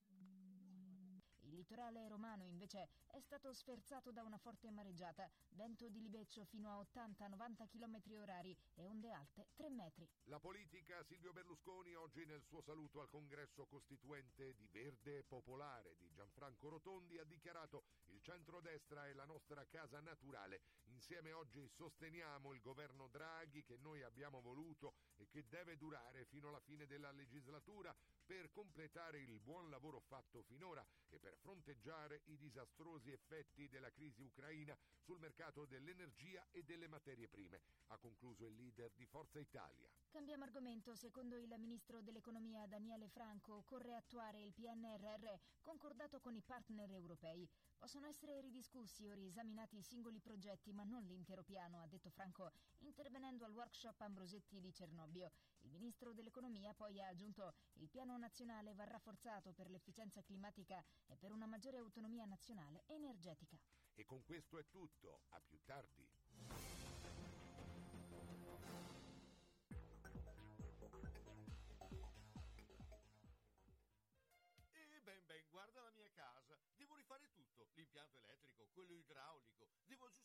[1.48, 6.70] il litorale romano invece è stato sferzato da una forte mareggiata, vento di libeccio fino
[6.70, 10.06] a 80-90 km orari e onde alte 3 metri.
[10.24, 16.10] La politica, Silvio Berlusconi oggi nel suo saluto al congresso costituente di Verde Popolare di
[16.12, 20.60] Gianfranco Rotondi ha dichiarato il centrodestra è la nostra casa naturale.
[20.86, 26.48] Insieme oggi sosteniamo il governo Draghi che noi abbiamo voluto e che deve durare fino
[26.48, 27.94] alla fine della legislatura
[28.28, 34.20] per completare il buon lavoro fatto finora e per fronteggiare i disastrosi effetti della crisi
[34.20, 39.88] ucraina sul mercato dell'energia e delle materie prime, ha concluso il leader di Forza Italia.
[40.10, 40.94] Cambiamo argomento.
[40.94, 45.26] Secondo il ministro dell'economia Daniele Franco, occorre attuare il PNRR
[45.62, 47.48] concordato con i partner europei.
[47.78, 52.52] Possono essere ridiscussi o riesaminati i singoli progetti, ma non l'intero piano, ha detto Franco,
[52.80, 55.30] intervenendo al workshop Ambrosetti di Cernobbio.
[55.69, 61.19] Il ministro dell'economia poi ha aggiunto il piano nazionale va rafforzato per l'efficienza climatica e
[61.19, 63.59] per una maggiore autonomia nazionale energetica.
[63.95, 65.24] E con questo è tutto.
[65.28, 66.09] A più tardi.
[74.70, 76.59] E ben ben, guarda la mia casa.
[76.77, 79.69] Devo rifare tutto, l'impianto elettrico, quello idraulico.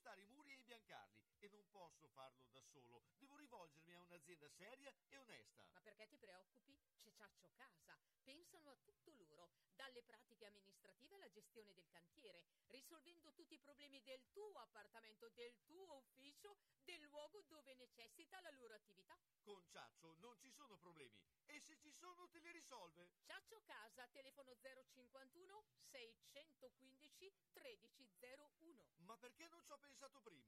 [0.04, 1.24] Aggiustare i muri e imbiancarli.
[1.40, 3.04] E non posso farlo da solo.
[3.16, 5.64] Devo rivolgermi a un'azienda seria e onesta.
[5.72, 6.78] Ma perché ti preoccupi?
[6.98, 7.98] C'è Ciaccio Casa.
[8.22, 14.04] Pensano a tutto loro, dalle pratiche amministrative alla gestione del cantiere, risolvendo tutti i problemi
[14.04, 19.18] del tuo appartamento, del tuo ufficio, del luogo dove necessita la loro attività.
[19.42, 21.18] Con Ciaccio non ci sono problemi.
[21.46, 23.10] E se ci sono te li risolve.
[23.24, 28.88] Ciaccio Casa, telefono 051 615 1301.
[29.06, 29.93] Ma perché non ci ho pensato
[30.24, 30.44] prima?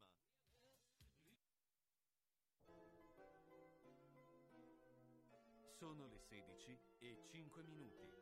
[5.77, 8.13] Sono le 16 e 5 minuti.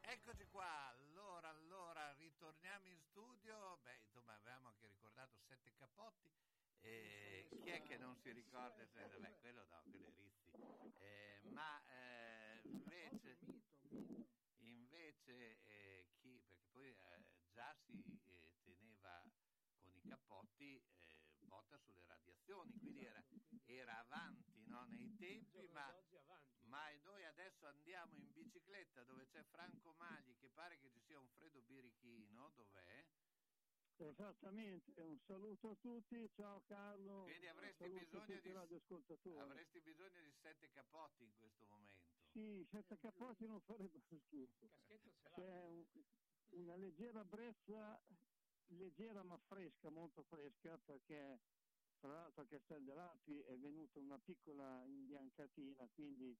[0.00, 3.78] Eccoci qua, allora, allora, ritorniamo in studio.
[3.82, 6.30] Beh, insomma, avevamo anche ricordato sette cappotti.
[6.80, 8.84] Eh, chi è che non si ricorda?
[8.86, 10.50] Beh, quello no, quello è Rizzi.
[10.98, 12.60] Eh, ma eh,
[14.58, 19.28] invece eh, chi, perché poi eh, già si eh, teneva
[19.82, 20.84] con i cappotti eh,
[21.46, 23.22] botta sulle radiazioni, quindi era,
[23.64, 25.92] era avanti no, nei tempi, ma,
[26.68, 31.18] ma noi adesso andiamo in bicicletta dove c'è Franco Magli che pare che ci sia
[31.18, 33.06] un freddo birichino, dov'è?
[33.96, 37.24] Esattamente, un saluto a tutti, ciao Carlo.
[37.24, 38.54] Quindi avresti bisogno di-.
[39.36, 42.08] Avresti bisogno di sette capotti in questo momento.
[42.32, 44.68] Sì, sette capotti non farebbero schifo.
[44.70, 46.29] Caschetto ce l'ha.
[46.50, 48.00] Una leggera brezza,
[48.68, 51.40] leggera ma fresca, molto fresca, perché
[51.98, 56.36] tra l'altro a Castel dell'Alpi è venuta una piccola imbiancatina, quindi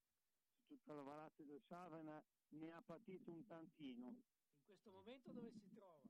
[0.66, 4.08] tutta la vallata del Savena ne ha patito un tantino.
[4.08, 6.00] In questo momento dove si trova?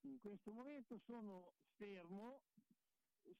[0.00, 2.42] In questo momento sono fermo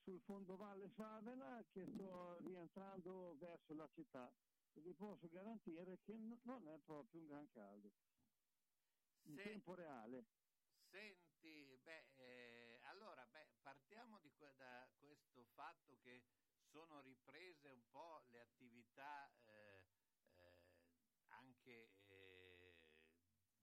[0.02, 4.32] sul fondovalle Savena che sto rientrando verso la città
[4.72, 7.92] e vi posso garantire che non è proprio un gran caldo.
[9.26, 10.26] In tempo reale.
[10.90, 16.24] Senti, beh, eh, allora, beh, partiamo di que- da questo fatto che
[16.70, 19.84] sono riprese un po' le attività eh,
[20.36, 22.76] eh, anche eh,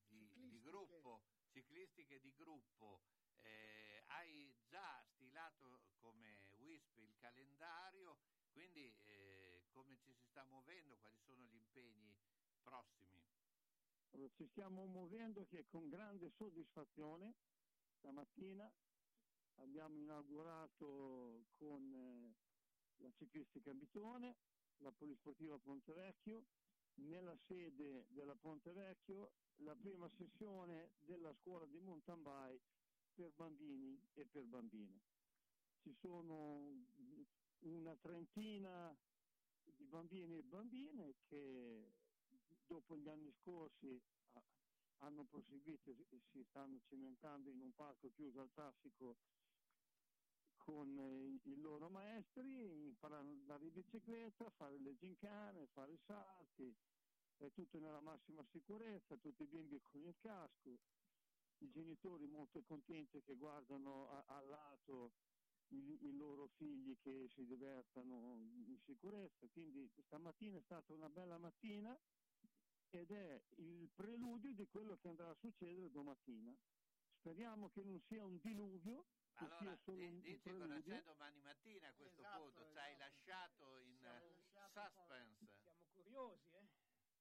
[0.07, 3.03] di, di gruppo, ciclistiche di gruppo.
[3.43, 8.19] Eh, hai già stilato come WISP il calendario,
[8.51, 12.15] quindi eh, come ci si sta muovendo, quali sono gli impegni
[12.61, 13.19] prossimi?
[14.13, 17.33] Allora, ci stiamo muovendo che con grande soddisfazione
[17.97, 18.69] stamattina
[19.55, 22.33] abbiamo inaugurato con eh,
[22.97, 24.35] la ciclistica Bitone,
[24.77, 26.45] la polisportiva Ponte Vecchio,
[26.95, 32.65] nella sede della Ponte Vecchio la prima sessione della scuola di mountain bike
[33.13, 34.99] per bambini e per bambine.
[35.79, 36.73] Ci sono
[37.59, 38.95] una trentina
[39.63, 41.93] di bambini e bambine che
[42.71, 44.01] dopo gli anni scorsi
[44.33, 44.43] ah,
[44.99, 49.17] hanno proseguito e si stanno cimentando in un parco chiuso al traffico
[50.55, 55.99] con eh, i loro maestri, imparare ad andare in bicicletta, fare le gincane, fare i
[56.05, 56.73] salti,
[57.35, 60.79] è tutto nella massima sicurezza, tutti i bimbi con il casco,
[61.57, 65.11] i genitori molto contenti che guardano al lato
[65.69, 71.37] i, i loro figli che si divertano in sicurezza, quindi stamattina è stata una bella
[71.37, 71.97] mattina
[72.91, 76.55] ed è il preludio di quello che andrà a succedere domattina.
[77.19, 81.93] Speriamo che non sia un diluvio, che Allora, un dici cosa c'è domani mattina a
[81.93, 82.71] questo Esatto, punto?
[82.71, 83.03] Ci hai esatto.
[83.03, 84.59] lasciato in po'-
[84.91, 85.47] suspense.
[85.61, 86.67] Siamo curiosi, eh?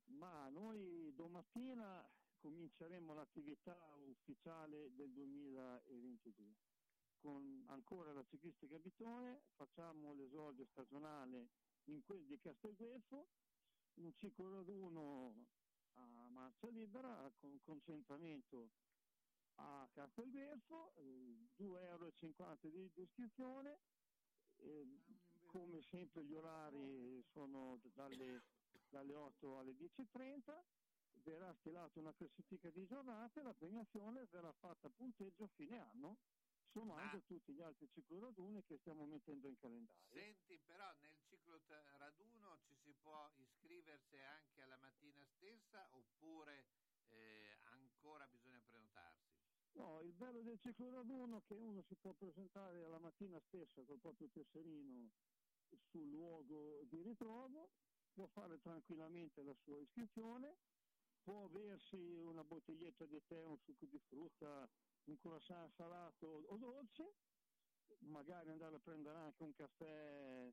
[0.06, 2.08] Ma noi domattina
[2.40, 6.56] cominceremo l'attività ufficiale del 2022
[7.20, 11.50] con ancora la ciclistica Bitone, facciamo l'esordio stagionale
[11.84, 13.28] in quel di Castelguelfo,
[13.94, 15.34] un ciclo raduno
[16.00, 18.70] a marcia libera con concentramento
[19.56, 22.12] a Castelguelfo, eh, 2,50 euro
[22.60, 23.78] di, iscrizione,
[24.56, 24.86] eh,
[25.46, 28.44] come sempre gli orari sono dalle,
[28.88, 30.62] dalle 8 alle 10.30,
[31.22, 36.18] verrà stilata una classifica di giornate, la premiazione verrà fatta a punteggio a fine anno,
[36.72, 40.02] sommando Ma- tutti gli altri cicloraduni che stiamo mettendo in calendario.
[40.10, 41.60] Senti, però nel ciclo
[41.98, 46.66] raduno ci si può iscriversi anche alla mattina stessa oppure
[47.08, 49.28] eh, ancora bisogna prenotarsi?
[49.72, 53.82] No, il bello del ciclo raduno è che uno si può presentare alla mattina stessa
[53.84, 55.10] col proprio tesserino
[55.90, 57.70] sul luogo di ritrovo,
[58.12, 60.56] può fare tranquillamente la sua iscrizione,
[61.22, 64.68] può aversi una bottiglietta di tè, un succo di frutta,
[65.04, 67.14] un croissant salato o dolce,
[68.00, 70.52] magari andare a prendere anche un caffè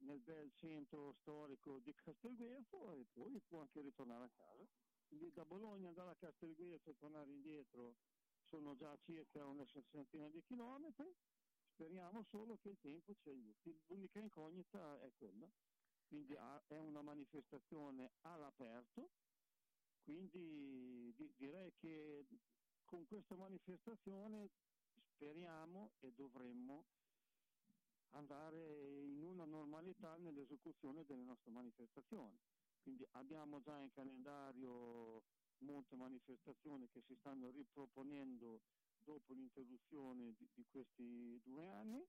[0.00, 4.66] nel bel centro storico di Castelguelfo e poi può anche ritornare a casa.
[5.06, 7.96] Quindi da Bologna andare a Castelguelfo e tornare indietro
[8.42, 11.14] sono già circa una sessantina di chilometri,
[11.72, 13.78] speriamo solo che il tempo ci aiuti.
[13.86, 15.50] L'unica incognita è quella,
[16.06, 19.10] quindi è una manifestazione all'aperto,
[20.02, 22.26] quindi di- direi che
[22.88, 24.48] con questa manifestazione
[25.12, 26.86] speriamo e dovremmo
[28.12, 32.38] andare in una normalità nell'esecuzione delle nostre manifestazioni.
[32.80, 35.22] Quindi abbiamo già in calendario
[35.58, 38.62] molte manifestazioni che si stanno riproponendo
[39.04, 42.02] dopo l'interruzione di, di questi due anni,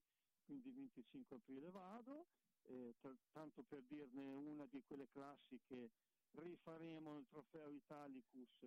[0.46, 2.28] quindi il 25 aprile vado,
[2.62, 5.90] eh, t- tanto per dirne una di quelle classiche,
[6.30, 8.64] rifaremo il trofeo Italicus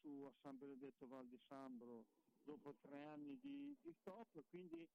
[0.00, 2.06] su a San Benedetto Val di Sambro
[2.42, 4.88] dopo tre anni di, di stop, quindi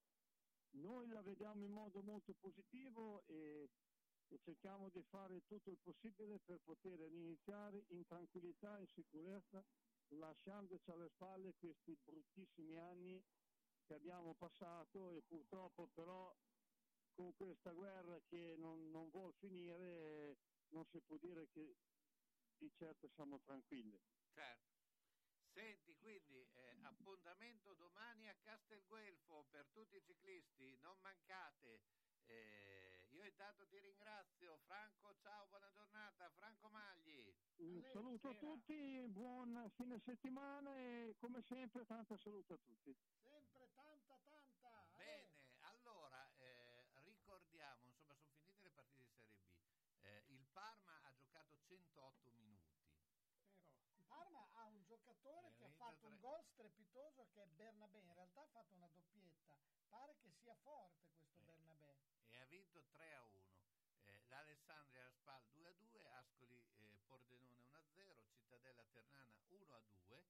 [0.71, 3.69] noi la vediamo in modo molto positivo e,
[4.27, 9.63] e cerchiamo di fare tutto il possibile per poter iniziare in tranquillità e sicurezza,
[10.09, 13.23] lasciandoci alle spalle questi bruttissimi anni
[13.85, 16.35] che abbiamo passato e purtroppo però
[17.13, 20.37] con questa guerra che non, non vuol finire
[20.69, 21.75] non si può dire che
[22.57, 23.99] di certo siamo tranquilli.
[24.33, 24.66] Certo.
[25.57, 31.81] Senti, quindi eh, appuntamento domani a Castelguelfo per tutti i ciclisti, non mancate.
[32.25, 34.59] Eh, io intanto ti ringrazio.
[34.67, 36.29] Franco, ciao, buona giornata.
[36.29, 37.33] Franco Magli.
[37.55, 42.95] Un saluto a tutti, buon fine settimana e come sempre tanta saluto a tutti.
[43.23, 44.85] Sempre tanta, tanta.
[44.95, 45.31] Bene,
[45.61, 49.65] allora eh, ricordiamo, insomma, sono finite le partite di Serie B.
[50.01, 52.77] Eh, il Parma ha giocato 108 minuti.
[53.87, 54.85] Però Parma ha un
[55.27, 57.99] giocatore che ha fatto un tre- gol strepitoso che è Bernabé.
[57.99, 59.55] In realtà ha fatto una doppietta.
[59.89, 61.43] Pare che sia forte questo Eh.
[61.43, 61.97] Bernabé.
[62.29, 63.55] e ha vinto 3 a 1.
[64.03, 69.75] Eh, L'Alessandria Spal 2 a 2, Ascoli eh, Pordenone 1 a 0, Cittadella Ternana 1
[69.75, 70.25] a 2,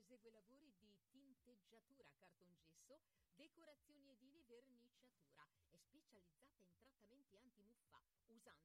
[0.00, 3.02] Esegue lavori di tinteggiatura, cartongesso,
[3.36, 5.46] decorazioni edili e verniciatura.
[5.68, 8.00] È specializzata in trattamenti antimuffa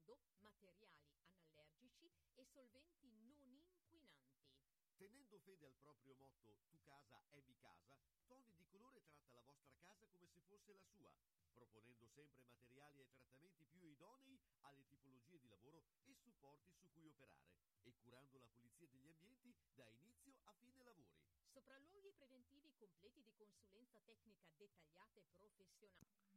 [0.05, 0.87] usando materiali
[1.27, 4.47] anallergici e solventi non inquinanti.
[4.95, 9.43] Tenendo fede al proprio motto Tu casa è mi casa, Toni di Colore tratta la
[9.43, 11.13] vostra casa come se fosse la sua,
[11.53, 17.07] proponendo sempre materiali e trattamenti più idonei alle tipologie di lavoro e supporti su cui
[17.07, 21.24] operare e curando la pulizia degli ambienti da inizio a fine lavori.
[21.56, 26.36] Sopralluoghi preventivi completi di consulenza tecnica dettagliata e professionale.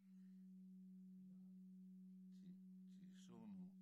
[3.10, 3.77] ci sono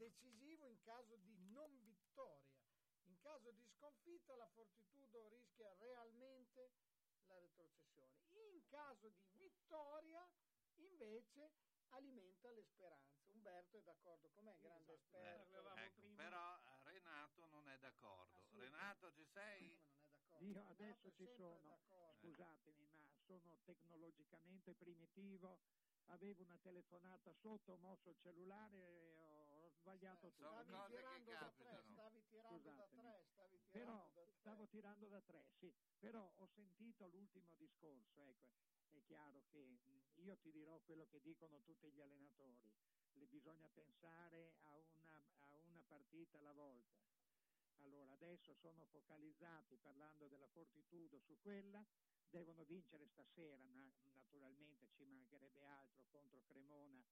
[0.00, 2.58] decisivo in caso di non vittoria.
[3.04, 6.72] In caso di sconfitta la Fortitudo rischia realmente
[7.26, 8.18] la retrocessione.
[8.32, 10.26] In caso di vittoria
[10.76, 11.52] invece
[11.88, 13.28] alimenta le speranze.
[13.32, 15.74] Umberto è d'accordo con me, grande Eh, esperto.
[15.76, 18.42] ecco, però eh, Renato non è d'accordo.
[18.52, 19.78] Renato, ci sei?
[20.30, 20.52] Non è d'accordo.
[20.52, 22.18] Io adesso ci sono, d'accordo.
[22.18, 25.58] scusatemi, ma sono tecnologicamente primitivo.
[26.06, 29.29] Avevo una telefonata sotto, ho mosso il cellulare e ho
[29.90, 30.62] sbagliato tutto.
[30.62, 34.32] Stavi tirando da tre, stavi tirando da tre, stavi tirando Però da tre.
[34.38, 35.72] stavo tirando da tre, sì.
[35.98, 38.58] Però ho sentito l'ultimo discorso, ecco.
[38.90, 42.72] È chiaro che mh, io ti dirò quello che dicono tutti gli allenatori.
[43.14, 46.98] Le bisogna pensare a una, a una partita alla volta.
[47.82, 51.84] Allora, adesso sono focalizzati parlando della Fortitudo su quella,
[52.28, 57.02] devono vincere stasera, na- naturalmente ci mancherebbe altro contro Cremona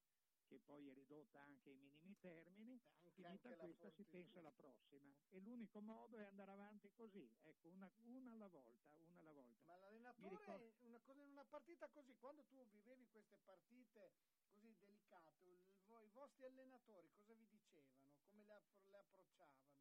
[0.48, 2.80] che poi è ridotta anche ai minimi termini,
[3.12, 7.68] finita anche questa si pensa alla prossima e l'unico modo è andare avanti così, ecco,
[7.68, 9.66] una, una alla volta, una alla volta.
[9.66, 14.12] Ma l'allenatore, ricordo- una cosa- in una partita così, quando tu vivevi queste partite
[14.48, 15.48] così delicate,
[15.84, 18.14] il- i vostri allenatori cosa vi dicevano?
[18.30, 19.76] Come le, le approcciavano?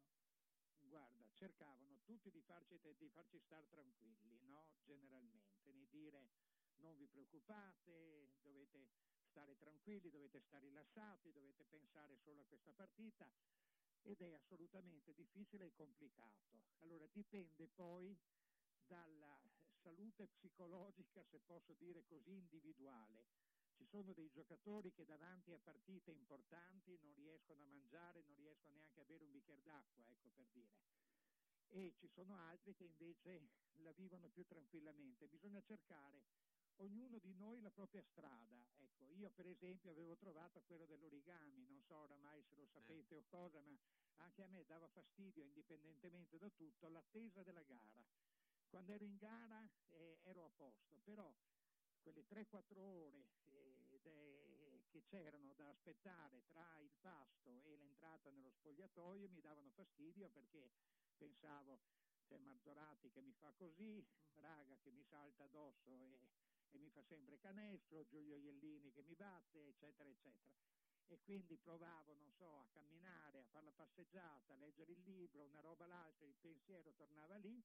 [0.80, 4.68] Guarda, cercavano tutti di farci, di farci stare tranquilli, no?
[4.84, 6.30] generalmente, di dire
[6.76, 8.88] non vi preoccupate, dovete
[9.28, 13.30] stare tranquilli, dovete stare rilassati, dovete pensare solo a questa partita
[14.02, 16.64] ed è assolutamente difficile e complicato.
[16.78, 18.16] Allora dipende poi
[18.86, 19.38] dalla
[19.82, 23.26] salute psicologica, se posso dire così, individuale.
[23.74, 28.74] Ci sono dei giocatori che davanti a partite importanti non riescono a mangiare, non riescono
[28.76, 30.80] neanche a bere un bicchiere d'acqua, ecco per dire.
[31.68, 35.28] E ci sono altri che invece la vivono più tranquillamente.
[35.28, 36.24] Bisogna cercare
[36.78, 38.62] ognuno di noi la propria strada.
[38.78, 43.24] Ecco, io per esempio avevo trovato quello dell'origami, non so oramai se lo sapete o
[43.26, 43.78] cosa, ma
[44.16, 48.04] anche a me dava fastidio, indipendentemente da tutto, l'attesa della gara.
[48.68, 51.34] Quando ero in gara eh, ero a posto, però
[52.02, 53.78] quelle 3-4 ore eh,
[54.88, 60.70] che c'erano da aspettare tra il pasto e l'entrata nello spogliatoio mi davano fastidio perché
[61.16, 61.80] pensavo
[62.24, 66.18] c'è Marzorati che mi fa così, Raga che mi salta addosso e,
[66.70, 70.52] e mi fa sempre canestro, Giulio Iellini che mi batte, eccetera, eccetera.
[71.06, 75.44] E quindi provavo, non so, a camminare, a fare la passeggiata, a leggere il libro,
[75.44, 77.62] una roba l'altra, il pensiero tornava lì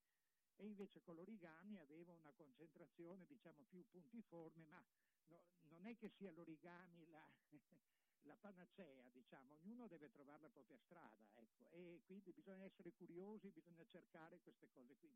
[0.55, 4.83] e invece con l'origami avevo una concentrazione diciamo più puntiforme, ma
[5.27, 7.27] no- non è che sia l'origami la,
[8.21, 13.51] la panacea, diciamo, ognuno deve trovare la propria strada, ecco, e quindi bisogna essere curiosi,
[13.51, 15.11] bisogna cercare queste cose qui.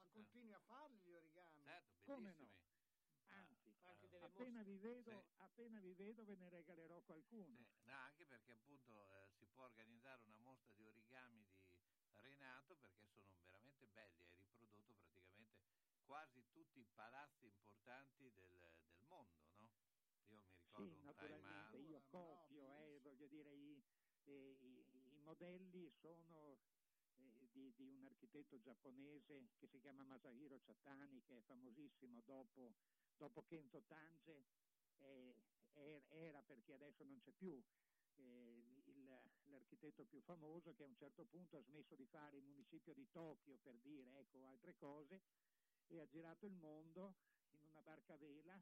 [0.00, 1.62] Ma continui a farli gli origami?
[1.62, 2.34] Certo, Come no?
[2.36, 2.68] bellissimi.
[3.28, 5.34] Anzi, Anche delle appena vi, vedo, Sì.
[5.38, 7.56] appena vi vedo ve ne regalerò qualcuno.
[7.56, 8.92] Eh, no, anche perché appunto
[9.24, 11.46] eh, si può organizzare una mostra di origami
[12.08, 15.50] di Renato perché sono veramente belli, hai riprodotto praticamente
[16.04, 19.70] quasi tutti i palazzi importanti del, del mondo, no?
[20.28, 21.74] Io mi ricordo Sì, un time out.
[21.74, 23.82] io copio, eh, voglio dire, i,
[24.24, 26.60] eh, i- i modelli sono
[27.16, 32.76] eh, di, di un architetto giapponese che si chiama Masahiro Chatani, che è famosissimo dopo,
[33.20, 34.46] dopo Kenzo Tange,
[34.96, 35.34] eh,
[35.74, 37.62] er- era perché adesso non c'è più,
[38.16, 42.44] eh, il- l'architetto più famoso che a un certo punto ha smesso di fare il
[42.44, 45.20] municipio di Tokyo per dire ecco altre cose
[45.88, 47.14] e ha girato il mondo
[47.50, 48.58] in una barca a vela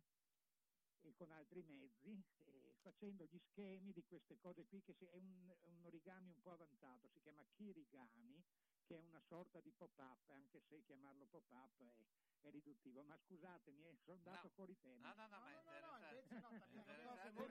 [1.03, 5.15] e con altri mezzi, eh, facendo gli schemi di queste cose qui, che si- è
[5.15, 8.43] un, un origami un po' avanzato, si chiama kirigami,
[8.89, 11.93] che è una sorta di pop-up, anche se chiamarlo pop-up è,
[12.41, 13.03] è riduttivo.
[13.05, 14.55] Ma scusatemi, sono andato No.
[14.55, 15.13] fuori tema.
[15.13, 16.17] No, no, no, ma è interessante.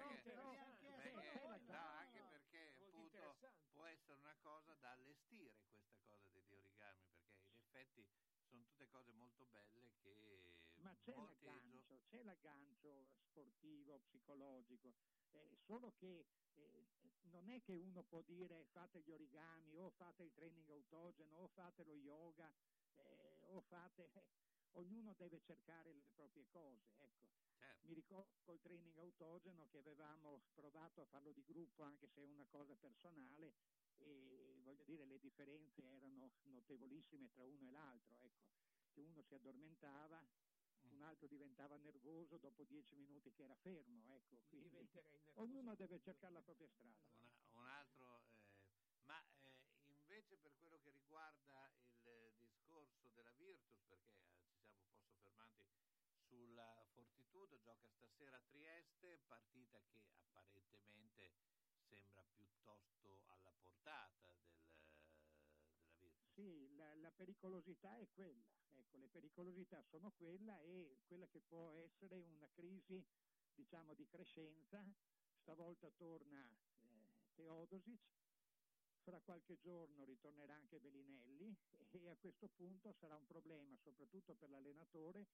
[0.07, 0.51] invece no,
[1.67, 3.37] no, anche perché appunto
[3.71, 8.03] può essere una cosa da allestire questa cosa degli origami, perché in effetti
[8.47, 14.93] sono tutte cose molto belle che Ma c'è l'aggancio, c'è l'aggancio sportivo, psicologico,
[15.31, 16.87] eh, solo che eh,
[17.29, 21.47] non è che uno può dire fate gli origami o fate il training autogeno o
[21.47, 22.51] fate lo yoga
[22.95, 24.11] eh, o fate...
[24.77, 27.35] ognuno deve cercare le proprie cose, ecco.
[27.57, 27.87] Certo.
[27.87, 32.25] Mi ricordo col training autogeno che avevamo provato a farlo di gruppo anche se è
[32.25, 33.53] una cosa personale
[33.97, 38.45] e voglio dire le differenze erano notevolissime tra uno e l'altro, ecco,
[38.91, 40.27] che uno si addormentava,
[40.83, 40.91] Mm.
[40.91, 44.87] un altro diventava nervoso dopo dieci minuti che era fermo, ecco, quindi
[45.35, 47.09] ognuno deve cercare la propria strada.
[47.17, 51.71] Una- un altro, eh, ma eh, invece per quello che riguarda
[52.03, 55.73] il discorso della Virtus, perché eh, ci siamo un po' soffermati
[56.27, 61.33] sulla Fortitudo, gioca stasera a Trieste, partita che apparentemente
[61.89, 64.67] sembra piuttosto alla portata del,
[65.99, 66.33] della Virtus.
[66.33, 71.71] Sì, la, la pericolosità è quella, ecco, le pericolosità sono quella e quella che può
[71.71, 73.03] essere una crisi,
[73.53, 74.85] diciamo, di crescenza.
[75.39, 76.45] Stavolta torna
[76.81, 78.01] eh, Teodosic,
[79.01, 81.55] fra qualche giorno ritornerà anche Bellinelli
[81.91, 85.27] e a questo punto sarà un problema, soprattutto per l'allenatore,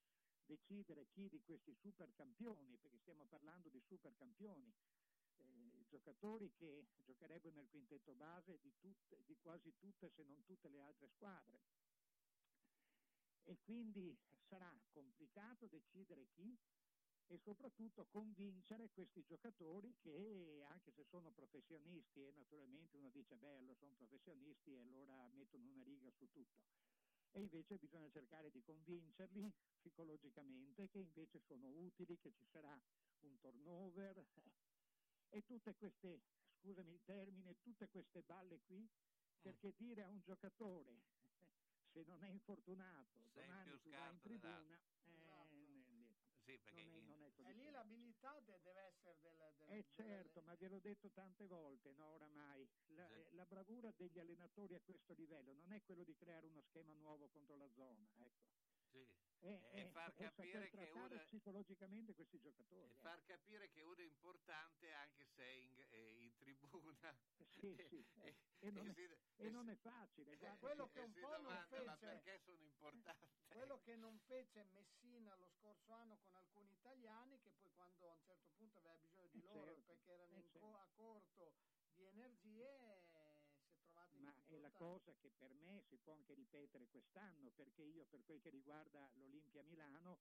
[0.46, 4.72] decidere chi di questi supercampioni, perché stiamo parlando di supercampioni,
[5.94, 10.82] giocatori che giocherebbero nel quintetto base di, tutte, di quasi tutte se non tutte le
[10.82, 11.62] altre squadre.
[13.44, 16.58] E quindi sarà complicato decidere chi
[17.28, 23.76] e soprattutto convincere questi giocatori che anche se sono professionisti e naturalmente uno dice bello
[23.76, 26.74] sono professionisti e allora mettono una riga su tutto
[27.32, 32.80] e invece bisogna cercare di convincerli psicologicamente che invece sono utili, che ci sarà
[33.22, 34.24] un turnover
[35.34, 36.22] e tutte queste,
[36.60, 38.88] scusami il termine, tutte queste balle qui,
[39.42, 41.02] perché dire a un giocatore
[41.92, 46.84] se non è infortunato Sei domani più tu vai in tribuna, eh, ne- Sì, perché
[46.84, 47.50] non, è, non.
[47.50, 51.48] E lì l'abilità de- deve essere del, del, Eh certo, ma ve l'ho detto tante
[51.48, 52.68] volte, no, oramai.
[52.88, 53.14] La, Sì.
[53.14, 56.94] eh, la bravura degli allenatori a questo livello non è quello di creare uno schema
[56.94, 58.52] nuovo contro la zona, ecco.
[58.92, 59.33] Sì.
[59.44, 62.80] È, E è- far è capire saper che uno- psicologicamente questi giocatori.
[62.80, 63.00] E eh.
[63.02, 67.14] far capire che uno è importante anche se è in, è in tribuna.
[67.60, 70.32] Sì, sì, eh, e, non è, si- e e non si- è facile.
[70.32, 73.28] Eh, guarda quello che- un po' non domanda, ma fece- perché sono importante?
[73.50, 78.14] Quello che non fece Messina lo scorso anno con alcuni italiani, che poi quando a
[78.14, 80.78] un certo punto aveva bisogno di Eh, loro certo, perché erano eh, in co- certo.
[80.80, 81.54] a corto
[81.96, 83.36] di energie, eh,
[83.68, 84.63] si è trovato in Ma è la difficoltà.
[84.74, 89.10] Cosa che per me si può anche ripetere quest'anno, perché io per quel che riguarda
[89.16, 90.20] l'Olimpia Milano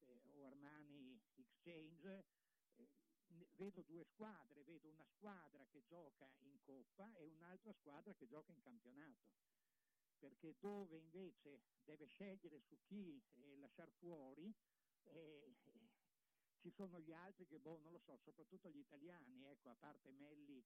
[0.00, 2.24] eh, o Armani Exchange,
[2.76, 2.88] eh,
[3.56, 8.52] vedo due squadre, vedo una squadra che gioca in Coppa e un'altra squadra che gioca
[8.52, 9.40] in campionato.
[10.18, 14.54] Perché dove invece deve scegliere su chi eh, lasciare fuori,
[15.04, 15.90] eh, eh,
[16.58, 20.12] ci sono gli altri che, boh, non lo so, soprattutto gli italiani, ecco, a parte
[20.12, 20.64] Melli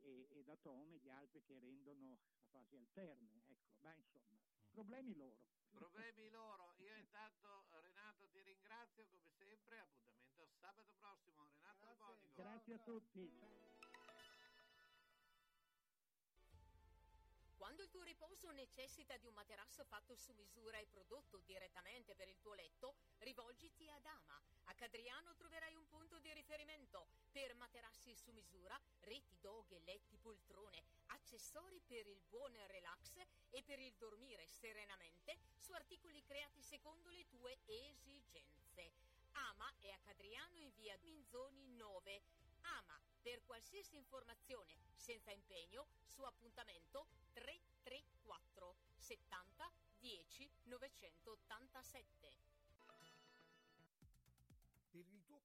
[0.00, 2.18] e, e Datome, gli altri che rendono a
[2.50, 4.38] fasi alterne, ecco, ma insomma,
[4.70, 5.46] problemi loro.
[5.70, 6.74] Problemi loro.
[6.78, 9.78] Io intanto Renato ti ringrazio come sempre.
[9.78, 11.46] Appuntamento sabato prossimo.
[11.46, 12.32] Renato Albonico.
[12.34, 13.77] Grazie a tutti.
[17.68, 22.26] Quando il tuo riposo necessita di un materasso fatto su misura e prodotto direttamente per
[22.26, 24.40] il tuo letto, rivolgiti ad Ama.
[24.64, 30.82] A Cadriano troverai un punto di riferimento per materassi su misura, reti doghe, letti, poltrone,
[31.08, 37.26] accessori per il buon relax e per il dormire serenamente su articoli creati secondo le
[37.26, 38.92] tue esigenze.
[39.32, 42.47] Ama è a Cadriano in via Minzoni 9.
[42.76, 52.67] Ama per qualsiasi informazione senza impegno su appuntamento 334 70 10 987.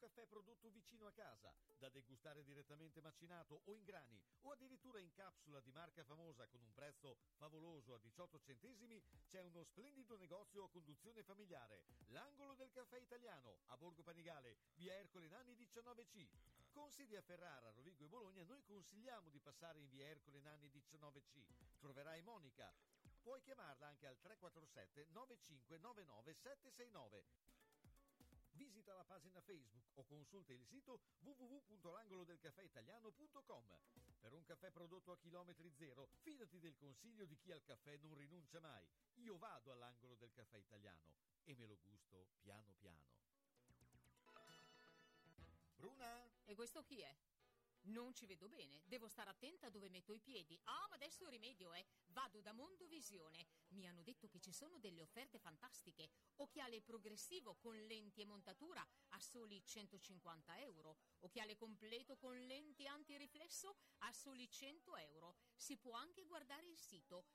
[0.04, 5.14] Caffè prodotto vicino a casa, da degustare direttamente macinato o in grani o addirittura in
[5.14, 10.66] capsula di marca famosa con un prezzo favoloso a 18 centesimi, c'è uno splendido negozio
[10.66, 16.28] a conduzione familiare, l'Angolo del Caffè Italiano, a Borgo Panigale, via Ercole Nanni 19C.
[16.70, 20.68] Con sedi a Ferrara, Rovigo e Bologna, noi consigliamo di passare in via Ercole Nanni
[20.68, 21.46] 19C.
[21.80, 22.74] Troverai Monica.
[23.22, 27.54] Puoi chiamarla anche al 347 9599 769.
[28.54, 33.78] Visita la pagina Facebook o consulta il sito www.langolodelcaffeitaliano.com.
[34.20, 38.14] Per un caffè prodotto a chilometri zero, fidati del consiglio di chi al caffè non
[38.16, 38.88] rinuncia mai.
[39.16, 43.12] Io vado all'angolo del caffè italiano e me lo gusto piano piano.
[45.76, 46.32] Bruna?
[46.46, 47.14] E questo chi è?
[47.86, 50.58] Non ci vedo bene, devo stare attenta dove metto i piedi.
[50.64, 51.86] Ah, ma adesso rimedio, eh.
[52.08, 53.48] Vado da Mondovisione.
[53.70, 56.10] Mi hanno detto che ci sono delle offerte fantastiche.
[56.38, 60.98] Occhiale progressivo con lenti e montatura a soli 150 euro.
[61.20, 65.36] Occhiale completo con lenti antiriflesso a soli 100 euro.
[65.56, 67.26] Si può anche guardare il sito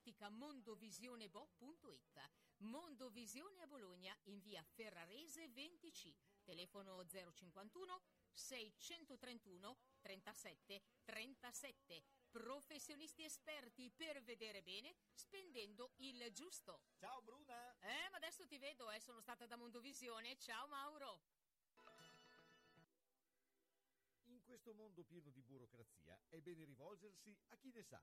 [0.00, 13.90] otticamondovisionebo.it Mondovisione a Bologna in via Ferrarese 20C telefono 051 631 37 37 professionisti esperti
[13.90, 16.82] per vedere bene spendendo il giusto.
[16.96, 17.76] Ciao Bruna.
[17.80, 20.38] Eh ma adesso ti vedo eh sono stata da Mondovisione.
[20.38, 21.20] Ciao Mauro.
[24.24, 28.02] In questo mondo pieno di burocrazia è bene rivolgersi a chi ne sa.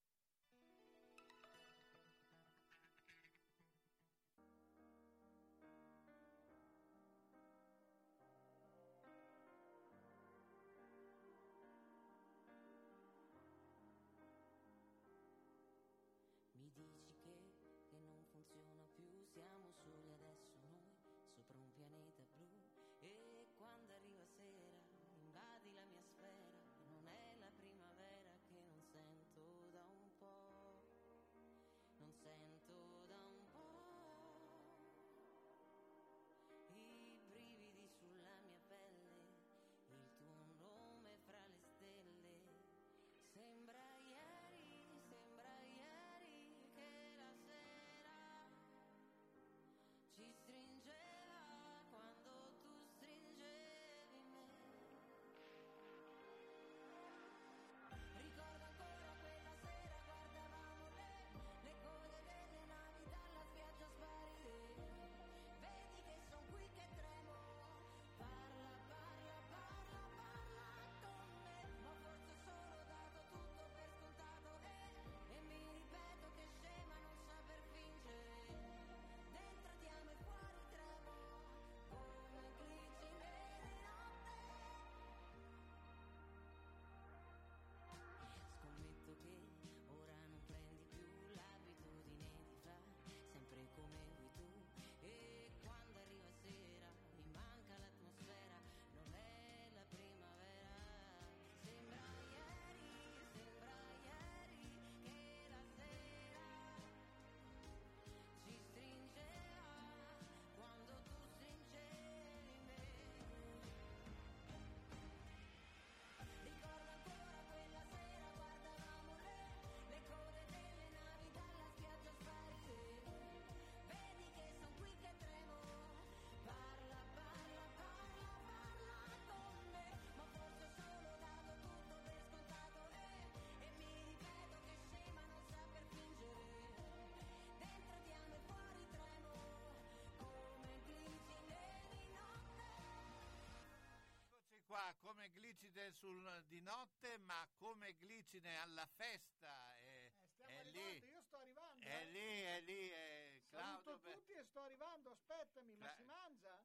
[145.71, 149.73] Glicine sul, di notte, ma come glicine alla festa.
[149.77, 151.85] È, Stiamo è arrivando, lì, io sto arrivando.
[151.87, 152.05] è eh.
[152.07, 153.83] lì, è lì, è Claudio.
[153.83, 156.63] Saluto Be- tutti e sto arrivando, aspettami, ma Cla- si mangia?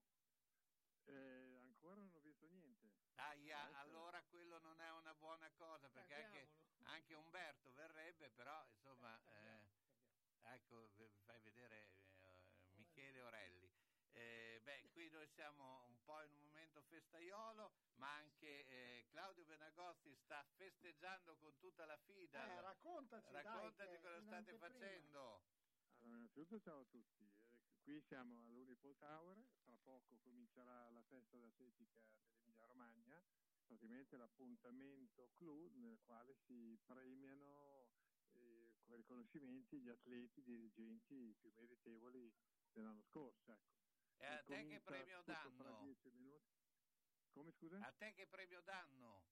[1.04, 2.94] Eh, ancora non ho visto niente.
[3.14, 3.78] Ahia, Ecco.
[3.78, 6.48] allora quello non è una buona cosa perché anche,
[6.82, 13.70] anche Umberto verrebbe, però insomma, eh, ecco, vi fai vedere eh, Michele Orelli.
[14.12, 19.44] Eh, beh, qui noi siamo un po' in un momento festaiolo, ma anche eh, Claudio
[19.44, 22.46] Benagozzi sta festeggiando con tutta la fida.
[22.46, 24.68] Eh, raccontaci, dai, Raccontati che cosa state anteprima.
[24.68, 25.18] facendo.
[25.20, 27.24] Allora, innanzitutto ciao a tutti.
[27.24, 33.22] Eh, Qui siamo all'Unipol Tower, tra poco comincerà la festa d'atletica dell'Emilia Romagna,
[33.64, 37.88] praticamente l'appuntamento clou nel quale si premiano
[38.32, 42.32] eh, come riconoscimenti gli atleti, i dirigenti più meritevoli
[42.72, 43.52] dell'anno scorso.
[44.16, 44.22] Ecco.
[44.22, 45.94] E a te che premio danno?
[47.36, 47.76] Come scusa?
[47.84, 49.26] A te che premio danno?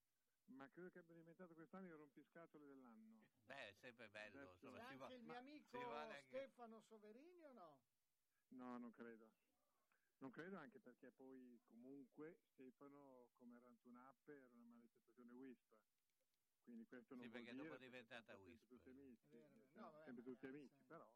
[0.49, 3.25] Ma credo che abbia diventato quest'anno il rompiscatole dell'anno.
[3.47, 4.41] Beh, è sempre bello.
[4.41, 7.81] Adesso- Insomma, C'è si anche va- il mio amico vale anche- Stefano Soverini o no?
[8.49, 9.33] No, non credo.
[10.19, 15.73] Non credo anche perché poi comunque Stefano come Rantunappe era una manifestazione WISP.
[16.63, 18.45] Quindi questo non Sì, perché dopo è diventata WISP.
[18.45, 20.85] sempre tutti amici, vero, No, vabbè, sempre tutti amici, sì.
[20.85, 21.09] però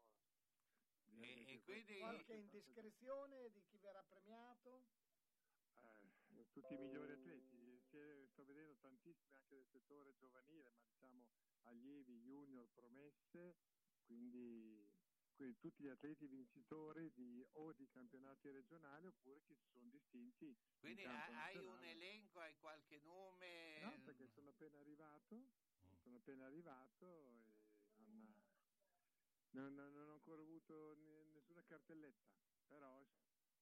[1.21, 4.85] E- e quindi- Qualche indiscrezione di chi verrà premiato?
[6.59, 7.77] Tutti i migliori atleti,
[8.31, 11.25] sto vedendo tantissimi anche del settore giovanile, ma diciamo
[11.63, 13.55] allievi, junior, promesse,
[14.05, 14.91] quindi,
[15.35, 20.47] quindi tutti gli atleti vincitori di, o di campionati regionali oppure che si sono distinti.
[20.47, 23.79] in Quindi hai un elenco, hai qualche nome?
[23.79, 26.01] No, perché sono appena arrivato, Mm.
[26.03, 27.55] sono appena arrivato e
[29.51, 32.27] non, non- non- ho ancora avuto ne- nessuna cartelletta,
[32.67, 33.07] però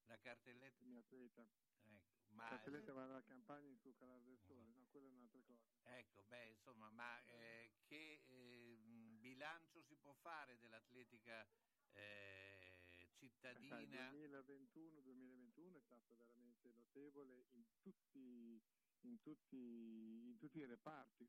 [0.07, 0.85] La cartelletta?
[0.85, 1.45] mio atleta.
[1.83, 5.41] Ecco, ma, cartelletta va alla campagna in sul calare del sole, no, quella è un'altra
[5.41, 5.67] cosa.
[5.83, 8.77] ecco, beh, insomma, ma eh, che eh,
[9.19, 11.45] bilancio si può fare dell'atletica
[11.93, 13.79] eh, cittadina.
[13.79, 18.61] Il 2021-2021 è stato veramente notevole in tutti,
[19.01, 21.27] in tutti, in tutti i reparti.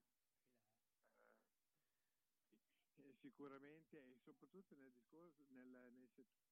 [2.97, 6.49] Eh, sicuramente e soprattutto nel discorso nel, nel settore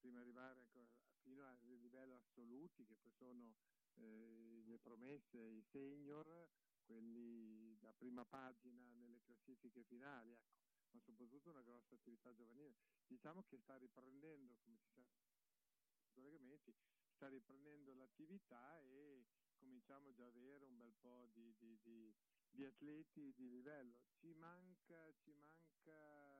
[0.00, 0.90] prima di arrivare ancora
[1.24, 3.56] fino a livelli assoluti che poi sono
[3.94, 6.48] eh, le promesse, i senior,
[6.84, 10.52] quelli da prima pagina nelle classifiche finali, ecco,
[10.90, 12.76] ma soprattutto una grossa attività giovanile.
[13.06, 15.02] Diciamo che sta riprendendo, come si sa,
[16.02, 16.74] i collegamenti,
[17.08, 19.24] sta riprendendo l'attività e
[19.56, 22.14] cominciamo già ad avere un bel po' di, di, di,
[22.50, 23.96] di atleti di livello.
[24.12, 26.33] Ci manca, ci manca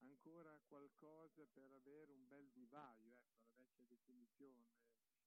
[0.00, 4.66] ancora qualcosa per avere un bel vivaio, ecco, la vecchia definizione.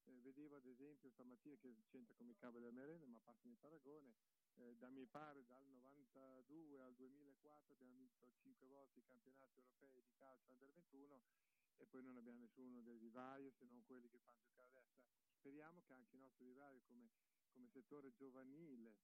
[0.06, 3.60] Eh, vedevo ad esempio stamattina che c'entra come i cavoli del merende, ma passami il
[3.60, 4.14] paragone,
[4.56, 10.04] eh, da mi pare dal 92 al 2004 abbiamo vinto 5 volte i campionati europei
[10.04, 11.22] di calcio under 21
[11.78, 15.02] e poi non abbiamo nessuno del vivaio se non quelli che fanno giocare adesso.
[15.32, 17.10] Speriamo che anche il nostro vivaio come,
[17.52, 18.96] come settore giovanile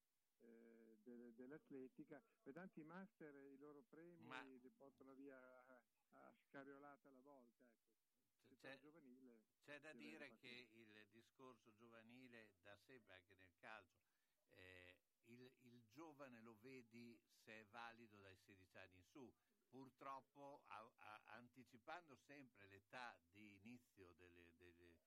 [0.41, 7.07] eh, de- dell'atletica, per tanti master i loro premi Ma- li portano via a, scariolata
[7.09, 7.63] alla volta.
[7.65, 8.55] Ecco.
[8.55, 14.17] C'è, giovanile c'è da dire che il discorso giovanile, da sempre anche nel calcio,
[14.49, 19.31] eh, il, il giovane lo vedi se è valido dai 16 anni in su.
[19.69, 24.97] Purtroppo, a- a- anticipando sempre l'età di inizio delle, delle-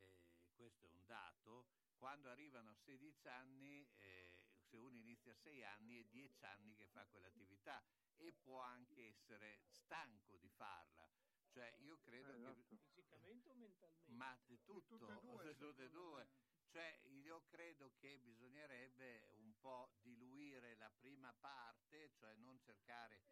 [0.00, 4.37] eh, questo è un dato, quando arrivano a 16 anni, eh,
[4.68, 7.82] se uno inizia a 6 anni, è 10 anni che fa quell'attività
[8.16, 11.08] e può anche essere stanco di farla.
[11.50, 12.76] Cioè, io credo Eh, che esatto.
[12.76, 14.12] Fisicamente o mentalmente?
[14.12, 16.28] ma di tutto, tutte e due, tutte e due.
[16.70, 23.24] Cioè, io credo che bisognerebbe un po' diluire la prima parte, cioè non cercare,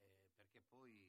[0.00, 1.08] eh, perché poi,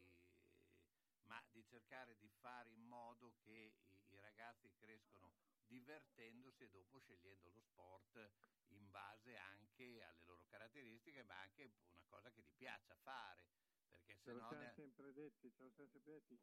[1.23, 5.33] ma di cercare di fare in modo che i, i ragazzi crescono
[5.67, 8.31] divertendosi e dopo scegliendo lo sport
[8.69, 13.47] in base anche alle loro caratteristiche, ma anche una cosa che ti piaccia fare,
[13.89, 14.49] perché se no...
[14.51, 16.39] ne- sempre detti, ce lo siamo sempre detti.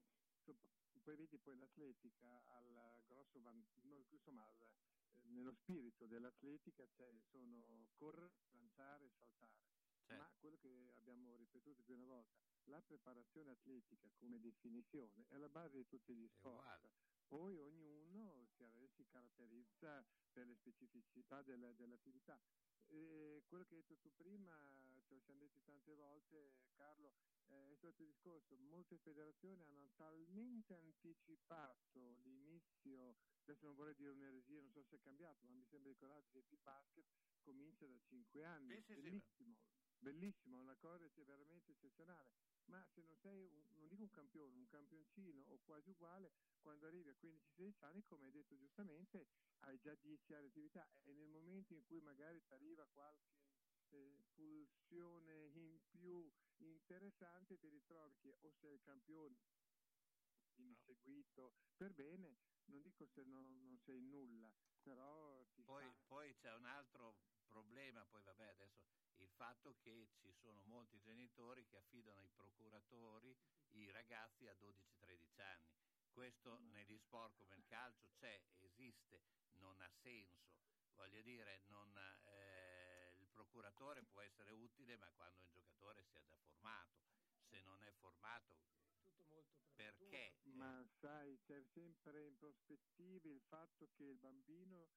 [1.05, 7.12] Poi vedi poi l'atletica al grosso van- no, insomma al- eh, nello spirito dell'atletica c'è,
[7.31, 9.62] sono correre, lanciare e saltare.
[10.07, 10.15] Certo.
[10.23, 12.33] Ma quello che abbiamo ripetuto più una volta,
[12.65, 16.91] la preparazione atletica come definizione è la base di tutti gli sport.
[17.27, 22.41] Poi ognuno si, si caratterizza per le specificità della- dell'attività.
[22.86, 27.15] E quello che hai detto tu prima, ce lo siamo detti tante volte, Carlo,
[27.47, 34.11] eh, è stato il discorso, molte federazioni hanno talmente anticipato l'inizio, adesso non vorrei dire
[34.11, 37.07] un'eresia, non so se è cambiato, ma mi sembra ricordare esempio il basket
[37.41, 39.57] comincia da 5 anni, Sì, sì, sì, bellissimo,
[39.99, 42.36] bellissimo, una cosa che è veramente eccezionale,
[42.67, 46.86] ma se non sei, un, non dico un campione, un campioncino o quasi uguale, quando
[46.86, 49.26] arrivi a 15-16 anni, come hai detto giustamente,
[49.60, 53.36] hai già 10 anni di attività e nel momento in cui magari ti arriva qualche
[53.91, 59.36] eh, pulsione in più interessante, ti ritrovi che o sei il campione,
[60.55, 62.36] vieni seguito per bene,
[62.67, 64.52] non dico se non, non sei nulla,
[64.83, 67.17] però ti Poi, fa- poi c'è un altro
[67.55, 68.83] problema, poi vabbè adesso
[69.18, 73.36] il fatto che ci sono molti genitori che affidano ai procuratori
[73.70, 75.73] i ragazzi a 12-13 anni.
[76.10, 79.23] Questo negli sport come il calcio c'è, esiste,
[79.60, 80.52] non ha senso.
[80.94, 86.36] Voglio dire, non, eh, il procuratore può essere utile, ma quando il giocatore sia già
[86.39, 87.02] formato.
[87.49, 88.57] Se non è formato,
[89.02, 90.08] Tutto molto prematuro.
[90.08, 90.34] perché?
[90.55, 94.89] Ma sai, c'è sempre in prospettiva il fatto che il bambino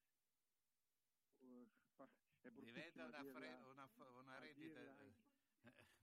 [1.40, 4.80] uh, è Diventa una, fre- dirla- una, f- una rendita...
[4.80, 5.16] dirla- un-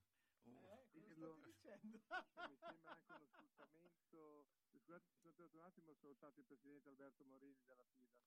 [0.46, 1.34] Eh, dicendo?
[1.40, 4.46] mi sembra anche uno sfruttamento.
[4.72, 8.20] Scusate, mi sono tratto un attimo, ho salutato il presidente Alberto Morini della FIDA.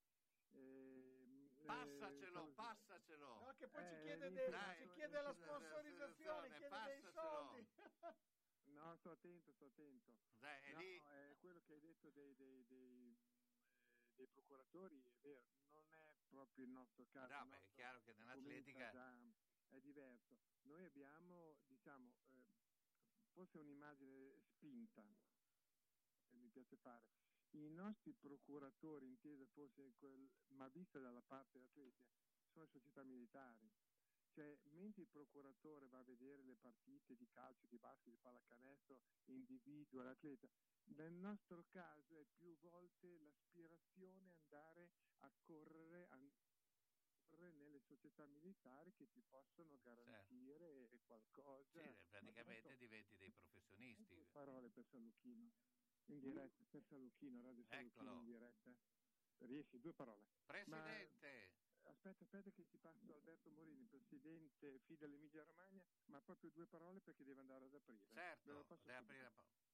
[0.53, 3.27] Ehm, Passacelo, eh, passacelo.
[3.45, 6.69] No, che poi ci Eh, chiede, niente, dei- dai, ci chiede la eh, sponsorizzazione, chiede
[6.69, 7.11] dei passacelo.
[7.11, 7.67] soldi.
[8.67, 10.11] No, sto attento, sto attento.
[10.39, 10.95] Dai, è no, lì.
[10.95, 15.45] eh, quello che hai detto dei, dei- dei, eh, dei procuratori è vero,
[16.27, 17.33] proprio il nostro caso.
[17.33, 18.91] No, beh, è chiaro che nell'atletica-
[19.69, 20.37] è diverso.
[20.63, 22.55] Noi abbiamo, diciamo, eh,
[23.31, 25.05] forse un'immagine spinta,
[26.29, 27.05] che mi piace fare.
[27.51, 32.05] I nostri procuratori, intesa forse quel, ma vista dalla parte dell'atletica,
[32.51, 33.71] sono le società militari.
[34.29, 38.99] Cioè, mentre il procuratore va a vedere le partite di calcio, di basket, di pallacanestro,
[39.25, 40.47] individua l'atleta,
[40.95, 46.19] nel nostro caso è più volte l'aspirazione andare a correre, a
[47.29, 51.81] correre nelle società militari che ti possono garantire qualcosa.
[51.81, 54.27] Sì, praticamente questo- diventi dei professionisti.
[54.31, 55.51] parole per San Lucchino.
[56.09, 58.13] in diretta per Saluchino, Radio Saluchino Eccolo.
[58.19, 58.73] in diretta.
[59.39, 60.25] Riesci, due parole.
[60.45, 61.51] Presidente,
[61.81, 66.65] Ma, aspetta, aspetta che ti passo Alberto Morini, presidente FI dell'Emilia Romagna, ma proprio due
[66.65, 68.07] parole perché deve andare ad aprire.
[68.13, 69.31] Certo, deve aprire...
[69.31, 69.66] po- Carlo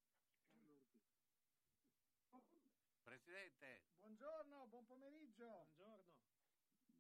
[3.24, 5.70] Presidente, Buongiorno, buon pomeriggio.
[5.78, 6.12] Buongiorno.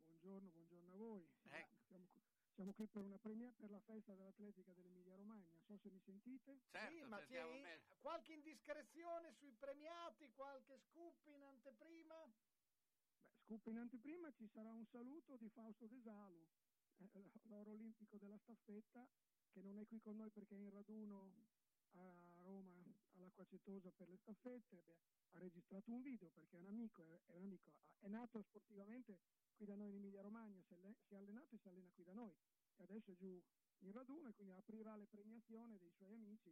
[0.06, 1.28] Buongiorno, buongiorno a voi.
[1.50, 1.76] Ecco.
[1.86, 2.22] Siamo, qui-
[2.54, 5.60] siamo qui per una premia per la festa dell'atletica dell'Emilia Romagna.
[5.66, 6.62] So se mi sentite.
[6.72, 7.82] certo, sì, ma c'è bene.
[8.00, 12.26] qualche indiscrezione sui premiati, qualche scoop in anteprima?
[12.26, 16.48] Beh, scoop in anteprima ci sarà un saluto di Fausto De Salu,
[17.00, 19.06] eh, l'oro olimpico della staffetta,
[19.52, 21.36] che non è qui con noi perché è in raduno
[21.96, 22.83] a Roma
[23.34, 24.84] all'Acquacetosa per le staffette.
[24.86, 24.98] Beh,
[25.32, 28.42] ha registrato un video perché è un amico, è, è un amico, ha- è nato
[28.42, 29.20] sportivamente
[29.56, 32.14] qui da noi in Emilia Romagna, si si è allenato e si allena qui da
[32.14, 32.36] noi
[32.76, 33.42] e adesso è giù
[33.80, 36.50] in raduno e quindi aprirà le premiazioni dei suoi amici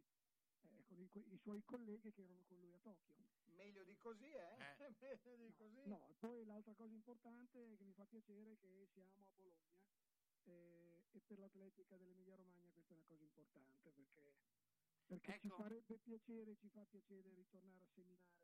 [0.62, 3.14] eh, con i, i suoi colleghi che erano con lui a Tokyo.
[3.54, 4.56] Meglio di così, eh?
[4.78, 4.94] Eh.
[5.24, 5.82] Meglio di così.
[5.86, 9.78] No, e poi l'altra cosa importante che mi fa piacere è che siamo a Bologna
[10.44, 14.34] eh, e per l'atletica dell'Emilia Romagna questa è una cosa importante perché,
[15.06, 15.56] perché ci Ecco.
[15.56, 18.42] farebbe piacere, ci fa piacere ritornare a seminare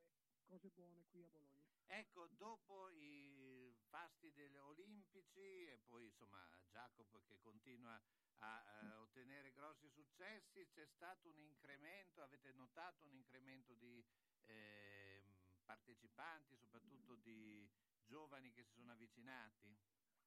[0.49, 1.67] cose buone qui a Bologna.
[1.87, 8.01] Ecco, dopo i fasti degli olimpici e poi insomma Jacopo che continua
[8.41, 14.03] a eh, ottenere grossi successi, c'è stato un incremento, avete notato un incremento di
[14.45, 17.69] ehm, partecipanti, soprattutto di
[18.05, 19.77] giovani che si sono avvicinati?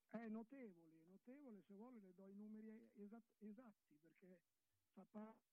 [0.10, 4.40] È notevole, notevole, se vuole le do i numeri esat- esatti perché
[4.93, 5.51] fa parte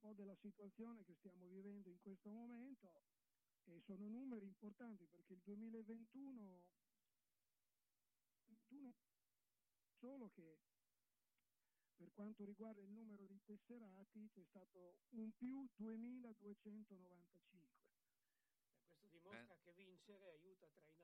[0.00, 3.04] po' della situazione che stiamo vivendo in questo momento
[3.64, 6.64] e sono numeri importanti perché il 2021
[8.46, 8.94] 21
[9.98, 10.58] solo che
[11.96, 17.68] per quanto riguarda il numero di tesserati c'è stato un più 2295
[19.02, 19.60] Eh, Questo dimostra Eh.
[19.62, 20.99] che vincere aiuta a trainare.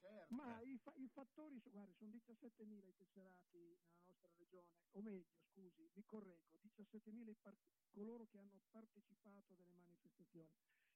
[0.00, 0.34] Certo.
[0.34, 5.26] Ma i, fa- i fattori, guarda, sono 17.000 i tesserati nella nostra regione, o meglio,
[5.52, 7.58] scusi, vi correggo, 17.000 i par-
[7.90, 10.48] coloro che hanno partecipato a delle manifestazioni.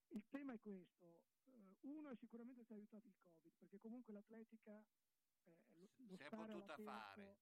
[0.09, 4.81] Il tema è questo, eh, uno è sicuramente sta aiutato il Covid, perché comunque l'atletica,
[5.43, 7.39] eh, lo, lo Si è stare potuta fare.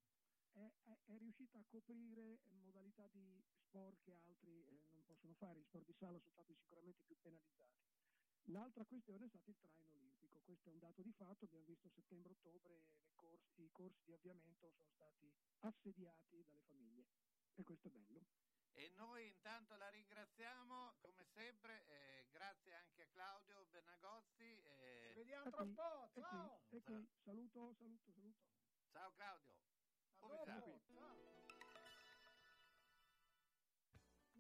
[0.53, 5.61] È, è- è riuscita a coprire modalità di sport che altri eh, non possono fare,
[5.61, 7.81] i sport di sala sono stati sicuramente più penalizzati.
[8.47, 10.12] L'altra questione è stato il traino olimpico,
[10.43, 12.83] questo è un dato di fatto, abbiamo visto settembre-ottobre
[13.15, 17.07] corsi- i corsi di avviamento sono stati assediati dalle famiglie
[17.55, 18.27] e questo è bello.
[18.75, 24.43] E noi intanto la ringraziamo come sempre, eh, grazie anche a Claudio Bernagozzi.
[24.43, 26.63] eh, Ci vediamo tra un po', ciao!
[26.71, 27.07] è qui.
[27.23, 28.39] Saluto, saluto, saluto.
[28.93, 29.55] Ciao Claudio.
[29.55, 30.81] A Come dopo, stai?
[30.95, 31.42] ciao!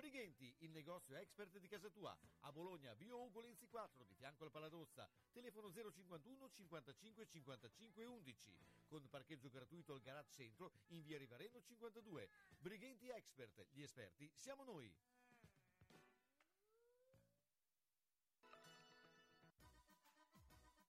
[0.00, 4.44] Brighenti, il negozio expert di casa tua, a Bologna, Bio Ugo Lenzi 4, di fianco
[4.44, 11.18] al Paladozza, telefono 051 55 55 11, con parcheggio gratuito al garage centro in via
[11.18, 12.30] Rivareno 52.
[12.58, 14.90] Brighenti Expert, gli esperti siamo noi.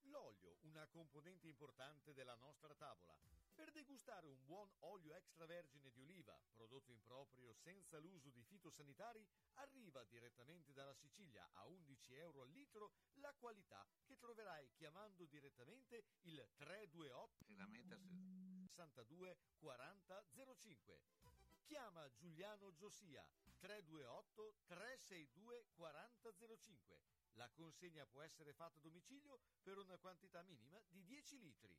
[0.04, 3.14] L'olio, una componente importante della nostra tavola.
[3.62, 9.24] Per degustare un buon olio extravergine di oliva, prodotto in proprio senza l'uso di fitosanitari,
[9.52, 16.16] arriva direttamente dalla Sicilia a 11 euro al litro la qualità che troverai chiamando direttamente
[16.22, 18.10] il 328 Si lamenta se-
[18.66, 20.24] 62 40
[20.56, 21.00] 05.
[21.62, 23.24] Chiama Giuliano Giosia
[23.60, 27.00] 328 362 40 05.
[27.34, 31.78] La consegna può essere fatta a domicilio per una quantità minima di 10 litri.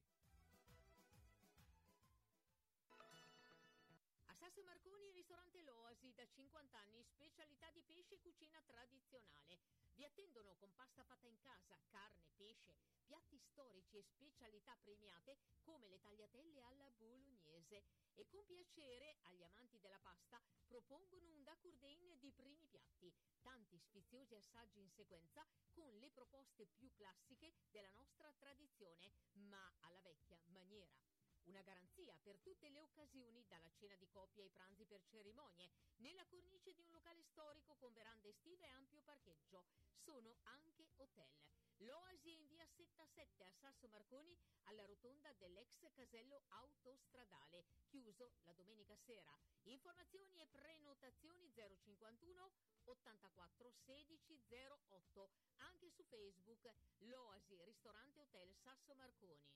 [4.53, 9.59] A Sasso Marconi ristorante L'Oasi da 50 anni, specialità di pesce e cucina tradizionale.
[9.95, 15.87] Vi attendono con pasta fatta in casa, carne, pesce, piatti storici e specialità premiate come
[15.87, 17.83] le tagliatelle alla bolognese.
[18.13, 24.35] E con piacere agli amanti della pasta propongono un dacurdain di primi piatti, tanti sfiziosi
[24.35, 31.12] assaggi in sequenza con le proposte più classiche della nostra tradizione, ma alla vecchia maniera.
[31.45, 36.25] Una garanzia per tutte le occasioni, dalla cena di coppia ai pranzi per cerimonie, nella
[36.25, 39.65] cornice di un locale storico con verande estive e ampio parcheggio.
[39.93, 41.29] Sono anche hotel.
[41.77, 48.53] L'Oasi è in via 77 a Sasso Marconi, alla rotonda dell'ex casello autostradale, chiuso la
[48.53, 49.37] domenica sera.
[49.63, 52.51] Informazioni e prenotazioni 051
[52.85, 59.51] 84 16 08, anche su Facebook, l'Oasi Ristorante Hotel Sasso Marconi.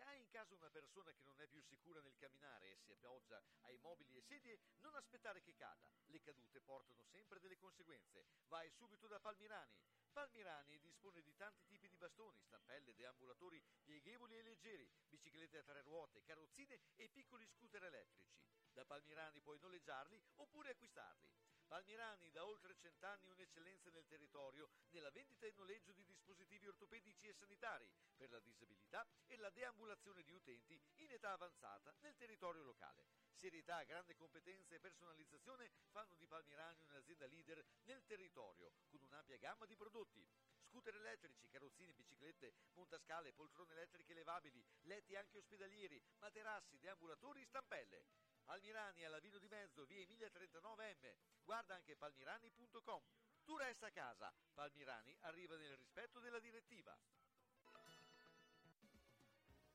[0.00, 2.90] Se hai in casa una persona che non è più sicura nel camminare e si
[2.90, 5.92] appoggia ai mobili e sedie, non aspettare che cada.
[6.06, 8.24] Le cadute portano sempre delle conseguenze.
[8.48, 9.76] Vai subito da Palmirani.
[10.10, 15.82] Palmirani dispone di tanti tipi di bastoni, stampelle, deambulatori pieghevoli e leggeri, biciclette a tre
[15.82, 18.40] ruote, carrozzine e piccoli scooter elettrici.
[18.72, 21.28] Da Palmirani puoi noleggiarli oppure acquistarli.
[21.70, 27.32] Palmirani da oltre cent'anni un'eccellenza nel territorio nella vendita e noleggio di dispositivi ortopedici e
[27.32, 33.06] sanitari per la disabilità e la deambulazione di utenti in età avanzata nel territorio locale.
[33.30, 39.64] Serietà, grande competenza e personalizzazione fanno di Palmirani un'azienda leader nel territorio con un'ampia gamma
[39.64, 40.26] di prodotti.
[40.64, 48.06] Scooter elettrici, carrozzine, biciclette, montascale, poltrone elettriche levabili, letti anche ospedalieri, materassi, deambulatori, stampelle.
[48.50, 51.14] Palmirani alla Vino di Mezzo, via Emilia 39M.
[51.44, 53.00] Guarda anche palmirani.com.
[53.44, 54.34] Tu resta a casa.
[54.54, 56.90] Palmirani arriva nel rispetto della direttiva.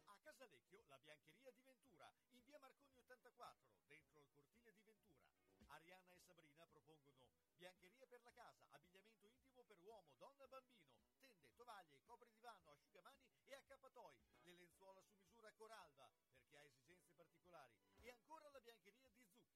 [0.07, 5.23] A Casalecchio, la biancheria di Ventura, in via Marconi 84, dentro il cortile di Ventura.
[5.67, 10.91] Arianna e Sabrina propongono biancheria per la casa, abbigliamento intimo per uomo, donna e bambino,
[11.21, 16.63] tende, tovaglie, copri divano, asciugamani e accappatoi, le lenzuola su misura Coralba, per chi ha
[16.63, 17.73] esigenze particolari,
[18.05, 19.55] e ancora la biancheria di Zucchi.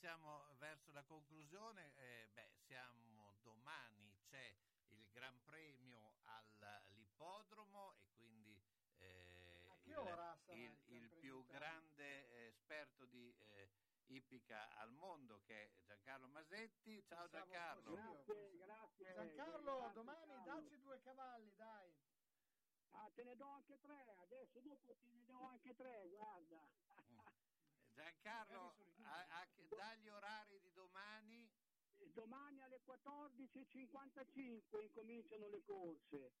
[0.00, 1.92] Siamo verso la conclusione.
[1.96, 4.56] eh, beh, siamo domani c'è
[4.88, 8.58] il Gran Premio all'ippodromo e quindi
[8.96, 13.70] eh, il, ora sarà il- il il più grande eh, esperto di eh,
[14.06, 17.02] ippica al mondo che è Giancarlo Masetti.
[17.04, 17.98] Ciao Pensavo Giancarlo.
[17.98, 18.24] io.
[18.56, 19.12] grazie.
[19.14, 20.60] Giancarlo, grazie, domani Giancarlo.
[20.62, 21.94] dacci due cavalli, dai.
[22.92, 26.58] Ah, te ne do anche tre, adesso dopo te ne do anche tre, guarda.
[28.00, 29.46] Giancarlo, a- a
[29.76, 31.46] dagli orari di domani.
[32.14, 36.32] Domani alle 14.55 incominciano le corse.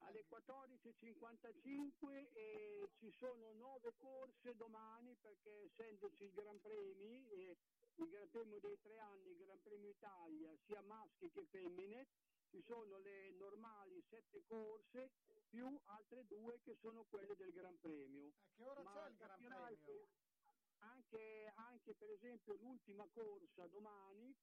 [0.00, 7.56] Alle 14.55 e ci sono nove corse domani perché essendoci il Gran Premi, eh,
[7.94, 12.06] il Gran Premio dei tre anni, il Gran Premio Italia, sia maschi che femmine,
[12.50, 15.10] ci sono le normali sette corse
[15.48, 18.26] più altre due che sono quelle del Gran Premio.
[18.26, 19.78] A che ora Ma c'è il Gran Premio?
[19.82, 20.08] che
[20.88, 24.34] Anche, anche per esempio l'ultima corsa domani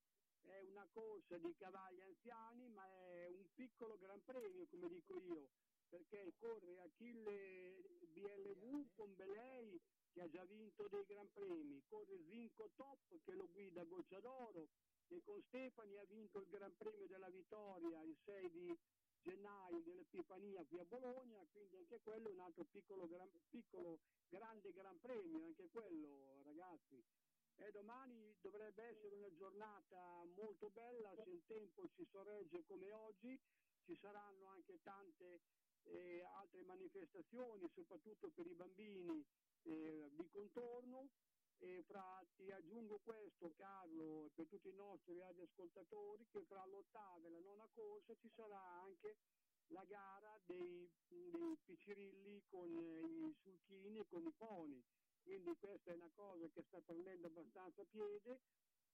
[0.41, 5.49] è una corsa di cavalli anziani, ma è un piccolo gran premio, come dico io,
[5.87, 9.79] perché corre Achille BLV con Belei
[10.11, 14.69] che ha già vinto dei gran premi, corre Zinco Top che lo guida Goccia d'Oro
[15.07, 18.77] e con Stefani ha vinto il Gran Premio della Vittoria il 6 di
[19.23, 24.71] gennaio dell'Epifania qui a Bologna, quindi anche quello è un altro piccolo, gran- piccolo grande
[24.73, 27.01] Gran Premio, anche quello ragazzi.
[27.55, 33.39] E domani dovrebbe essere una giornata molto bella, se il tempo ci sorregge come oggi,
[33.85, 35.41] ci saranno anche tante
[35.83, 39.23] eh, altre manifestazioni, soprattutto per i bambini
[39.63, 41.09] eh, di contorno.
[41.59, 47.31] E fra, ti aggiungo questo Carlo per tutti i nostri radioascoltatori che fra l'ottava e
[47.31, 49.17] la nona corsa ci sarà anche
[49.67, 54.83] la gara dei, dei piccirilli con eh, i sulchini e con i poni
[55.23, 58.41] quindi questa è una cosa che sta prendendo abbastanza piede.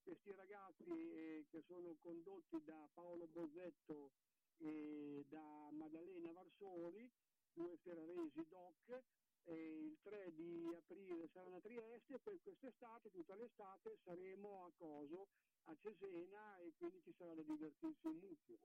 [0.03, 4.11] Questi ragazzi eh, che sono condotti da Paolo Bozzetto
[4.57, 7.09] e da Maddalena Varsoli,
[7.51, 9.03] due ferraresi doc,
[9.53, 15.27] il 3 di aprile saranno a Trieste e poi quest'estate, tutta l'estate, saremo a Coso,
[15.65, 18.57] a Cesena e quindi ci sarà da divertirsi in mucchio.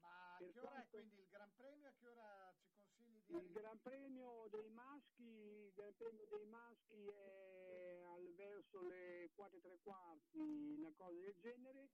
[0.00, 1.88] Ma a Per che ora è quanto- quindi il Gran Premio?
[1.88, 3.52] A che ora ci consigli di Il?
[3.52, 9.60] Gran Premio dei maschi, il Gran Premio dei maschi è al verso le 4 e
[9.62, 11.90] tre quarti, una cosa del genere,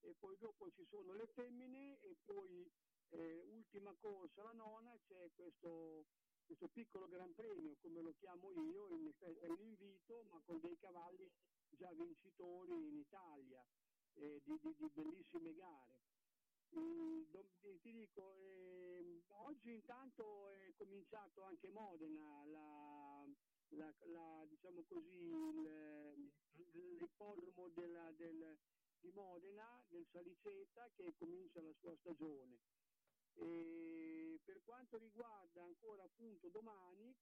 [0.00, 2.72] e poi dopo ci sono le femmine e poi
[3.12, 6.06] eh, ultima corsa, la nona, c'è questo,
[6.50, 8.88] questo piccolo Gran Premio, come lo chiamo io,
[9.20, 11.30] è un invito, ma con dei cavalli
[11.78, 13.64] già vincitori in Italia,
[14.14, 15.98] eh, di- di- di bellissime gare.
[16.76, 23.24] Mm, do- ti dico, ehm, oggi intanto è cominciato anche Modena, la,
[23.68, 25.18] la- la- diciamo così,
[26.98, 28.58] l'ippodromo del-
[29.00, 32.58] di Modena, del Saliceta, che comincia la sua stagione.
[33.34, 37.14] E per quanto riguarda ancora appunto domani,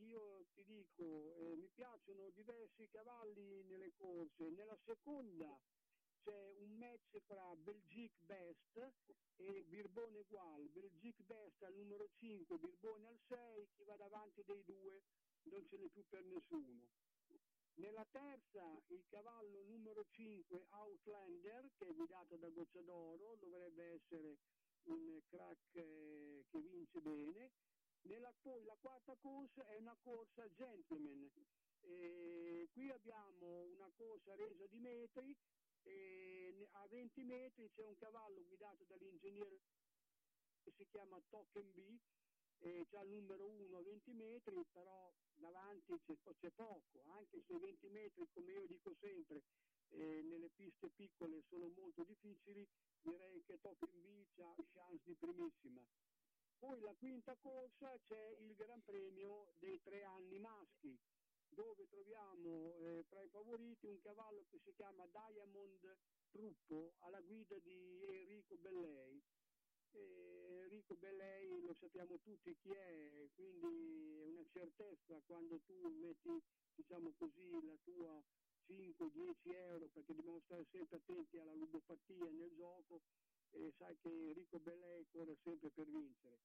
[0.00, 4.50] io ti dico, eh, mi piacciono diversi cavalli nelle corse.
[4.50, 5.60] Nella seconda
[6.22, 8.92] c'è un match fra Belgique Best
[9.36, 10.68] e Birbone Gual.
[10.70, 15.02] Belgique Best al numero 5, Birbone al 6, chi va davanti dei due
[15.44, 16.88] non ce n'è più per nessuno.
[17.74, 24.38] Nella terza il cavallo numero 5 Outlander che è guidato da Gocciadoro, dovrebbe essere
[24.84, 27.52] un crack eh, che vince bene.
[28.02, 31.30] Nella, poi la quarta corsa è una corsa gentleman.
[31.80, 35.36] E qui abbiamo una corsa resa di metri
[35.82, 39.60] e ne- a 20 metri c'è un cavallo guidato dall'ingegnere
[40.62, 41.98] che si chiama Token B
[42.58, 47.58] e c'ha il numero 1 a 20 metri, però davanti c'è, c'è poco, anche se
[47.58, 49.42] 20 metri, come io dico sempre,
[49.90, 52.66] eh, nelle piste piccole sono molto difficili,
[53.04, 55.84] direi che Token B ha chance di primissima.
[56.58, 60.98] Poi la quinta corsa c'è il Gran Premio dei tre anni maschi,
[61.48, 65.96] dove troviamo eh, tra i favoriti un cavallo che si chiama Diamond
[66.30, 69.22] Truppo alla guida di Enrico Bellei.
[69.90, 76.42] E Enrico Bellei lo sappiamo tutti chi è, quindi è una certezza quando tu metti
[76.74, 78.24] diciamo così la tua
[78.66, 83.02] 5-10 euro perché dobbiamo stare sempre attenti alla ludopatia nel gioco
[83.50, 86.40] e sai che Enrico Bellei corre sempre per vincere.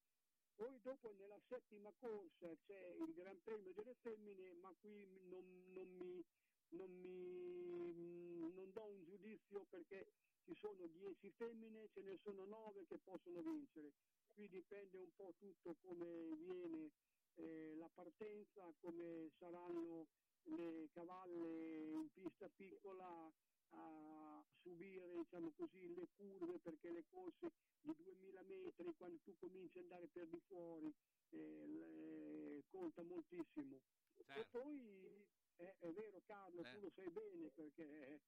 [0.55, 5.87] Poi dopo nella settima corsa c'è il Gran Premio delle femmine, ma qui non, non
[5.97, 6.23] mi,
[6.69, 10.11] non mi- non do un giudizio perché
[10.43, 13.93] ci sono 10 femmine, ce ne sono 9 che possono vincere.
[14.33, 16.91] Qui dipende un po' tutto come viene
[17.35, 20.07] eh, la partenza, come saranno
[20.43, 23.31] le cavalle in pista piccola
[23.71, 27.51] a subire diciamo così, le curve perché le corse
[27.81, 30.93] di 2000 metri quando tu cominci ad andare per di fuori
[31.31, 33.77] eh, le- conta moltissimo.
[34.17, 35.25] E poi
[35.57, 36.73] eh, è vero Carlo, Eh.
[36.73, 38.19] tu lo sai bene perché eh,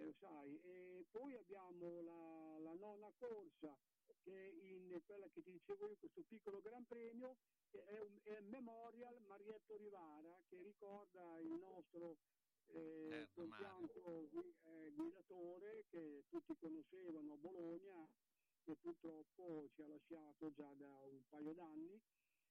[0.00, 0.60] lo sai.
[0.62, 3.76] E poi abbiamo la, la nona corsa
[4.22, 7.36] che in quella che ti dicevo io, questo piccolo Gran Premio,
[7.70, 12.16] è un è Memorial Marietto Rivara che ricorda il nostro
[12.68, 18.08] eh, compianto gui- eh, guidatore che tutti conoscevano a Bologna
[18.64, 22.00] che purtroppo ci ha lasciato già da un paio d'anni.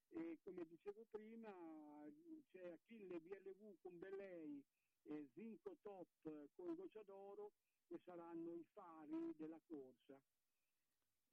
[0.08, 2.06] E come dicevo prima
[2.52, 4.64] c'è Achille BLV con Bellei
[5.03, 6.08] e Zinco Top
[6.56, 7.52] con Gocciadoro
[7.88, 10.18] che saranno i fari della corsa.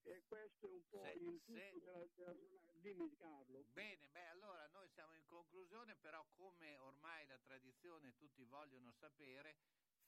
[0.05, 2.72] E questo è un po' Se- il se- tutto della, della giornata.
[2.83, 8.45] Dimmi Carlo Bene, beh, allora noi siamo in conclusione, però come ormai la tradizione tutti
[8.45, 9.57] vogliono sapere,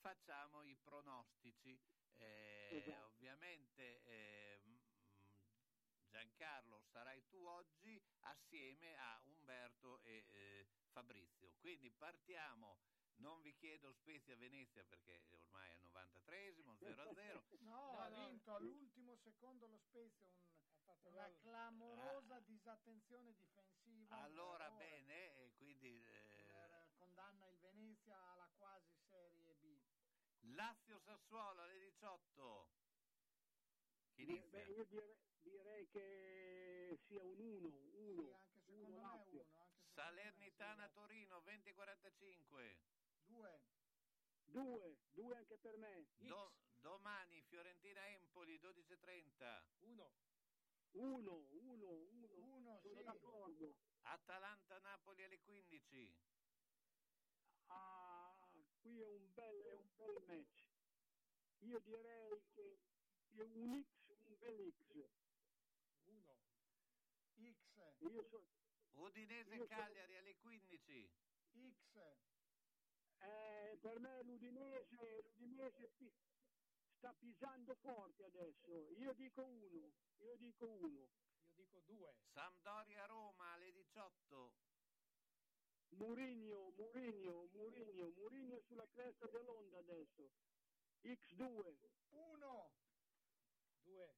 [0.01, 1.79] facciamo i pronostici.
[2.17, 3.07] Eh, Esatto.
[3.07, 4.59] Ovviamente eh,
[6.09, 11.51] Giancarlo sarai tu oggi assieme a Umberto e eh, Fabrizio.
[11.59, 12.77] Quindi partiamo.
[13.17, 17.59] Non vi chiedo Spezia Venezia perché ormai è il 93esimo 0-0.
[17.59, 18.27] No, No, ha no.
[18.27, 20.43] vinto all'ultimo secondo lo Spezia, un-
[21.03, 24.21] una clamorosa disattenzione difensiva.
[24.21, 29.79] Allora Ora, bene, e quindi eh, eh, condanna il Venezia alla quasi Serie B.
[30.53, 32.67] Lazio Sassuolo alle 18.
[34.13, 38.21] Chi Beh, beh, io direi, direi che sia un 1, 1.
[38.21, 39.09] Sì, anche secondo me è uno.
[39.09, 39.45] Anche
[39.93, 42.77] Salernitana Torino 20-45.
[43.25, 43.61] Due.
[44.45, 46.07] 2, 2 anche per me.
[46.17, 49.63] Do- domani Fiorentina Empoli 12.30.
[49.79, 50.24] 1.
[50.95, 52.27] 1, 1, 1.
[52.35, 53.03] Uno, Sono sì.
[53.03, 53.75] d'accordo.
[54.03, 56.15] Atalanta Napoli alle 15.
[57.67, 58.33] Ah,
[58.79, 60.63] qui è un bel, è un bel match.
[61.59, 62.79] Io direi che
[63.31, 65.09] è un X, un bel X.
[66.05, 66.37] 1.
[67.35, 67.95] X.
[67.99, 68.47] Io so,
[68.93, 71.09] Udinese Io Cagliari alle 15.
[71.51, 71.97] X.
[73.19, 74.85] eh, per me l'Udinese,
[75.37, 75.91] l'Udinese
[77.05, 78.91] sta pisando forte adesso.
[78.93, 80.89] Io dico 1, io dico 1.
[80.89, 82.15] Io dico 2.
[82.33, 84.51] Sampdoria Roma alle 18.
[85.89, 90.31] Murigno, Murigno, Murigno, Murigno sulla cresta dell'onda adesso.
[91.03, 91.75] X2.
[92.09, 92.71] 1.
[93.83, 94.15] 2.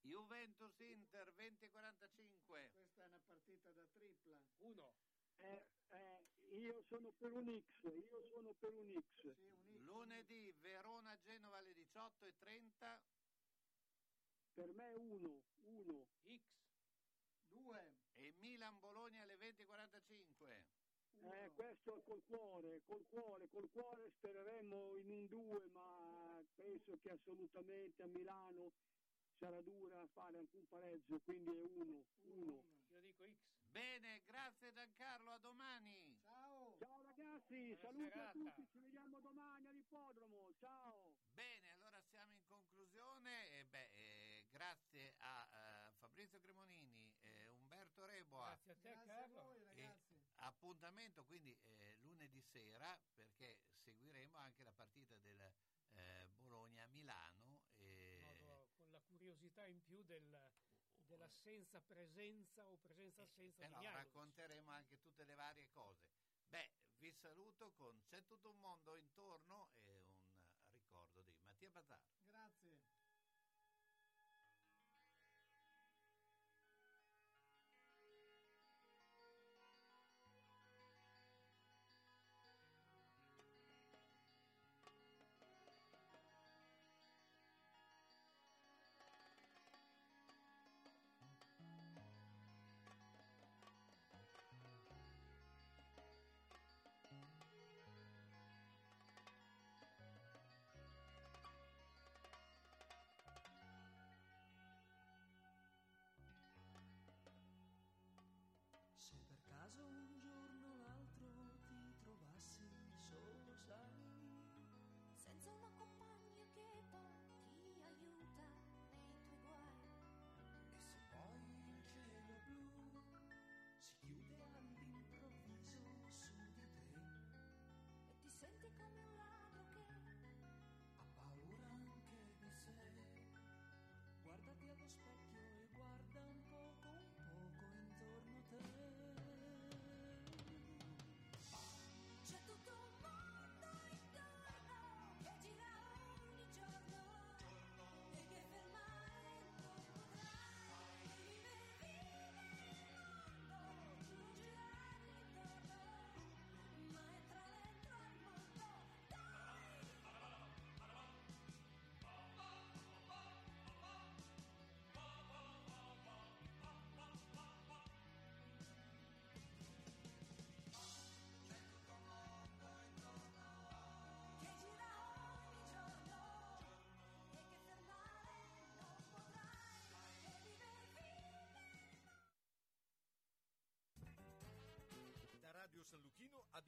[0.00, 2.70] Juventus Inter 20-45.
[2.72, 4.40] Questa è una partita da tripla.
[4.60, 4.94] 1.
[5.40, 9.20] Eh, eh, io sono per un X, io sono per un X.
[9.20, 9.78] Sì, un X.
[9.84, 13.00] Lunedì Verona Genova alle 18.30.
[14.52, 16.06] Per me 1, 1.
[16.24, 16.42] X.
[17.48, 17.96] 2.
[18.14, 20.62] E Milan Bologna alle 20.45.
[21.22, 26.98] Eh, questo è col cuore, col cuore, col cuore spereremmo in un 2, ma penso
[26.98, 28.72] che assolutamente a Milano
[29.38, 32.64] sarà dura fare anche un pareggio, quindi è 1, 1.
[32.88, 33.49] Io dico X.
[33.72, 36.16] Bene, grazie Giancarlo, a domani.
[36.24, 36.74] Ciao.
[36.78, 41.14] Ciao ragazzi, Buona saluti a tutti, ci vediamo domani all'ippodromo, ciao.
[41.32, 43.50] Bene, allora siamo in conclusione.
[43.52, 48.46] E beh, eh, grazie a eh, Fabrizio Cremonini, eh, Umberto Reboa.
[48.46, 49.42] Grazie a te, Grazie a Carlo.
[49.42, 50.20] voi E ragazzi.
[50.36, 55.40] appuntamento quindi eh, lunedì sera perché seguiremo anche la partita del
[55.92, 57.60] eh, Bologna-Milano.
[57.78, 58.22] E...
[58.26, 60.40] Modo- con la curiosità in più del-
[61.10, 66.08] dell'assenza presenza o presenza assenza di Però racconteremo anche tutte le varie cose.
[66.48, 70.16] Beh, vi saluto con C'è tutto un mondo intorno e un
[70.72, 72.00] ricordo di Mattia Bazzar.
[72.28, 72.99] Grazie.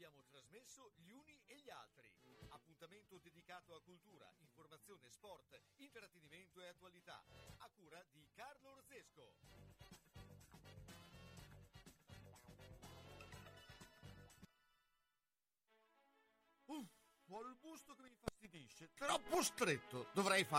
[0.03, 2.13] Abbiamo trasmesso Gli Uni e gli Altri.
[2.49, 7.23] Appuntamento dedicato a cultura, informazione, sport, intrattenimento e attualità.
[7.59, 9.33] A cura di Carlo Orzesco.
[17.35, 20.09] Ho il busto che mi infastidisce, troppo stretto.
[20.13, 20.51] Dovrei fare